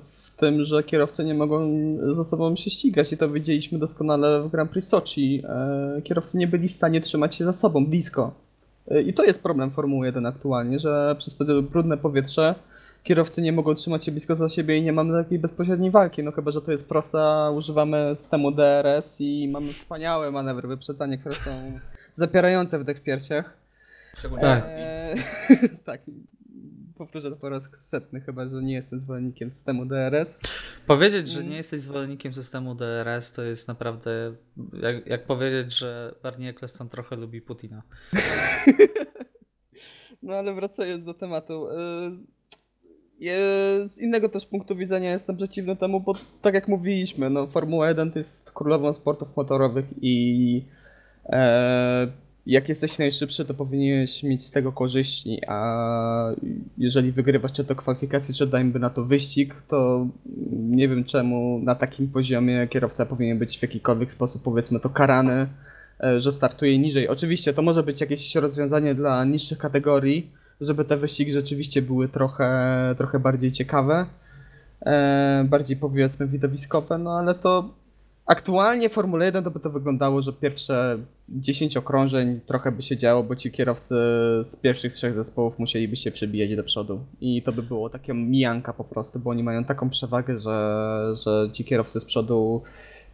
w 0.00 0.36
tym, 0.36 0.64
że 0.64 0.82
kierowcy 0.82 1.24
nie 1.24 1.34
mogą 1.34 1.70
ze 2.14 2.24
sobą 2.24 2.56
się 2.56 2.70
ścigać 2.70 3.12
i 3.12 3.16
to 3.16 3.28
widzieliśmy 3.28 3.78
doskonale 3.78 4.42
w 4.42 4.50
Grand 4.50 4.70
Prix 4.70 4.88
Sochi. 4.88 5.42
E, 5.48 6.02
kierowcy 6.02 6.38
nie 6.38 6.46
byli 6.46 6.68
w 6.68 6.72
stanie 6.72 7.00
trzymać 7.00 7.34
się 7.34 7.44
za 7.44 7.52
sobą 7.52 7.86
blisko. 7.86 8.34
E, 8.88 9.02
I 9.02 9.14
to 9.14 9.24
jest 9.24 9.42
problem 9.42 9.70
Formuły 9.70 10.06
1 10.06 10.26
aktualnie, 10.26 10.78
że 10.78 11.14
przez 11.18 11.36
to 11.36 11.62
brudne 11.62 11.96
powietrze 11.96 12.54
kierowcy 13.04 13.42
nie 13.42 13.52
mogą 13.52 13.74
trzymać 13.74 14.04
się 14.04 14.12
blisko 14.12 14.36
za 14.36 14.48
siebie 14.48 14.78
i 14.78 14.82
nie 14.82 14.92
mamy 14.92 15.24
takiej 15.24 15.38
bezpośredniej 15.38 15.90
walki. 15.90 16.22
No 16.22 16.32
chyba, 16.32 16.50
że 16.50 16.62
to 16.62 16.72
jest 16.72 16.88
prosta, 16.88 17.50
używamy 17.50 18.12
systemu 18.14 18.50
DRS 18.50 19.20
i 19.20 19.48
mamy 19.48 19.72
wspaniałe 19.72 20.30
manewry 20.30 20.68
wyprzedzania, 20.68 21.16
które 21.16 21.34
są 21.34 21.50
zapierające 22.14 22.78
wdech 22.78 22.98
w 22.98 23.02
piersiach. 23.02 23.56
Szczególnie 24.16 24.44
eee, 24.44 25.18
tak. 25.84 26.00
Powtórzę 26.98 27.30
to 27.30 27.36
po 27.36 27.48
raz 27.48 27.70
setny, 27.72 28.20
chyba 28.20 28.48
że 28.48 28.62
nie 28.62 28.74
jestem 28.74 28.98
zwolennikiem 28.98 29.50
systemu 29.50 29.86
DRS. 29.86 30.38
Powiedzieć, 30.86 31.28
że 31.28 31.44
nie 31.44 31.56
jesteś 31.56 31.80
zwolennikiem 31.80 32.34
systemu 32.34 32.74
DRS, 32.74 33.32
to 33.32 33.42
jest 33.42 33.68
naprawdę 33.68 34.34
jak, 34.82 35.06
jak 35.06 35.24
powiedzieć, 35.24 35.78
że 35.78 36.14
Barney 36.22 36.48
Eccleston 36.48 36.88
trochę 36.88 37.16
lubi 37.16 37.42
Putina. 37.42 37.82
no 40.22 40.34
ale 40.34 40.54
wracając 40.54 41.04
do 41.04 41.14
tematu. 41.14 41.68
Yy 41.72 42.34
z 43.86 43.98
innego 44.00 44.28
też 44.28 44.46
punktu 44.46 44.76
widzenia 44.76 45.12
jestem 45.12 45.36
przeciwny 45.36 45.76
temu, 45.76 46.00
bo 46.00 46.12
tak 46.42 46.54
jak 46.54 46.68
mówiliśmy, 46.68 47.30
no 47.30 47.46
Formuła 47.46 47.88
1 47.88 48.12
to 48.12 48.18
jest 48.18 48.50
królową 48.50 48.92
sportów 48.92 49.36
motorowych 49.36 49.84
i 50.02 50.64
jak 52.46 52.68
jesteś 52.68 52.98
najszybszy, 52.98 53.44
to 53.44 53.54
powinieneś 53.54 54.22
mieć 54.22 54.44
z 54.44 54.50
tego 54.50 54.72
korzyści, 54.72 55.40
a 55.48 56.30
jeżeli 56.78 57.12
wygrywasz 57.12 57.52
czy 57.52 57.64
to 57.64 57.74
kwalifikacje, 57.74 58.34
czy 58.34 58.46
dajmy 58.46 58.78
na 58.78 58.90
to 58.90 59.04
wyścig, 59.04 59.54
to 59.68 60.06
nie 60.52 60.88
wiem 60.88 61.04
czemu 61.04 61.60
na 61.62 61.74
takim 61.74 62.08
poziomie 62.08 62.68
kierowca 62.68 63.06
powinien 63.06 63.38
być 63.38 63.58
w 63.58 63.62
jakikolwiek 63.62 64.12
sposób, 64.12 64.42
powiedzmy 64.42 64.80
to 64.80 64.90
karany, 64.90 65.46
e, 66.00 66.20
że 66.20 66.32
startuje 66.32 66.78
niżej. 66.78 67.08
Oczywiście 67.08 67.54
to 67.54 67.62
może 67.62 67.82
być 67.82 68.00
jakieś 68.00 68.34
rozwiązanie 68.34 68.94
dla 68.94 69.24
niższych 69.24 69.58
kategorii, 69.58 70.30
żeby 70.60 70.84
te 70.84 70.96
wyścigi 70.96 71.32
rzeczywiście 71.32 71.82
były 71.82 72.08
trochę, 72.08 72.94
trochę 72.98 73.18
bardziej 73.18 73.52
ciekawe, 73.52 74.06
e, 74.86 75.44
bardziej 75.48 75.76
powiedzmy 75.76 76.26
widowiskowe, 76.26 76.98
no 76.98 77.18
ale 77.18 77.34
to 77.34 77.68
aktualnie 78.26 78.88
Formuła 78.88 79.24
1 79.24 79.44
to 79.44 79.50
by 79.50 79.60
to 79.60 79.70
wyglądało, 79.70 80.22
że 80.22 80.32
pierwsze 80.32 80.98
10 81.28 81.76
okrążeń 81.76 82.40
trochę 82.46 82.72
by 82.72 82.82
się 82.82 82.96
działo, 82.96 83.22
bo 83.22 83.36
ci 83.36 83.50
kierowcy 83.50 83.94
z 84.44 84.56
pierwszych 84.56 84.92
trzech 84.92 85.14
zespołów 85.14 85.58
musieliby 85.58 85.96
się 85.96 86.10
przebijać 86.10 86.56
do 86.56 86.64
przodu. 86.64 87.04
I 87.20 87.42
to 87.42 87.52
by 87.52 87.62
było 87.62 87.90
takie 87.90 88.14
mijanka 88.14 88.72
po 88.72 88.84
prostu, 88.84 89.18
bo 89.18 89.30
oni 89.30 89.42
mają 89.42 89.64
taką 89.64 89.90
przewagę, 89.90 90.38
że, 90.38 91.14
że 91.24 91.48
ci 91.52 91.64
kierowcy 91.64 92.00
z 92.00 92.04
przodu 92.04 92.62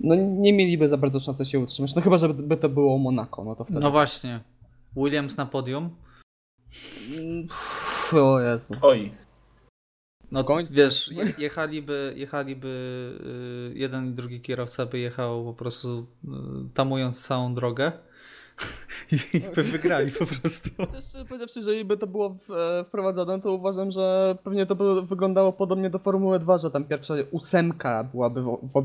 no, 0.01 0.15
nie 0.15 0.53
mieliby 0.53 0.89
za 0.89 0.97
bardzo 0.97 1.21
szansy 1.21 1.45
się 1.45 1.59
utrzymać, 1.59 1.95
no 1.95 2.03
chyba, 2.03 2.19
żeby 2.19 2.57
to 2.57 2.69
było 2.69 2.99
Monaco, 2.99 3.45
no 3.45 3.57
to 3.57 3.65
wtedy... 3.65 3.81
No 3.81 3.91
właśnie, 3.91 4.41
Williams 4.97 5.37
na 5.37 5.47
podium, 5.47 5.91
o 8.13 8.41
Jezu. 8.41 8.75
Oj. 8.83 9.13
No 10.33 10.45
końcu. 10.45 10.73
wiesz, 10.73 11.11
jechaliby, 11.39 12.15
jechaliby 12.17 12.69
y, 13.75 13.79
jeden 13.79 14.09
i 14.09 14.11
drugi 14.13 14.41
kierowca 14.41 14.87
by 14.87 14.99
jechał 14.99 15.45
po 15.45 15.55
prostu 15.55 16.07
y, 16.25 16.29
tamując 16.75 17.23
całą 17.23 17.55
drogę 17.55 17.93
i 19.35 19.41
by 19.57 19.63
wygrali 19.63 20.11
po 20.11 20.27
prostu. 20.27 20.71
Też 20.93 21.05
powiedziawszy, 21.29 21.63
że 21.63 21.85
by 21.85 21.97
to 21.97 22.07
było 22.07 22.37
e, 22.57 22.85
wprowadzone, 22.85 23.41
to 23.41 23.53
uważam, 23.53 23.91
że 23.91 24.37
pewnie 24.45 24.67
to 24.67 24.75
by 24.75 25.03
wyglądało 25.03 25.53
podobnie 25.53 25.91
do 25.91 25.99
Formuły 25.99 26.39
2, 26.39 26.59
że 26.59 26.71
tam 26.71 26.85
pierwsza 26.85 27.15
ósemka 27.31 28.05
byłaby 28.05 28.43
w, 28.43 28.77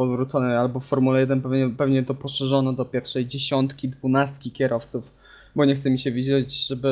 odwrócone, 0.00 0.60
albo 0.60 0.80
w 0.80 0.84
Formule 0.86 1.20
1 1.20 1.42
pewnie, 1.42 1.70
pewnie 1.70 2.02
to 2.02 2.14
poszerzono 2.14 2.72
do 2.72 2.84
pierwszej 2.84 3.26
dziesiątki, 3.26 3.88
dwunastki 3.88 4.50
kierowców 4.50 5.14
bo 5.56 5.64
nie 5.64 5.74
chce 5.74 5.90
mi 5.90 5.98
się 5.98 6.12
widzieć, 6.12 6.66
żeby 6.66 6.88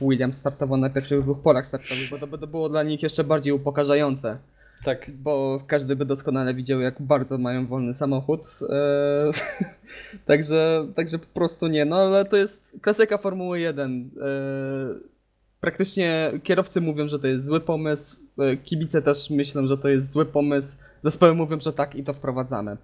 William 0.00 0.34
startował 0.34 0.78
na 0.78 0.90
pierwszych 0.90 1.22
dwóch 1.22 1.40
polach 1.40 1.66
startowych, 1.66 2.10
bo 2.10 2.18
to 2.18 2.26
by 2.26 2.38
to 2.38 2.46
było 2.46 2.68
dla 2.68 2.82
nich 2.82 3.02
jeszcze 3.02 3.24
bardziej 3.24 3.52
upokarzające. 3.52 4.38
Tak. 4.84 5.10
Bo 5.10 5.62
każdy 5.66 5.96
by 5.96 6.04
doskonale 6.04 6.54
widział, 6.54 6.80
jak 6.80 7.02
bardzo 7.02 7.38
mają 7.38 7.66
wolny 7.66 7.94
samochód. 7.94 8.40
Eee, 8.70 9.32
także, 10.26 10.86
także 10.94 11.18
po 11.18 11.26
prostu 11.26 11.66
nie. 11.66 11.84
No 11.84 11.96
ale 11.96 12.24
to 12.24 12.36
jest 12.36 12.76
klasyka 12.82 13.18
Formuły 13.18 13.60
1. 13.60 13.92
Eee, 13.92 15.00
praktycznie 15.60 16.32
kierowcy 16.42 16.80
mówią, 16.80 17.08
że 17.08 17.18
to 17.18 17.26
jest 17.26 17.44
zły 17.44 17.60
pomysł. 17.60 18.16
Eee, 18.38 18.58
kibice 18.58 19.02
też 19.02 19.30
myślą, 19.30 19.66
że 19.66 19.78
to 19.78 19.88
jest 19.88 20.10
zły 20.10 20.26
pomysł. 20.26 20.76
Zespoły 21.02 21.34
mówią, 21.34 21.60
że 21.60 21.72
tak 21.72 21.94
i 21.94 22.04
to 22.04 22.12
wprowadzamy. 22.12 22.76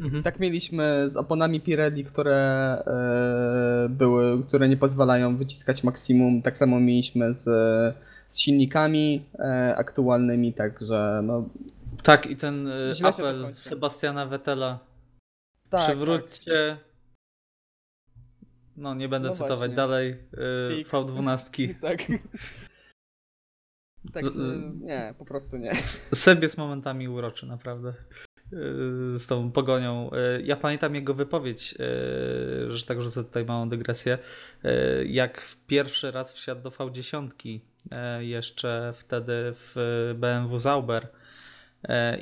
Mhm. 0.00 0.22
Tak 0.22 0.40
mieliśmy 0.40 1.10
z 1.10 1.16
oponami 1.16 1.60
Pirelli, 1.60 2.04
które 2.04 2.36
e, 2.86 3.88
były, 3.88 4.42
które 4.42 4.68
nie 4.68 4.76
pozwalają 4.76 5.36
wyciskać 5.36 5.84
maksimum. 5.84 6.42
Tak 6.42 6.58
samo 6.58 6.80
mieliśmy 6.80 7.34
z, 7.34 7.44
z 8.28 8.38
silnikami 8.38 9.24
e, 9.38 9.74
aktualnymi, 9.76 10.52
także 10.52 11.20
no, 11.24 11.48
Tak, 12.02 12.26
i 12.26 12.36
ten 12.36 12.66
y, 12.66 12.92
apel 13.04 13.52
Sebastiana 13.56 14.26
Vettela. 14.26 14.78
Tak, 15.70 15.80
Przywróćcie. 15.80 16.76
Tak. 16.78 16.88
No, 18.76 18.94
nie 18.94 19.08
będę 19.08 19.28
no 19.28 19.34
cytować 19.34 19.58
właśnie. 19.58 19.76
dalej. 19.76 20.10
Y, 20.80 20.84
V12. 20.84 21.74
tak. 21.82 21.98
Tak, 24.12 24.24
nie, 24.80 25.14
po 25.18 25.24
prostu 25.24 25.56
nie. 25.56 25.74
Seb 25.74 26.42
jest 26.42 26.58
momentami 26.58 27.08
uroczy, 27.08 27.46
naprawdę. 27.46 27.94
Y, 28.52 29.18
z 29.18 29.26
tą 29.26 29.52
pogonią. 29.52 30.10
Y, 30.38 30.42
ja 30.42 30.56
pamiętam 30.56 30.94
jego 30.94 31.14
wypowiedź, 31.14 31.74
y, 31.74 32.76
że 32.76 32.86
tak 32.86 33.02
rzucę 33.02 33.24
tutaj 33.24 33.44
małą 33.44 33.68
dygresję, 33.68 34.18
jak 35.06 35.48
pierwszy 35.66 36.10
raz 36.10 36.32
wsiadł 36.32 36.62
do 36.62 36.70
V10 36.70 37.28
jeszcze 38.20 38.92
wtedy 38.96 39.32
w 39.54 39.74
BMW 40.18 40.58
Zauber 40.58 41.08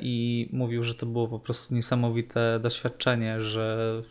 i 0.01 0.49
mówił, 0.53 0.83
że 0.83 0.95
to 0.95 1.05
było 1.05 1.27
po 1.27 1.39
prostu 1.39 1.75
niesamowite 1.75 2.59
doświadczenie, 2.59 3.41
że 3.41 4.01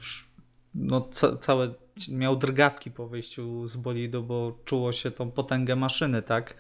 no, 0.75 1.01
ca 1.01 1.37
całe 1.37 1.75
miał 2.09 2.37
drgawki 2.37 2.91
po 2.91 3.09
wyjściu 3.09 3.69
z 3.69 3.77
bolidu, 3.77 4.23
bo 4.23 4.59
czuło 4.64 4.93
się 4.93 5.11
tą 5.11 5.31
potęgę 5.31 5.77
maszyny, 5.77 6.23
tak? 6.23 6.55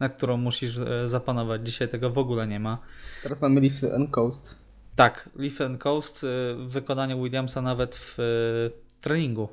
nad 0.00 0.16
którą 0.16 0.36
musisz 0.36 0.80
zapanować. 1.04 1.66
Dzisiaj 1.66 1.88
tego 1.88 2.10
w 2.10 2.18
ogóle 2.18 2.46
nie 2.46 2.60
ma. 2.60 2.78
Teraz 3.22 3.42
mamy 3.42 3.60
Lift 3.60 3.84
and 3.84 4.10
Coast. 4.10 4.63
Tak, 4.96 5.30
Leaf 5.36 5.60
and 5.60 5.78
Coast 5.78 6.24
y, 6.24 6.26
w 6.54 6.68
wykonaniu 6.68 7.22
Williamsa 7.22 7.62
nawet 7.62 7.96
w 7.96 8.18
y, 8.18 8.72
treningu. 9.00 9.48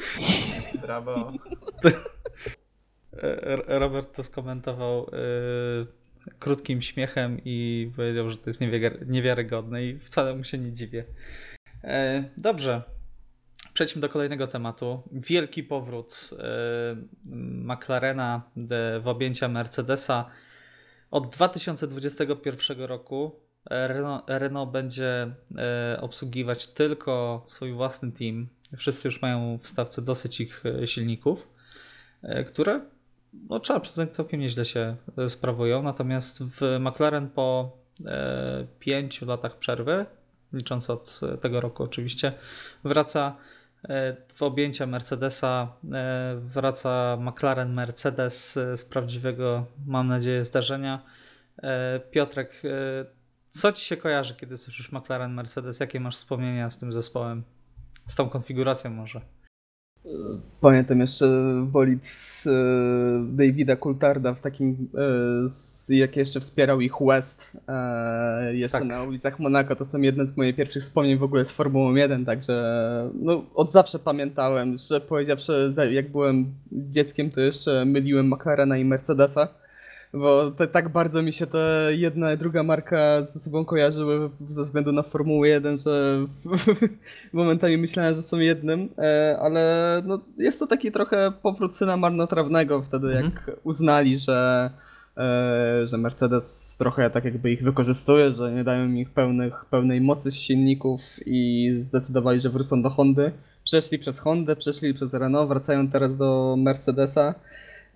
Brawo. 0.82 1.32
Robert 3.66 4.16
to 4.16 4.22
skomentował 4.22 5.06
y, 5.06 6.32
krótkim 6.38 6.82
śmiechem 6.82 7.40
i 7.44 7.90
powiedział, 7.96 8.30
że 8.30 8.36
to 8.36 8.50
jest 8.50 8.60
niewiarygodne 9.06 9.84
i 9.84 9.98
wcale 9.98 10.36
mu 10.36 10.44
się 10.44 10.58
nie 10.58 10.72
dziwię. 10.72 11.04
E, 11.84 12.24
dobrze. 12.36 12.82
Przejdźmy 13.72 14.00
do 14.00 14.08
kolejnego 14.08 14.46
tematu. 14.46 15.02
Wielki 15.12 15.62
powrót 15.62 16.30
McLarena 17.64 18.42
w 19.00 19.08
objęcia 19.08 19.48
Mercedesa. 19.48 20.30
Od 21.10 21.28
2021 21.28 22.80
roku 22.80 23.45
Renault, 23.70 24.24
Renault 24.26 24.70
będzie 24.70 25.34
e, 25.56 25.98
obsługiwać 26.00 26.66
tylko 26.66 27.44
swój 27.46 27.72
własny 27.72 28.12
team. 28.12 28.48
Wszyscy 28.76 29.08
już 29.08 29.22
mają 29.22 29.58
w 29.58 29.68
stawce 29.68 30.02
dosyć 30.02 30.40
ich 30.40 30.62
e, 30.66 30.86
silników, 30.86 31.48
e, 32.22 32.44
które 32.44 32.80
no, 33.48 33.60
trzeba 33.60 33.80
przyznać 33.80 34.10
całkiem 34.10 34.40
nieźle 34.40 34.64
się 34.64 34.96
sprawują. 35.28 35.82
Natomiast 35.82 36.42
w 36.44 36.78
McLaren 36.80 37.28
po 37.28 37.76
pięciu 38.78 39.26
latach 39.26 39.58
przerwy, 39.58 40.06
licząc 40.52 40.90
od 40.90 41.20
tego 41.42 41.60
roku 41.60 41.82
oczywiście, 41.82 42.32
wraca 42.84 43.36
w 44.28 44.42
objęcia 44.42 44.86
Mercedesa, 44.86 45.72
wraca 46.36 47.16
McLaren 47.20 47.74
Mercedes 47.74 48.52
z 48.52 48.84
prawdziwego, 48.84 49.66
mam 49.86 50.08
nadzieję, 50.08 50.44
zdarzenia. 50.44 51.02
Piotrek, 52.10 52.62
co 53.56 53.72
ci 53.72 53.84
się 53.84 53.96
kojarzy, 53.96 54.34
kiedy 54.34 54.58
słyszysz 54.58 54.92
McLaren, 54.92 55.34
Mercedes? 55.34 55.80
Jakie 55.80 56.00
masz 56.00 56.16
wspomnienia 56.16 56.70
z 56.70 56.78
tym 56.78 56.92
zespołem? 56.92 57.42
Z 58.06 58.14
tą 58.14 58.28
konfiguracją 58.28 58.90
może? 58.90 59.20
Pamiętam 60.60 61.00
jeszcze 61.00 61.26
bolid 61.62 62.08
z 62.08 62.46
e, 62.46 62.50
Davida 63.36 63.76
Coultarda 63.76 64.34
w 64.34 64.40
takim, 64.40 64.88
e, 65.90 65.94
jak 65.94 66.16
jeszcze 66.16 66.40
wspierał 66.40 66.80
ich 66.80 66.92
West 67.00 67.56
e, 67.68 68.54
jeszcze 68.56 68.78
tak. 68.78 68.88
na 68.88 69.02
ulicach 69.02 69.38
Monaka. 69.38 69.76
To 69.76 69.84
są 69.84 70.00
jedne 70.00 70.26
z 70.26 70.36
moich 70.36 70.56
pierwszych 70.56 70.82
wspomnień 70.82 71.18
w 71.18 71.22
ogóle 71.22 71.44
z 71.44 71.50
Formułą 71.50 71.94
1, 71.94 72.24
także 72.24 73.10
no, 73.14 73.44
od 73.54 73.72
zawsze 73.72 73.98
pamiętałem, 73.98 74.76
że 74.76 75.00
powiedziawszy, 75.00 75.74
jak 75.90 76.10
byłem 76.10 76.54
dzieckiem, 76.72 77.30
to 77.30 77.40
jeszcze 77.40 77.84
myliłem 77.84 78.26
McLarena 78.26 78.76
i 78.76 78.84
Mercedesa 78.84 79.48
bo 80.12 80.50
te, 80.50 80.66
tak 80.66 80.88
bardzo 80.88 81.22
mi 81.22 81.32
się 81.32 81.46
ta 81.46 81.90
jedna 81.90 82.32
i 82.32 82.38
druga 82.38 82.62
marka 82.62 83.22
ze 83.32 83.40
sobą 83.40 83.64
kojarzyły 83.64 84.30
ze 84.48 84.64
względu 84.64 84.92
na 84.92 85.02
Formułę 85.02 85.48
1, 85.48 85.78
że 85.78 86.26
momentami 87.32 87.76
myślałem, 87.76 88.14
że 88.14 88.22
są 88.22 88.38
jednym, 88.38 88.88
e, 88.98 89.38
ale 89.40 90.02
no, 90.06 90.20
jest 90.38 90.58
to 90.58 90.66
taki 90.66 90.92
trochę 90.92 91.32
powrót 91.42 91.76
syna 91.76 91.96
marnotrawnego 91.96 92.82
wtedy, 92.82 93.06
mhm. 93.06 93.24
jak 93.24 93.56
uznali, 93.64 94.18
że 94.18 94.70
e, 95.16 95.86
że 95.86 95.98
Mercedes 95.98 96.76
trochę 96.78 97.10
tak 97.10 97.24
jakby 97.24 97.52
ich 97.52 97.62
wykorzystuje, 97.62 98.32
że 98.32 98.52
nie 98.52 98.64
dają 98.64 98.84
im 98.84 98.98
ich 98.98 99.10
pełnych, 99.10 99.64
pełnej 99.70 100.00
mocy 100.00 100.30
z 100.30 100.34
silników 100.34 101.00
i 101.26 101.70
zdecydowali, 101.80 102.40
że 102.40 102.50
wrócą 102.50 102.82
do 102.82 102.90
Hondy. 102.90 103.32
Przeszli 103.64 103.98
przez 103.98 104.18
Hondę, 104.18 104.56
przeszli 104.56 104.94
przez 104.94 105.14
Renault, 105.14 105.48
wracają 105.48 105.88
teraz 105.88 106.16
do 106.16 106.54
Mercedesa. 106.58 107.34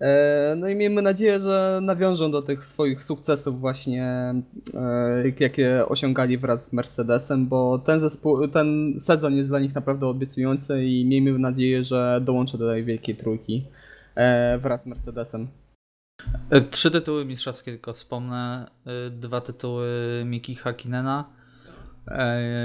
E, 0.01 0.55
no 0.57 0.69
i 0.69 0.75
miejmy 0.75 1.01
nadzieję, 1.01 1.39
że 1.39 1.79
nawiążą 1.81 2.31
do 2.31 2.41
tych 2.41 2.65
swoich 2.65 3.03
sukcesów 3.03 3.59
właśnie, 3.59 4.33
e, 4.73 5.23
jakie 5.39 5.85
osiągali 5.87 6.37
wraz 6.37 6.65
z 6.65 6.73
Mercedesem, 6.73 7.47
bo 7.47 7.79
ten, 7.79 7.99
zespół, 7.99 8.47
ten 8.47 8.95
sezon 8.99 9.35
jest 9.35 9.49
dla 9.49 9.59
nich 9.59 9.75
naprawdę 9.75 10.07
obiecujący 10.07 10.85
i 10.85 11.05
miejmy 11.05 11.39
nadzieję, 11.39 11.83
że 11.83 12.21
dołączy 12.23 12.57
do 12.57 12.69
tej 12.69 12.83
wielkiej 12.83 13.15
trójki 13.15 13.65
e, 14.15 14.57
wraz 14.57 14.83
z 14.83 14.85
Mercedesem. 14.85 15.47
Trzy 16.71 16.91
tytuły 16.91 17.25
mistrzowskie 17.25 17.71
tylko 17.71 17.93
wspomnę. 17.93 18.67
Dwa 19.11 19.41
tytuły 19.41 19.87
Miki 20.25 20.55
Hakinena, 20.55 21.29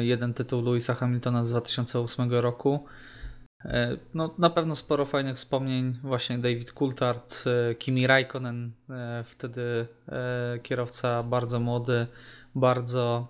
jeden 0.00 0.34
tytuł 0.34 0.62
Louisa 0.62 0.94
Hamiltona 0.94 1.44
z 1.44 1.50
2008 1.50 2.30
roku 2.30 2.84
no, 4.14 4.34
na 4.38 4.50
pewno 4.50 4.76
sporo 4.76 5.04
fajnych 5.04 5.36
wspomnień. 5.36 5.98
Właśnie 6.02 6.38
David 6.38 6.72
Coulthard, 6.72 7.44
e, 7.46 7.74
Kimi 7.74 8.06
Raikkonen, 8.06 8.72
e, 8.90 9.24
wtedy 9.24 9.86
kierowca 10.62 11.22
bardzo 11.22 11.60
młody, 11.60 12.06
bardzo 12.54 13.28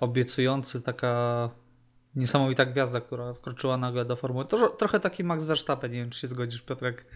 obiecujący, 0.00 0.82
taka 0.82 1.50
niesamowita 2.16 2.66
gwiazda, 2.66 3.00
która 3.00 3.34
wkroczyła 3.34 3.76
nagle 3.76 4.04
do 4.04 4.16
formuły. 4.16 4.44
To, 4.44 4.68
trochę 4.68 5.00
taki 5.00 5.24
Max 5.24 5.44
Verstappen, 5.44 5.92
nie 5.92 5.98
wiem 5.98 6.10
czy 6.10 6.20
się 6.20 6.26
zgodzisz 6.26 6.62
Piotrek. 6.62 7.06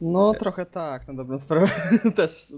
No 0.00 0.34
trochę 0.34 0.66
tak, 0.66 1.08
na 1.08 1.14
dobrą 1.14 1.38
sprawę. 1.38 1.66
Też 2.16 2.52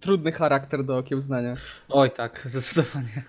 trudny 0.00 0.32
charakter 0.32 0.84
do 0.84 0.96
okiełznania. 0.96 1.54
Oj 1.88 2.10
tak, 2.10 2.42
zdecydowanie. 2.44 3.24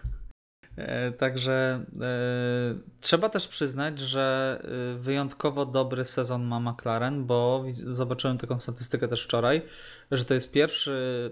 E, 0.77 1.11
także 1.11 1.85
e, 2.01 2.75
trzeba 3.01 3.29
też 3.29 3.47
przyznać, 3.47 3.99
że 3.99 4.59
e, 4.63 4.99
wyjątkowo 4.99 5.65
dobry 5.65 6.05
sezon 6.05 6.43
ma 6.43 6.59
McLaren, 6.59 7.25
bo 7.25 7.65
zobaczyłem 7.85 8.37
taką 8.37 8.59
statystykę 8.59 9.07
też 9.07 9.23
wczoraj, 9.23 9.61
że 10.11 10.25
to 10.25 10.33
jest 10.33 10.51
pierwszy 10.51 11.31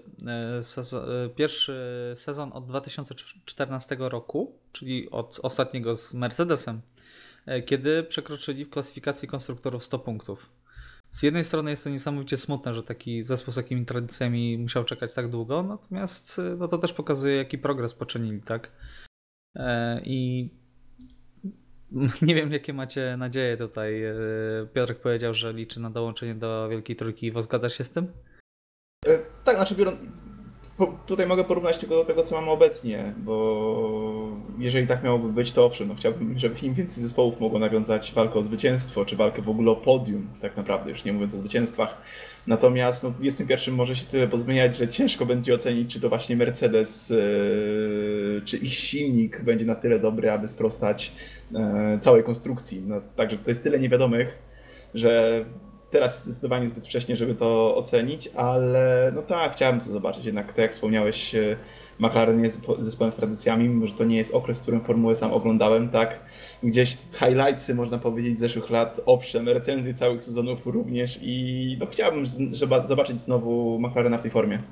sezon, 0.62 1.04
pierwszy 1.36 2.12
sezon 2.16 2.50
od 2.52 2.66
2014 2.66 3.96
roku, 3.98 4.58
czyli 4.72 5.10
od 5.10 5.40
ostatniego 5.42 5.96
z 5.96 6.14
Mercedesem, 6.14 6.80
kiedy 7.66 8.02
przekroczyli 8.02 8.64
w 8.64 8.70
klasyfikacji 8.70 9.28
konstruktorów 9.28 9.84
100 9.84 9.98
punktów. 9.98 10.50
Z 11.10 11.22
jednej 11.22 11.44
strony 11.44 11.70
jest 11.70 11.84
to 11.84 11.90
niesamowicie 11.90 12.36
smutne, 12.36 12.74
że 12.74 12.82
taki 12.82 13.24
zespół 13.24 13.52
z 13.52 13.54
takimi 13.54 13.86
tradycjami 13.86 14.58
musiał 14.58 14.84
czekać 14.84 15.14
tak 15.14 15.30
długo, 15.30 15.62
natomiast 15.62 16.40
no 16.58 16.68
to 16.68 16.78
też 16.78 16.92
pokazuje, 16.92 17.36
jaki 17.36 17.58
progres 17.58 17.94
poczynili, 17.94 18.42
tak? 18.42 18.70
E, 19.56 20.00
I 20.04 20.50
nie 22.22 22.34
wiem, 22.34 22.52
jakie 22.52 22.72
macie 22.72 23.16
nadzieje 23.16 23.56
tutaj. 23.56 24.04
E, 24.04 24.14
Piotrek 24.72 25.00
powiedział, 25.00 25.34
że 25.34 25.52
liczy 25.52 25.80
na 25.80 25.90
dołączenie 25.90 26.34
do 26.34 26.68
Wielkiej 26.68 26.96
Trójki. 26.96 27.32
Zgadzasz 27.38 27.78
się 27.78 27.84
z 27.84 27.90
tym? 27.90 28.12
E, 29.06 29.18
tak, 29.44 29.56
znaczy 29.56 29.74
biorąc, 29.74 30.00
tutaj 31.06 31.26
mogę 31.26 31.44
porównać 31.44 31.78
tylko 31.78 31.94
do 31.94 32.04
tego, 32.04 32.22
co 32.22 32.34
mamy 32.40 32.50
obecnie, 32.50 33.14
bo 33.16 34.13
jeżeli 34.58 34.86
tak 34.86 35.04
miałoby 35.04 35.32
być, 35.32 35.52
to 35.52 35.64
owszem, 35.64 35.88
no 35.88 35.94
chciałbym, 35.94 36.38
żeby 36.38 36.54
im 36.62 36.74
więcej 36.74 37.02
zespołów 37.02 37.40
mogło 37.40 37.58
nawiązać 37.58 38.12
walkę 38.12 38.34
o 38.34 38.44
zwycięstwo, 38.44 39.04
czy 39.04 39.16
walkę 39.16 39.42
w 39.42 39.48
ogóle 39.48 39.70
o 39.70 39.76
podium, 39.76 40.28
tak 40.40 40.56
naprawdę, 40.56 40.90
już 40.90 41.04
nie 41.04 41.12
mówiąc 41.12 41.34
o 41.34 41.36
zwycięstwach. 41.36 42.02
Natomiast 42.46 43.02
no, 43.02 43.10
w 43.10 43.14
21 43.14 43.74
może 43.74 43.96
się 43.96 44.06
tyle 44.06 44.28
pozmieniać, 44.28 44.76
że 44.76 44.88
ciężko 44.88 45.26
będzie 45.26 45.54
ocenić, 45.54 45.92
czy 45.92 46.00
to 46.00 46.08
właśnie 46.08 46.36
Mercedes, 46.36 47.10
yy, 47.10 48.42
czy 48.44 48.56
ich 48.56 48.74
silnik 48.74 49.44
będzie 49.44 49.64
na 49.64 49.74
tyle 49.74 49.98
dobry, 49.98 50.30
aby 50.30 50.48
sprostać 50.48 51.12
yy, 51.52 51.60
całej 52.00 52.22
konstrukcji. 52.22 52.82
No, 52.86 52.96
także 53.16 53.38
to 53.38 53.50
jest 53.50 53.62
tyle 53.62 53.78
niewiadomych, 53.78 54.38
że 54.94 55.44
teraz 55.94 56.12
jest 56.12 56.24
zdecydowanie 56.24 56.68
zbyt 56.68 56.86
wcześnie, 56.86 57.16
żeby 57.16 57.34
to 57.34 57.76
ocenić, 57.76 58.28
ale 58.34 59.12
no 59.14 59.22
tak, 59.22 59.52
chciałem 59.52 59.80
to 59.80 59.90
zobaczyć. 59.90 60.24
Jednak, 60.24 60.46
tak 60.46 60.58
jak 60.58 60.72
wspomniałeś, 60.72 61.34
e, 61.34 61.56
McLaren 61.98 62.44
jest 62.44 62.66
zespołem 62.78 63.12
z 63.12 63.16
tradycjami, 63.16 63.68
mimo 63.68 63.86
że 63.86 63.94
to 63.94 64.04
nie 64.04 64.16
jest 64.16 64.34
okres, 64.34 64.58
w 64.58 64.62
którym 64.62 64.84
formułę 64.84 65.16
sam 65.16 65.32
oglądałem, 65.32 65.88
tak? 65.88 66.20
Gdzieś 66.62 66.98
highlightsy, 67.12 67.74
można 67.74 67.98
powiedzieć, 67.98 68.38
zeszłych 68.38 68.70
lat, 68.70 69.00
owszem, 69.06 69.48
recenzje 69.48 69.94
całych 69.94 70.22
sezonów 70.22 70.66
również 70.66 71.18
i 71.22 71.76
no 71.80 71.86
chciałbym 71.86 72.26
zobaczyć 72.84 73.20
znowu 73.20 73.78
McLarena 73.80 74.18
w 74.18 74.22
tej 74.22 74.30
formie. 74.30 74.62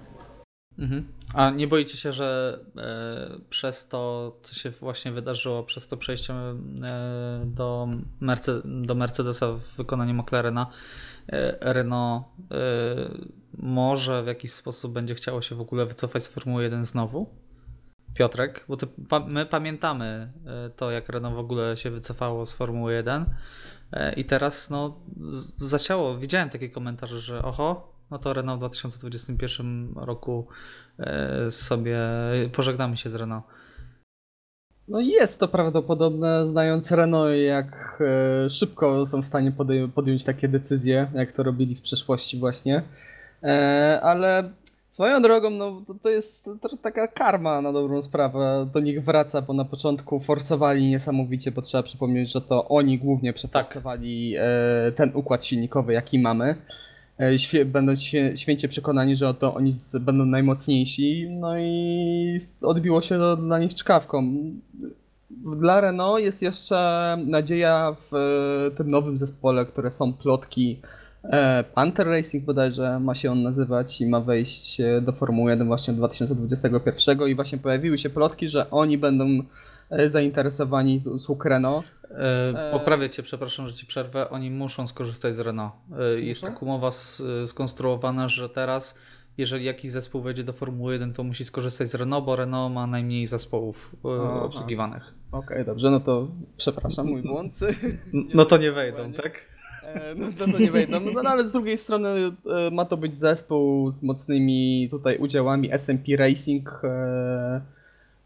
Mhm. 0.78 1.04
A 1.34 1.50
nie 1.50 1.66
boicie 1.66 1.96
się, 1.96 2.12
że 2.12 2.58
e, 2.76 3.40
przez 3.50 3.88
to, 3.88 4.32
co 4.42 4.54
się 4.54 4.70
właśnie 4.70 5.12
wydarzyło, 5.12 5.62
przez 5.62 5.88
to 5.88 5.96
przejście 5.96 6.34
e, 6.34 7.42
do, 7.46 7.88
Merce 8.20 8.62
do 8.64 8.94
Mercedesa 8.94 9.52
w 9.52 9.76
wykonaniu 9.76 10.14
McLarena, 10.14 10.66
e, 11.28 11.72
Renault 11.72 12.24
e, 12.50 13.32
może 13.58 14.22
w 14.22 14.26
jakiś 14.26 14.52
sposób 14.52 14.92
będzie 14.92 15.14
chciało 15.14 15.42
się 15.42 15.54
w 15.54 15.60
ogóle 15.60 15.86
wycofać 15.86 16.24
z 16.24 16.28
Formuły 16.28 16.62
1 16.62 16.84
znowu? 16.84 17.26
Piotrek, 18.14 18.64
bo 18.68 18.76
pa, 19.08 19.20
my 19.20 19.46
pamiętamy 19.46 20.32
e, 20.46 20.70
to, 20.70 20.90
jak 20.90 21.08
Renault 21.08 21.36
w 21.36 21.38
ogóle 21.38 21.76
się 21.76 21.90
wycofało 21.90 22.46
z 22.46 22.54
Formuły 22.54 22.94
1 22.94 23.24
e, 23.92 24.12
i 24.12 24.24
teraz 24.24 24.70
no, 24.70 25.00
zaciało, 25.56 26.18
widziałem 26.18 26.50
takie 26.50 26.70
komentarze, 26.70 27.20
że 27.20 27.42
oho, 27.42 27.92
no 28.10 28.18
to 28.18 28.32
Renault 28.32 28.58
w 28.58 28.60
2021 28.60 29.92
roku 29.96 30.46
e, 30.98 31.50
sobie 31.50 31.98
pożegnamy 32.52 32.96
się 32.96 33.10
z 33.10 33.14
Renault. 33.14 33.44
No 34.88 35.00
jest 35.00 35.40
to 35.40 35.48
prawdopodobne, 35.48 36.46
znając 36.46 36.92
Renault, 36.92 37.36
jak 37.46 38.02
szybko 38.48 39.06
są 39.06 39.22
w 39.22 39.24
stanie 39.24 39.52
podjąć 39.94 40.24
takie 40.24 40.48
decyzje, 40.48 41.10
jak 41.14 41.32
to 41.32 41.42
robili 41.42 41.76
w 41.76 41.82
przeszłości 41.82 42.38
właśnie. 42.38 42.82
E, 43.44 44.00
ale 44.02 44.50
swoją 44.90 45.22
drogą, 45.22 45.50
no 45.50 45.82
to, 45.86 45.94
to 45.94 46.10
jest 46.10 46.50
taka 46.82 47.08
karma 47.08 47.60
na 47.60 47.72
dobrą 47.72 48.02
sprawę. 48.02 48.68
Do 48.74 48.80
nich 48.80 49.04
wraca, 49.04 49.42
bo 49.42 49.52
na 49.52 49.64
początku 49.64 50.20
forsowali 50.20 50.90
niesamowicie, 50.90 51.52
bo 51.52 51.62
trzeba 51.62 51.82
przypomnieć, 51.82 52.32
że 52.32 52.40
to 52.40 52.68
oni 52.68 52.98
głównie 52.98 53.32
przeforsowali 53.32 54.34
tak. 54.86 54.94
ten 54.94 55.10
układ 55.14 55.44
silnikowy, 55.44 55.92
jaki 55.92 56.18
mamy. 56.18 56.54
E, 57.20 57.38
świe, 57.38 57.64
będą 57.64 57.96
świe, 57.96 58.36
święcie 58.36 58.68
przekonani, 58.68 59.16
że 59.16 59.28
oto 59.28 59.54
oni 59.54 59.72
z, 59.72 59.98
będą 59.98 60.24
najmocniejsi, 60.24 61.26
no 61.30 61.58
i 61.58 62.38
odbiło 62.62 63.02
się 63.02 63.18
to 63.18 63.36
dla 63.36 63.58
nich 63.58 63.74
czkawką. 63.74 64.34
Dla 65.30 65.80
Renault 65.80 66.24
jest 66.24 66.42
jeszcze 66.42 67.18
nadzieja 67.26 67.96
w 68.10 68.12
tym 68.76 68.90
nowym 68.90 69.18
zespole, 69.18 69.66
które 69.66 69.90
są 69.90 70.12
plotki. 70.12 70.80
E, 71.24 71.64
Panther 71.74 72.06
Racing 72.06 72.44
bodajże 72.44 73.00
ma 73.00 73.14
się 73.14 73.32
on 73.32 73.42
nazywać 73.42 74.00
i 74.00 74.06
ma 74.06 74.20
wejść 74.20 74.80
do 75.02 75.12
Formuły 75.12 75.50
1 75.50 75.66
właśnie 75.66 75.94
2021 75.94 77.28
i 77.28 77.34
właśnie 77.34 77.58
pojawiły 77.58 77.98
się 77.98 78.10
plotki, 78.10 78.48
że 78.48 78.70
oni 78.70 78.98
będą 78.98 79.42
E, 79.92 80.08
zainteresowani 80.08 80.98
z 80.98 81.06
usług 81.06 81.44
Renault. 81.44 81.92
E, 82.10 82.68
e, 82.68 82.72
poprawię 82.72 83.10
cię, 83.10 83.22
przepraszam, 83.22 83.68
że 83.68 83.74
ci 83.74 83.86
przerwę. 83.86 84.30
Oni 84.30 84.50
muszą 84.50 84.86
skorzystać 84.86 85.34
z 85.34 85.40
Renault. 85.40 85.72
E, 85.98 86.20
jest 86.20 86.42
tak 86.42 86.62
umowa 86.62 86.90
skonstruowana, 87.46 88.28
że 88.28 88.48
teraz 88.48 88.98
jeżeli 89.38 89.64
jakiś 89.64 89.90
zespół 89.90 90.22
wejdzie 90.22 90.44
do 90.44 90.52
Formuły 90.52 90.92
1, 90.92 91.12
to 91.12 91.24
musi 91.24 91.44
skorzystać 91.44 91.90
z 91.90 91.94
Renault, 91.94 92.24
bo 92.24 92.36
Renault 92.36 92.74
ma 92.74 92.86
najmniej 92.86 93.26
zespołów 93.26 93.96
Aha. 94.04 94.42
obsługiwanych. 94.42 95.14
Okej, 95.32 95.48
okay, 95.48 95.64
dobrze, 95.64 95.90
no 95.90 96.00
to 96.00 96.28
przepraszam, 96.56 97.06
mój 97.06 97.22
błąd. 97.22 97.54
No 98.34 98.44
to 98.44 98.56
nie 98.56 98.72
wejdą, 98.72 99.12
tak? 99.12 99.51
No 100.18 100.26
to, 100.38 100.58
nie 100.58 100.70
wejdą, 100.70 101.00
no, 101.00 101.22
no, 101.22 101.30
ale 101.30 101.48
z 101.48 101.52
drugiej 101.52 101.78
strony 101.78 102.08
ma 102.72 102.84
to 102.84 102.96
być 102.96 103.16
zespół 103.16 103.90
z 103.90 104.02
mocnymi 104.02 104.88
tutaj 104.90 105.18
udziałami 105.18 105.72
SMP 105.72 106.16
Racing, 106.16 106.82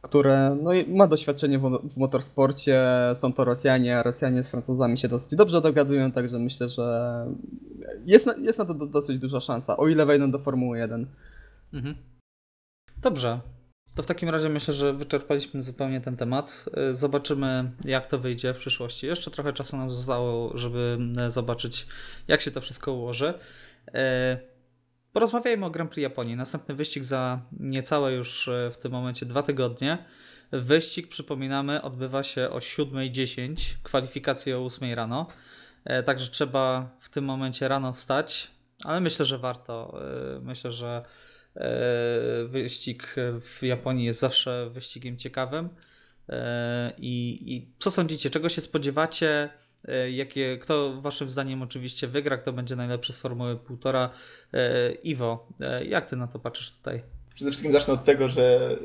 które 0.02 0.56
no, 0.62 0.70
ma 0.88 1.06
doświadczenie 1.06 1.58
w, 1.58 1.80
w 1.94 1.96
motorsporcie, 1.96 2.84
są 3.14 3.32
to 3.32 3.44
Rosjanie, 3.44 3.98
a 3.98 4.02
Rosjanie 4.02 4.42
z 4.42 4.48
Francuzami 4.48 4.98
się 4.98 5.08
dosyć 5.08 5.36
dobrze 5.36 5.60
dogadują, 5.60 6.12
także 6.12 6.38
myślę, 6.38 6.68
że 6.68 7.26
jest 8.04 8.26
na, 8.26 8.34
jest 8.36 8.58
na 8.58 8.64
to 8.64 8.74
do, 8.74 8.86
dosyć 8.86 9.18
duża 9.18 9.40
szansa, 9.40 9.76
o 9.76 9.88
ile 9.88 10.06
wejdą 10.06 10.30
do 10.30 10.38
Formuły 10.38 10.78
1. 10.78 11.06
Mhm. 11.72 11.94
Dobrze. 13.02 13.40
To 13.96 14.02
w 14.02 14.06
takim 14.06 14.28
razie 14.28 14.48
myślę, 14.48 14.74
że 14.74 14.92
wyczerpaliśmy 14.92 15.62
zupełnie 15.62 16.00
ten 16.00 16.16
temat. 16.16 16.64
Zobaczymy, 16.92 17.70
jak 17.84 18.06
to 18.06 18.18
wyjdzie 18.18 18.54
w 18.54 18.56
przyszłości. 18.56 19.06
Jeszcze 19.06 19.30
trochę 19.30 19.52
czasu 19.52 19.76
nam 19.76 19.90
zostało, 19.90 20.58
żeby 20.58 20.98
zobaczyć, 21.28 21.86
jak 22.28 22.40
się 22.40 22.50
to 22.50 22.60
wszystko 22.60 22.92
ułoży. 22.92 23.34
E, 23.94 24.38
Porozmawiajmy 25.12 25.66
o 25.66 25.70
Grand 25.70 25.90
Prix 25.90 26.02
Japonii. 26.02 26.36
Następny 26.36 26.74
wyścig 26.74 27.04
za 27.04 27.40
niecałe 27.60 28.12
już 28.12 28.50
w 28.72 28.76
tym 28.76 28.92
momencie 28.92 29.26
dwa 29.26 29.42
tygodnie. 29.42 30.04
Wyścig, 30.52 31.08
przypominamy, 31.08 31.82
odbywa 31.82 32.22
się 32.22 32.50
o 32.50 32.58
7.10, 32.58 33.74
kwalifikacje 33.82 34.58
o 34.58 34.64
8 34.64 34.94
rano. 34.94 35.26
Także 36.04 36.30
trzeba 36.30 36.90
w 37.00 37.08
tym 37.08 37.24
momencie 37.24 37.68
rano 37.68 37.92
wstać, 37.92 38.50
ale 38.84 39.00
myślę, 39.00 39.24
że 39.24 39.38
warto. 39.38 39.98
Myślę, 40.42 40.70
że 40.70 41.04
wyścig 42.48 43.14
w 43.40 43.62
Japonii 43.62 44.04
jest 44.04 44.20
zawsze 44.20 44.70
wyścigiem 44.70 45.16
ciekawym. 45.16 45.68
I, 46.98 47.42
i 47.46 47.68
co 47.78 47.90
sądzicie? 47.90 48.30
Czego 48.30 48.48
się 48.48 48.60
spodziewacie? 48.60 49.50
E, 49.88 50.10
jakie, 50.10 50.58
kto 50.58 51.00
waszym 51.00 51.28
zdaniem 51.28 51.62
oczywiście 51.62 52.08
wygra, 52.08 52.36
kto 52.36 52.52
będzie 52.52 52.76
najlepszy 52.76 53.12
z 53.12 53.18
Formuły 53.18 53.54
1,5. 53.54 54.08
E, 54.52 54.92
Iwo, 54.92 55.48
e, 55.60 55.84
jak 55.84 56.10
ty 56.10 56.16
na 56.16 56.26
to 56.26 56.38
patrzysz 56.38 56.72
tutaj? 56.72 57.02
Przede 57.34 57.50
wszystkim 57.50 57.72
zacznę 57.72 57.94
od 57.94 58.04
tego, 58.04 58.28
że 58.28 58.76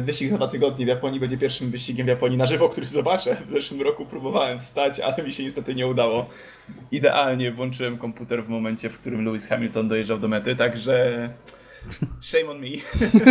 wyścig 0.00 0.28
za 0.28 0.36
dwa 0.36 0.48
tygodnie 0.48 0.84
w 0.84 0.88
Japonii 0.88 1.20
będzie 1.20 1.38
pierwszym 1.38 1.70
wyścigiem 1.70 2.06
w 2.06 2.08
Japonii 2.08 2.38
na 2.38 2.46
żywo, 2.46 2.68
który 2.68 2.86
zobaczę. 2.86 3.36
W 3.46 3.50
zeszłym 3.50 3.82
roku 3.82 4.06
próbowałem 4.06 4.60
wstać, 4.60 5.00
ale 5.00 5.24
mi 5.24 5.32
się 5.32 5.42
niestety 5.42 5.74
nie 5.74 5.86
udało. 5.86 6.26
Idealnie 6.92 7.52
włączyłem 7.52 7.98
komputer 7.98 8.44
w 8.44 8.48
momencie, 8.48 8.90
w 8.90 8.98
którym 8.98 9.24
Lewis 9.24 9.46
Hamilton 9.46 9.88
dojeżdżał 9.88 10.18
do 10.18 10.28
mety, 10.28 10.56
także 10.56 11.28
Shame 12.20 12.50
on 12.50 12.60
me. 12.60 12.68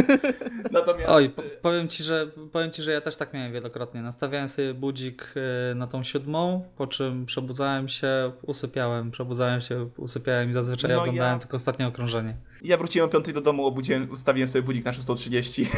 Natomiast... 0.72 1.10
Oj, 1.10 1.32
powiem 1.62 1.88
ci, 1.88 2.04
że, 2.04 2.28
powiem 2.52 2.72
ci, 2.72 2.82
że 2.82 2.92
ja 2.92 3.02
też 3.02 3.16
tak 3.16 3.34
miałem 3.34 3.54
wielokrotnie. 3.54 4.02
Nastawiałem 4.02 4.50
sobie 4.50 4.74
budzik 4.74 5.34
y, 5.72 5.76
na 5.76 5.88
tą 5.88 6.04
siódmą, 6.04 6.66
po 6.78 6.88
czym 6.88 7.26
przebudzałem 7.26 7.90
się, 7.90 8.32
usypiałem, 8.42 9.12
przebudzałem 9.12 9.62
się, 9.62 9.90
usypiałem 9.98 10.52
i 10.52 10.54
zazwyczaj 10.54 10.92
no 10.92 11.02
oglądałem 11.02 11.34
ja... 11.34 11.40
tylko 11.40 11.58
ostatnie 11.58 11.88
okrążenie. 11.88 12.36
Ja 12.64 12.78
wróciłem 12.78 13.10
o 13.10 13.12
5 13.12 13.34
do 13.34 13.42
domu, 13.42 13.66
obudziłem, 13.66 14.12
ustawiłem 14.12 14.48
sobie 14.48 14.62
budzik 14.62 14.86
na 14.86 14.92
6.30. 14.92 15.66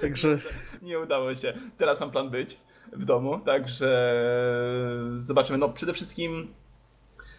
Także... 0.00 0.38
Nie 0.82 0.98
udało 0.98 1.34
się. 1.34 1.52
Teraz 1.76 2.00
mam 2.00 2.10
plan 2.10 2.30
być 2.30 2.58
w 2.92 3.04
domu, 3.04 3.38
także 3.38 4.14
zobaczymy. 5.16 5.58
No 5.58 5.68
przede 5.68 5.92
wszystkim 5.92 6.54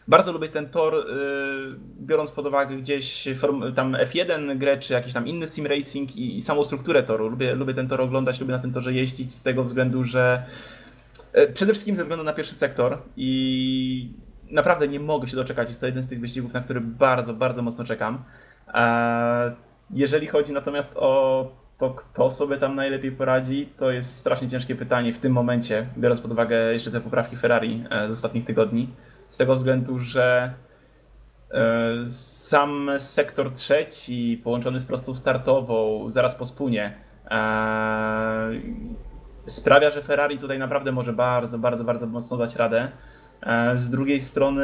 bardzo 0.08 0.32
lubię 0.32 0.48
ten 0.48 0.70
tor, 0.70 0.96
y, 0.96 1.04
biorąc 2.00 2.32
pod 2.32 2.48
uwagę 2.48 2.76
gdzieś 2.78 3.28
tam 3.76 3.92
F1 3.92 4.58
grę, 4.58 4.78
czy 4.78 4.94
jakiś 4.94 5.14
tam 5.14 5.28
inny 5.28 5.48
sim 5.48 5.68
racing 5.68 6.16
i, 6.16 6.38
i 6.38 6.42
samą 6.42 6.64
strukturę 6.64 7.04
toru. 7.04 7.28
Lubię, 7.30 7.56
lubię 7.56 7.74
ten 7.74 7.88
tor 7.88 8.02
oglądać, 8.02 8.40
lubię 8.40 8.54
na 8.54 8.60
tym 8.60 8.74
torze 8.74 8.94
jeździć 8.94 9.34
z 9.34 9.42
tego 9.42 9.64
względu, 9.64 10.04
że 10.04 10.46
e, 11.34 11.48
przede 11.48 11.74
wszystkim 11.74 11.96
ze 11.96 12.04
względu 12.04 12.26
na 12.26 12.34
pierwszy 12.34 12.56
sektor 12.56 12.98
i 13.18 14.14
naprawdę 14.52 14.88
nie 14.88 15.00
mogę 15.00 15.28
się 15.28 15.36
doczekać. 15.36 15.70
Jest 15.70 15.82
to 15.82 15.88
jeden 15.88 16.04
z 16.04 16.08
tych 16.08 16.20
wyścigów, 16.20 16.54
na 16.54 16.62
który 16.62 16.82
bardzo, 16.82 17.34
bardzo 17.34 17.62
mocno 17.62 17.84
czekam. 17.84 18.24
Jeżeli 19.92 20.28
chodzi 20.28 20.54
natomiast 20.54 20.98
o 20.98 21.52
to, 21.78 21.90
kto 21.90 22.32
sobie 22.32 22.58
tam 22.58 22.76
najlepiej 22.76 23.12
poradzi, 23.12 23.70
to 23.78 23.92
jest 23.92 24.18
strasznie 24.18 24.50
ciężkie 24.50 24.76
pytanie 24.76 25.14
w 25.14 25.20
tym 25.20 25.34
momencie, 25.34 25.88
biorąc 25.98 26.22
pod 26.22 26.32
uwagę 26.32 26.74
jeszcze 26.74 26.92
te 26.92 27.02
poprawki 27.02 27.38
Ferrari 27.38 27.84
e, 27.90 28.10
z 28.10 28.12
ostatnich 28.12 28.46
tygodni 28.46 28.90
z 29.30 29.38
tego 29.38 29.56
względu, 29.56 30.00
że 30.00 30.54
e, 31.52 31.62
sam 32.12 32.90
sektor 32.98 33.52
trzeci 33.52 34.42
połączony 34.44 34.80
z 34.80 34.86
prostą 34.86 35.16
startową 35.16 36.10
zaraz 36.10 36.36
po 36.36 36.46
spółnie 36.46 36.98
e, 37.32 38.50
sprawia, 39.46 39.92
że 39.92 40.02
Ferrari 40.02 40.38
tutaj 40.38 40.60
naprawdę 40.60 40.92
może 40.92 41.14
bardzo, 41.14 41.60
bardzo, 41.60 41.84
bardzo 41.84 42.08
mocno 42.08 42.38
dać 42.38 42.56
radę. 42.56 42.92
E, 43.42 43.78
z 43.78 43.90
drugiej 43.90 44.22
strony 44.22 44.64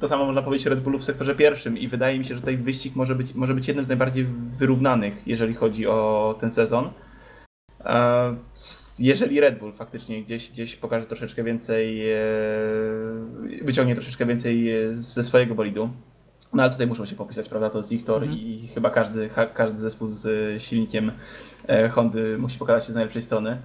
to 0.00 0.08
samo 0.08 0.24
można 0.24 0.42
powiedzieć 0.42 0.66
o 0.66 0.70
Red 0.70 0.80
Bullu 0.80 0.98
w 0.98 1.04
sektorze 1.04 1.34
pierwszym 1.34 1.78
i 1.78 1.88
wydaje 1.88 2.18
mi 2.18 2.24
się, 2.24 2.34
że 2.34 2.40
tutaj 2.40 2.56
wyścig 2.56 2.96
może 2.96 3.14
być, 3.14 3.34
może 3.34 3.54
być 3.54 3.68
jednym 3.68 3.84
z 3.84 3.88
najbardziej 3.88 4.26
wyrównanych, 4.58 5.22
jeżeli 5.26 5.54
chodzi 5.54 5.86
o 5.86 6.34
ten 6.40 6.52
sezon 6.52 6.90
jeżeli 8.98 9.40
Red 9.40 9.58
Bull 9.58 9.72
faktycznie 9.72 10.22
gdzieś, 10.22 10.50
gdzieś 10.50 10.76
pokaże 10.76 11.06
troszeczkę 11.06 11.44
więcej, 11.44 12.12
e, 12.12 12.18
wyciągnie 13.62 13.94
troszeczkę 13.94 14.26
więcej 14.26 14.72
e, 14.72 14.96
ze 14.96 15.24
swojego 15.24 15.54
bolidu, 15.54 15.90
no 16.52 16.62
ale 16.62 16.72
tutaj 16.72 16.86
muszą 16.86 17.06
się 17.06 17.16
popisać, 17.16 17.48
prawda, 17.48 17.70
to 17.70 17.78
jest 17.78 17.92
ich 17.92 18.04
tor 18.04 18.22
mhm. 18.22 18.40
i 18.40 18.68
chyba 18.74 18.90
każdy, 18.90 19.30
każdy 19.54 19.78
zespół 19.78 20.08
z 20.08 20.62
silnikiem 20.62 21.12
e, 21.68 21.88
Hondy 21.88 22.38
musi 22.38 22.58
pokazać 22.58 22.86
się 22.86 22.92
z 22.92 22.94
najlepszej 22.94 23.22
strony. 23.22 23.62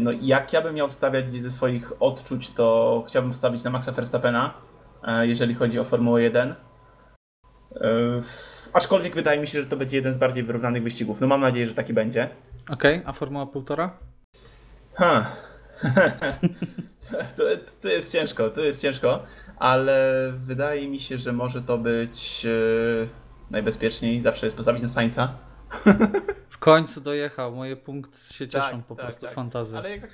No 0.00 0.10
jak 0.20 0.52
ja 0.52 0.62
bym 0.62 0.74
miał 0.74 0.88
stawiać 0.88 1.26
gdzieś 1.26 1.40
ze 1.40 1.50
swoich 1.50 1.92
odczuć, 2.02 2.50
to 2.50 3.04
chciałbym 3.08 3.34
stawić 3.34 3.64
na 3.64 3.70
Maxa 3.70 3.92
Verstappena, 3.92 4.54
jeżeli 5.22 5.54
chodzi 5.54 5.78
o 5.78 5.84
Formułę 5.84 6.22
1. 6.22 6.54
Aczkolwiek 8.72 9.14
wydaje 9.14 9.40
mi 9.40 9.46
się, 9.46 9.62
że 9.62 9.68
to 9.68 9.76
będzie 9.76 9.96
jeden 9.96 10.14
z 10.14 10.18
bardziej 10.18 10.44
wyrównanych 10.44 10.82
wyścigów. 10.82 11.20
No 11.20 11.26
mam 11.26 11.40
nadzieję, 11.40 11.66
że 11.66 11.74
taki 11.74 11.92
będzie. 11.92 12.30
Okej, 12.70 12.96
okay, 12.96 13.08
a 13.08 13.12
Formuła 13.12 13.44
1,5? 13.44 13.88
Ha. 14.98 15.36
to, 17.36 17.42
to 17.80 17.88
jest 17.88 18.12
ciężko, 18.12 18.50
to 18.50 18.60
jest 18.60 18.80
ciężko, 18.82 19.22
ale 19.58 20.12
wydaje 20.36 20.88
mi 20.88 21.00
się, 21.00 21.18
że 21.18 21.32
może 21.32 21.62
to 21.62 21.78
być 21.78 22.46
e, 22.46 23.08
najbezpieczniej. 23.50 24.22
Zawsze 24.22 24.46
jest 24.46 24.56
postawić 24.56 24.82
na 24.82 24.88
Sańca. 24.88 25.34
W 26.48 26.58
końcu 26.58 27.00
dojechał, 27.00 27.52
moje 27.52 27.76
punkty 27.76 28.34
się 28.34 28.48
cieszą 28.48 28.70
Tak, 28.70 28.84
po 28.86 28.94
tak, 28.94 29.06
prostu 29.06 29.26
tak. 29.26 29.34
fantazy. 29.34 29.78
Ale 29.78 29.90
jak 29.90 30.00
tak 30.00 30.10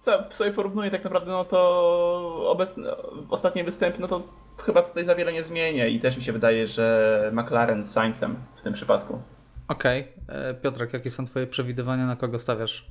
co- 0.00 0.24
sobie 0.30 0.52
porównuję 0.52 0.90
tak 0.90 1.04
naprawdę, 1.04 1.30
no 1.30 1.44
to 1.44 2.50
obecny, 2.50 2.84
ostatnie 3.30 3.64
występy, 3.64 4.00
no 4.00 4.06
to 4.06 4.22
chyba 4.62 4.82
tutaj 4.82 5.04
za 5.04 5.14
wiele 5.14 5.32
nie 5.32 5.44
zmienię 5.44 5.88
i 5.88 6.00
też 6.00 6.16
mi 6.16 6.22
się 6.22 6.32
wydaje, 6.32 6.66
że 6.66 7.30
McLaren 7.34 7.84
z 7.84 7.92
Sainzem 7.92 8.36
w 8.56 8.62
tym 8.62 8.72
przypadku. 8.72 9.22
Okej, 9.68 10.08
e, 10.28 10.54
Piotrek, 10.54 10.92
jakie 10.92 11.10
są 11.10 11.26
twoje 11.26 11.46
przewidywania, 11.46 12.06
na 12.06 12.16
kogo 12.16 12.38
stawiasz? 12.38 12.86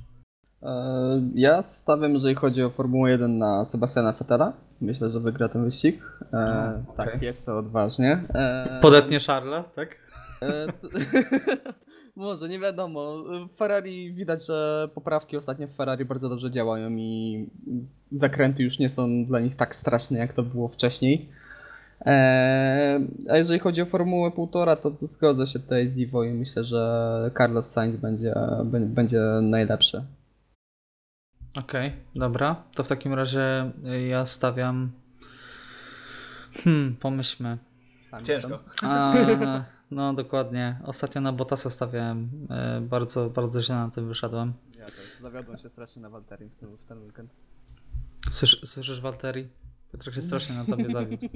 E, 0.64 1.22
Ja 1.36 1.62
stawiam, 1.62 2.14
jeżeli 2.14 2.36
chodzi 2.36 2.64
o 2.64 2.70
Formułę 2.70 3.12
1 3.12 3.38
na 3.38 3.66
Sebastiana 3.66 4.12
Vettela. 4.12 4.54
Myślę, 4.82 5.12
że 5.12 5.20
wygra 5.20 5.50
ten 5.50 5.64
wyścig. 5.64 6.02
E, 6.34 6.38
A, 6.38 6.74
Tak, 6.98 7.08
okej. 7.16 7.26
jest 7.26 7.46
to 7.46 7.58
odważnie. 7.58 8.24
E, 8.34 8.80
Podetnie 8.82 9.20
Charlesa, 9.20 9.64
tak? 9.76 9.96
e, 10.42 10.68
Może, 12.16 12.50
nie 12.50 12.60
wiadomo. 12.60 13.14
Ferrari 13.58 14.14
widać, 14.14 14.46
że 14.48 14.90
poprawki 14.96 15.38
ostatnio 15.38 15.68
w 15.68 15.72
Ferrari 15.72 16.06
bardzo 16.06 16.30
dobrze 16.30 16.52
działają 16.52 16.90
i 16.92 17.50
zakręty 18.12 18.64
już 18.64 18.80
nie 18.80 18.90
są 18.90 19.26
dla 19.26 19.40
nich 19.40 19.56
tak 19.56 19.76
straszne, 19.76 20.20
jak 20.20 20.34
to 20.34 20.44
było 20.44 20.68
wcześniej. 20.68 21.30
E, 22.06 23.00
A 23.30 23.38
jeżeli 23.38 23.60
chodzi 23.60 23.82
o 23.82 23.86
Formułę 23.86 24.30
1,5, 24.32 24.78
to 24.78 25.08
zgodzę 25.08 25.48
się 25.48 25.60
tutaj 25.60 25.88
z 25.88 25.98
Iwo 25.98 26.24
i 26.24 26.34
myślę, 26.34 26.64
że 26.64 27.32
Carlos 27.38 27.72
Sainz 27.72 27.96
będzie, 27.96 28.34
bę- 28.64 28.86
będzie 28.88 29.22
najlepszy. 29.42 30.04
Okej, 31.60 31.94
dobra. 32.16 32.64
To 32.76 32.84
w 32.84 32.88
takim 32.88 33.14
razie 33.14 33.72
y, 33.86 34.02
ja 34.08 34.26
stawiam. 34.26 34.92
Hmm, 36.64 36.96
pomyślmy. 36.96 37.58
Ciężko. 38.24 38.60
A, 38.82 39.14
no 39.92 40.14
dokładnie. 40.14 40.80
Ostatnio 40.84 41.22
na 41.22 41.34
Bottasa 41.34 41.70
stawiałem. 41.70 42.30
e, 42.50 42.82
Bardzo, 42.82 43.30
bardzo 43.30 43.62
źle 43.62 43.76
na 43.76 43.90
tym 43.90 44.08
wyszedłem. 44.08 44.54
Ja 44.80 44.86
też 44.86 44.96
zawiodłem 45.22 45.58
się 45.58 45.70
strasznie 45.70 46.02
na 46.02 46.10
Walterii 46.10 46.50
w 46.50 46.56
ten, 46.56 46.78
w 46.78 46.84
ten 46.84 47.04
weekend. 47.04 47.32
Słysz, 48.30 48.62
słyszysz 48.66 49.02
Walteri? 49.02 49.48
Piotrek 49.92 50.16
się 50.16 50.22
strasznie 50.22 50.56
na 50.56 50.66
tobie 50.66 50.90
zawiódł. 50.92 51.28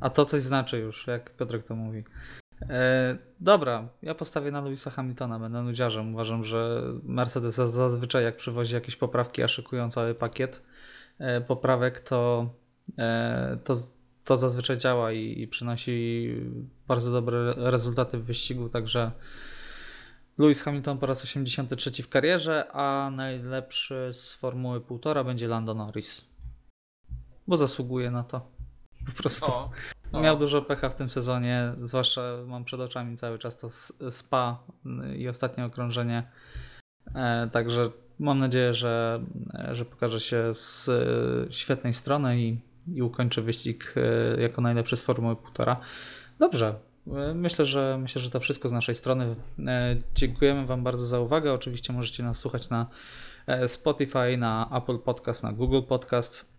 A 0.00 0.10
to 0.10 0.24
coś 0.24 0.42
znaczy 0.42 0.78
już, 0.78 1.06
jak 1.06 1.36
Piotrek 1.36 1.64
to 1.66 1.74
mówi. 1.76 2.04
E, 2.62 3.16
dobra, 3.40 3.88
ja 4.02 4.14
postawię 4.14 4.50
na 4.50 4.60
Louisa 4.60 4.90
Hamiltona, 4.90 5.38
będę 5.38 5.62
nudziarzem. 5.62 6.14
Uważam, 6.14 6.44
że 6.44 6.82
Mercedes 7.02 7.54
za- 7.54 7.70
zazwyczaj 7.70 8.24
jak 8.24 8.36
przywozi 8.36 8.74
jakieś 8.74 8.96
poprawki, 8.96 9.42
a 9.42 9.48
szykują 9.48 9.90
cały 9.90 10.14
pakiet 10.14 10.62
e, 11.18 11.40
poprawek, 11.40 12.00
to, 12.00 12.50
e, 12.98 13.58
to, 13.64 13.74
to 14.24 14.36
zazwyczaj 14.36 14.78
działa 14.78 15.12
i, 15.12 15.40
i 15.40 15.48
przynosi 15.48 16.28
bardzo 16.88 17.12
dobre 17.12 17.54
rezultaty 17.56 18.18
w 18.18 18.24
wyścigu, 18.24 18.68
także 18.68 19.10
Lewis 20.38 20.62
Hamilton 20.62 20.98
po 20.98 21.06
raz 21.06 21.24
83 21.24 22.02
w 22.02 22.08
karierze, 22.08 22.72
a 22.72 23.10
najlepszy 23.10 24.10
z 24.12 24.32
Formuły 24.34 24.80
1,5 24.80 25.24
będzie 25.24 25.48
Lando 25.48 25.74
Norris. 25.74 26.24
Bo 27.46 27.56
zasługuje 27.56 28.10
na 28.10 28.22
to. 28.24 28.50
Po 29.06 29.12
prostu. 29.12 29.52
O, 29.52 29.70
o. 30.12 30.20
Miał 30.20 30.36
dużo 30.36 30.62
pecha 30.62 30.88
w 30.88 30.94
tym 30.94 31.08
sezonie, 31.08 31.72
zwłaszcza 31.82 32.22
mam 32.46 32.64
przed 32.64 32.80
oczami 32.80 33.16
cały 33.16 33.38
czas 33.38 33.56
to 33.56 33.68
Spa 34.10 34.58
i 35.16 35.28
ostatnie 35.28 35.64
okrążenie. 35.64 36.22
E, 37.14 37.48
Także 37.52 37.90
mam 38.18 38.38
nadzieję, 38.38 38.74
że, 38.74 39.20
e, 39.54 39.74
że 39.74 39.84
pokaże 39.84 40.20
się 40.20 40.54
z 40.54 40.88
e, 40.88 41.52
świetnej 41.52 41.94
strony 41.94 42.40
i, 42.40 42.58
i 42.86 43.02
ukończy 43.02 43.42
wyścig 43.42 43.94
jako 44.38 44.60
najlepszy 44.60 44.96
z 44.96 45.02
Formuły 45.02 45.34
1,5. 45.34 45.76
Dobrze. 46.38 46.74
Myślę, 47.34 47.64
że 47.64 47.98
myślę, 48.00 48.22
że 48.22 48.30
to 48.30 48.40
wszystko 48.40 48.68
z 48.68 48.72
naszej 48.72 48.94
strony. 48.94 49.36
Dziękujemy 50.14 50.66
Wam 50.66 50.84
bardzo 50.84 51.06
za 51.06 51.20
uwagę. 51.20 51.52
Oczywiście 51.52 51.92
możecie 51.92 52.22
nas 52.22 52.38
słuchać 52.38 52.70
na 52.70 52.86
Spotify, 53.66 54.36
na 54.38 54.70
Apple 54.82 54.98
Podcast, 54.98 55.42
na 55.42 55.52
Google 55.52 55.82
Podcast. 55.88 56.57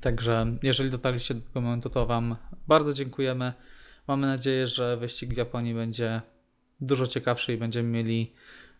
Także 0.00 0.46
jeżeli 0.62 0.90
dotarliście 0.90 1.34
do 1.34 1.40
tego 1.40 1.60
momentu, 1.60 1.90
to 1.90 2.06
Wam 2.06 2.36
bardzo 2.68 2.92
dziękujemy. 2.92 3.52
Mamy 4.08 4.26
nadzieję, 4.26 4.66
że 4.66 4.96
wyścig 4.96 5.34
w 5.34 5.36
Japonii 5.36 5.74
będzie 5.74 6.20
dużo 6.80 7.06
ciekawszy 7.06 7.54
i 7.54 7.56
będziemy 7.56 7.88
mieli 7.88 8.32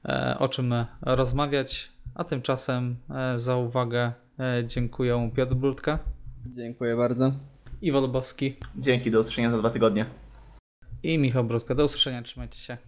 e, 0.05 0.37
o 0.39 0.49
czym 0.49 0.75
rozmawiać. 1.03 1.93
A 2.15 2.25
tymczasem 2.25 2.97
e, 3.11 3.39
za 3.39 3.57
uwagę 3.57 4.13
e, 4.39 4.65
dziękuję 4.67 5.31
Piotr 5.35 5.55
Brudka, 5.55 5.99
Dziękuję 6.47 6.97
bardzo. 6.97 7.33
Iwo 7.83 8.01
Lubowski 8.01 8.57
Dzięki, 8.77 9.11
do 9.11 9.21
usłyszenia 9.21 9.51
za 9.51 9.59
dwa 9.59 9.71
tygodnie. 9.71 10.07
i 11.03 11.19
Michał 11.19 11.45
Brudka. 11.45 11.75
Do 11.75 11.85
usłyszenia, 11.85 12.23
trzymajcie 12.23 12.61
się. 12.61 12.77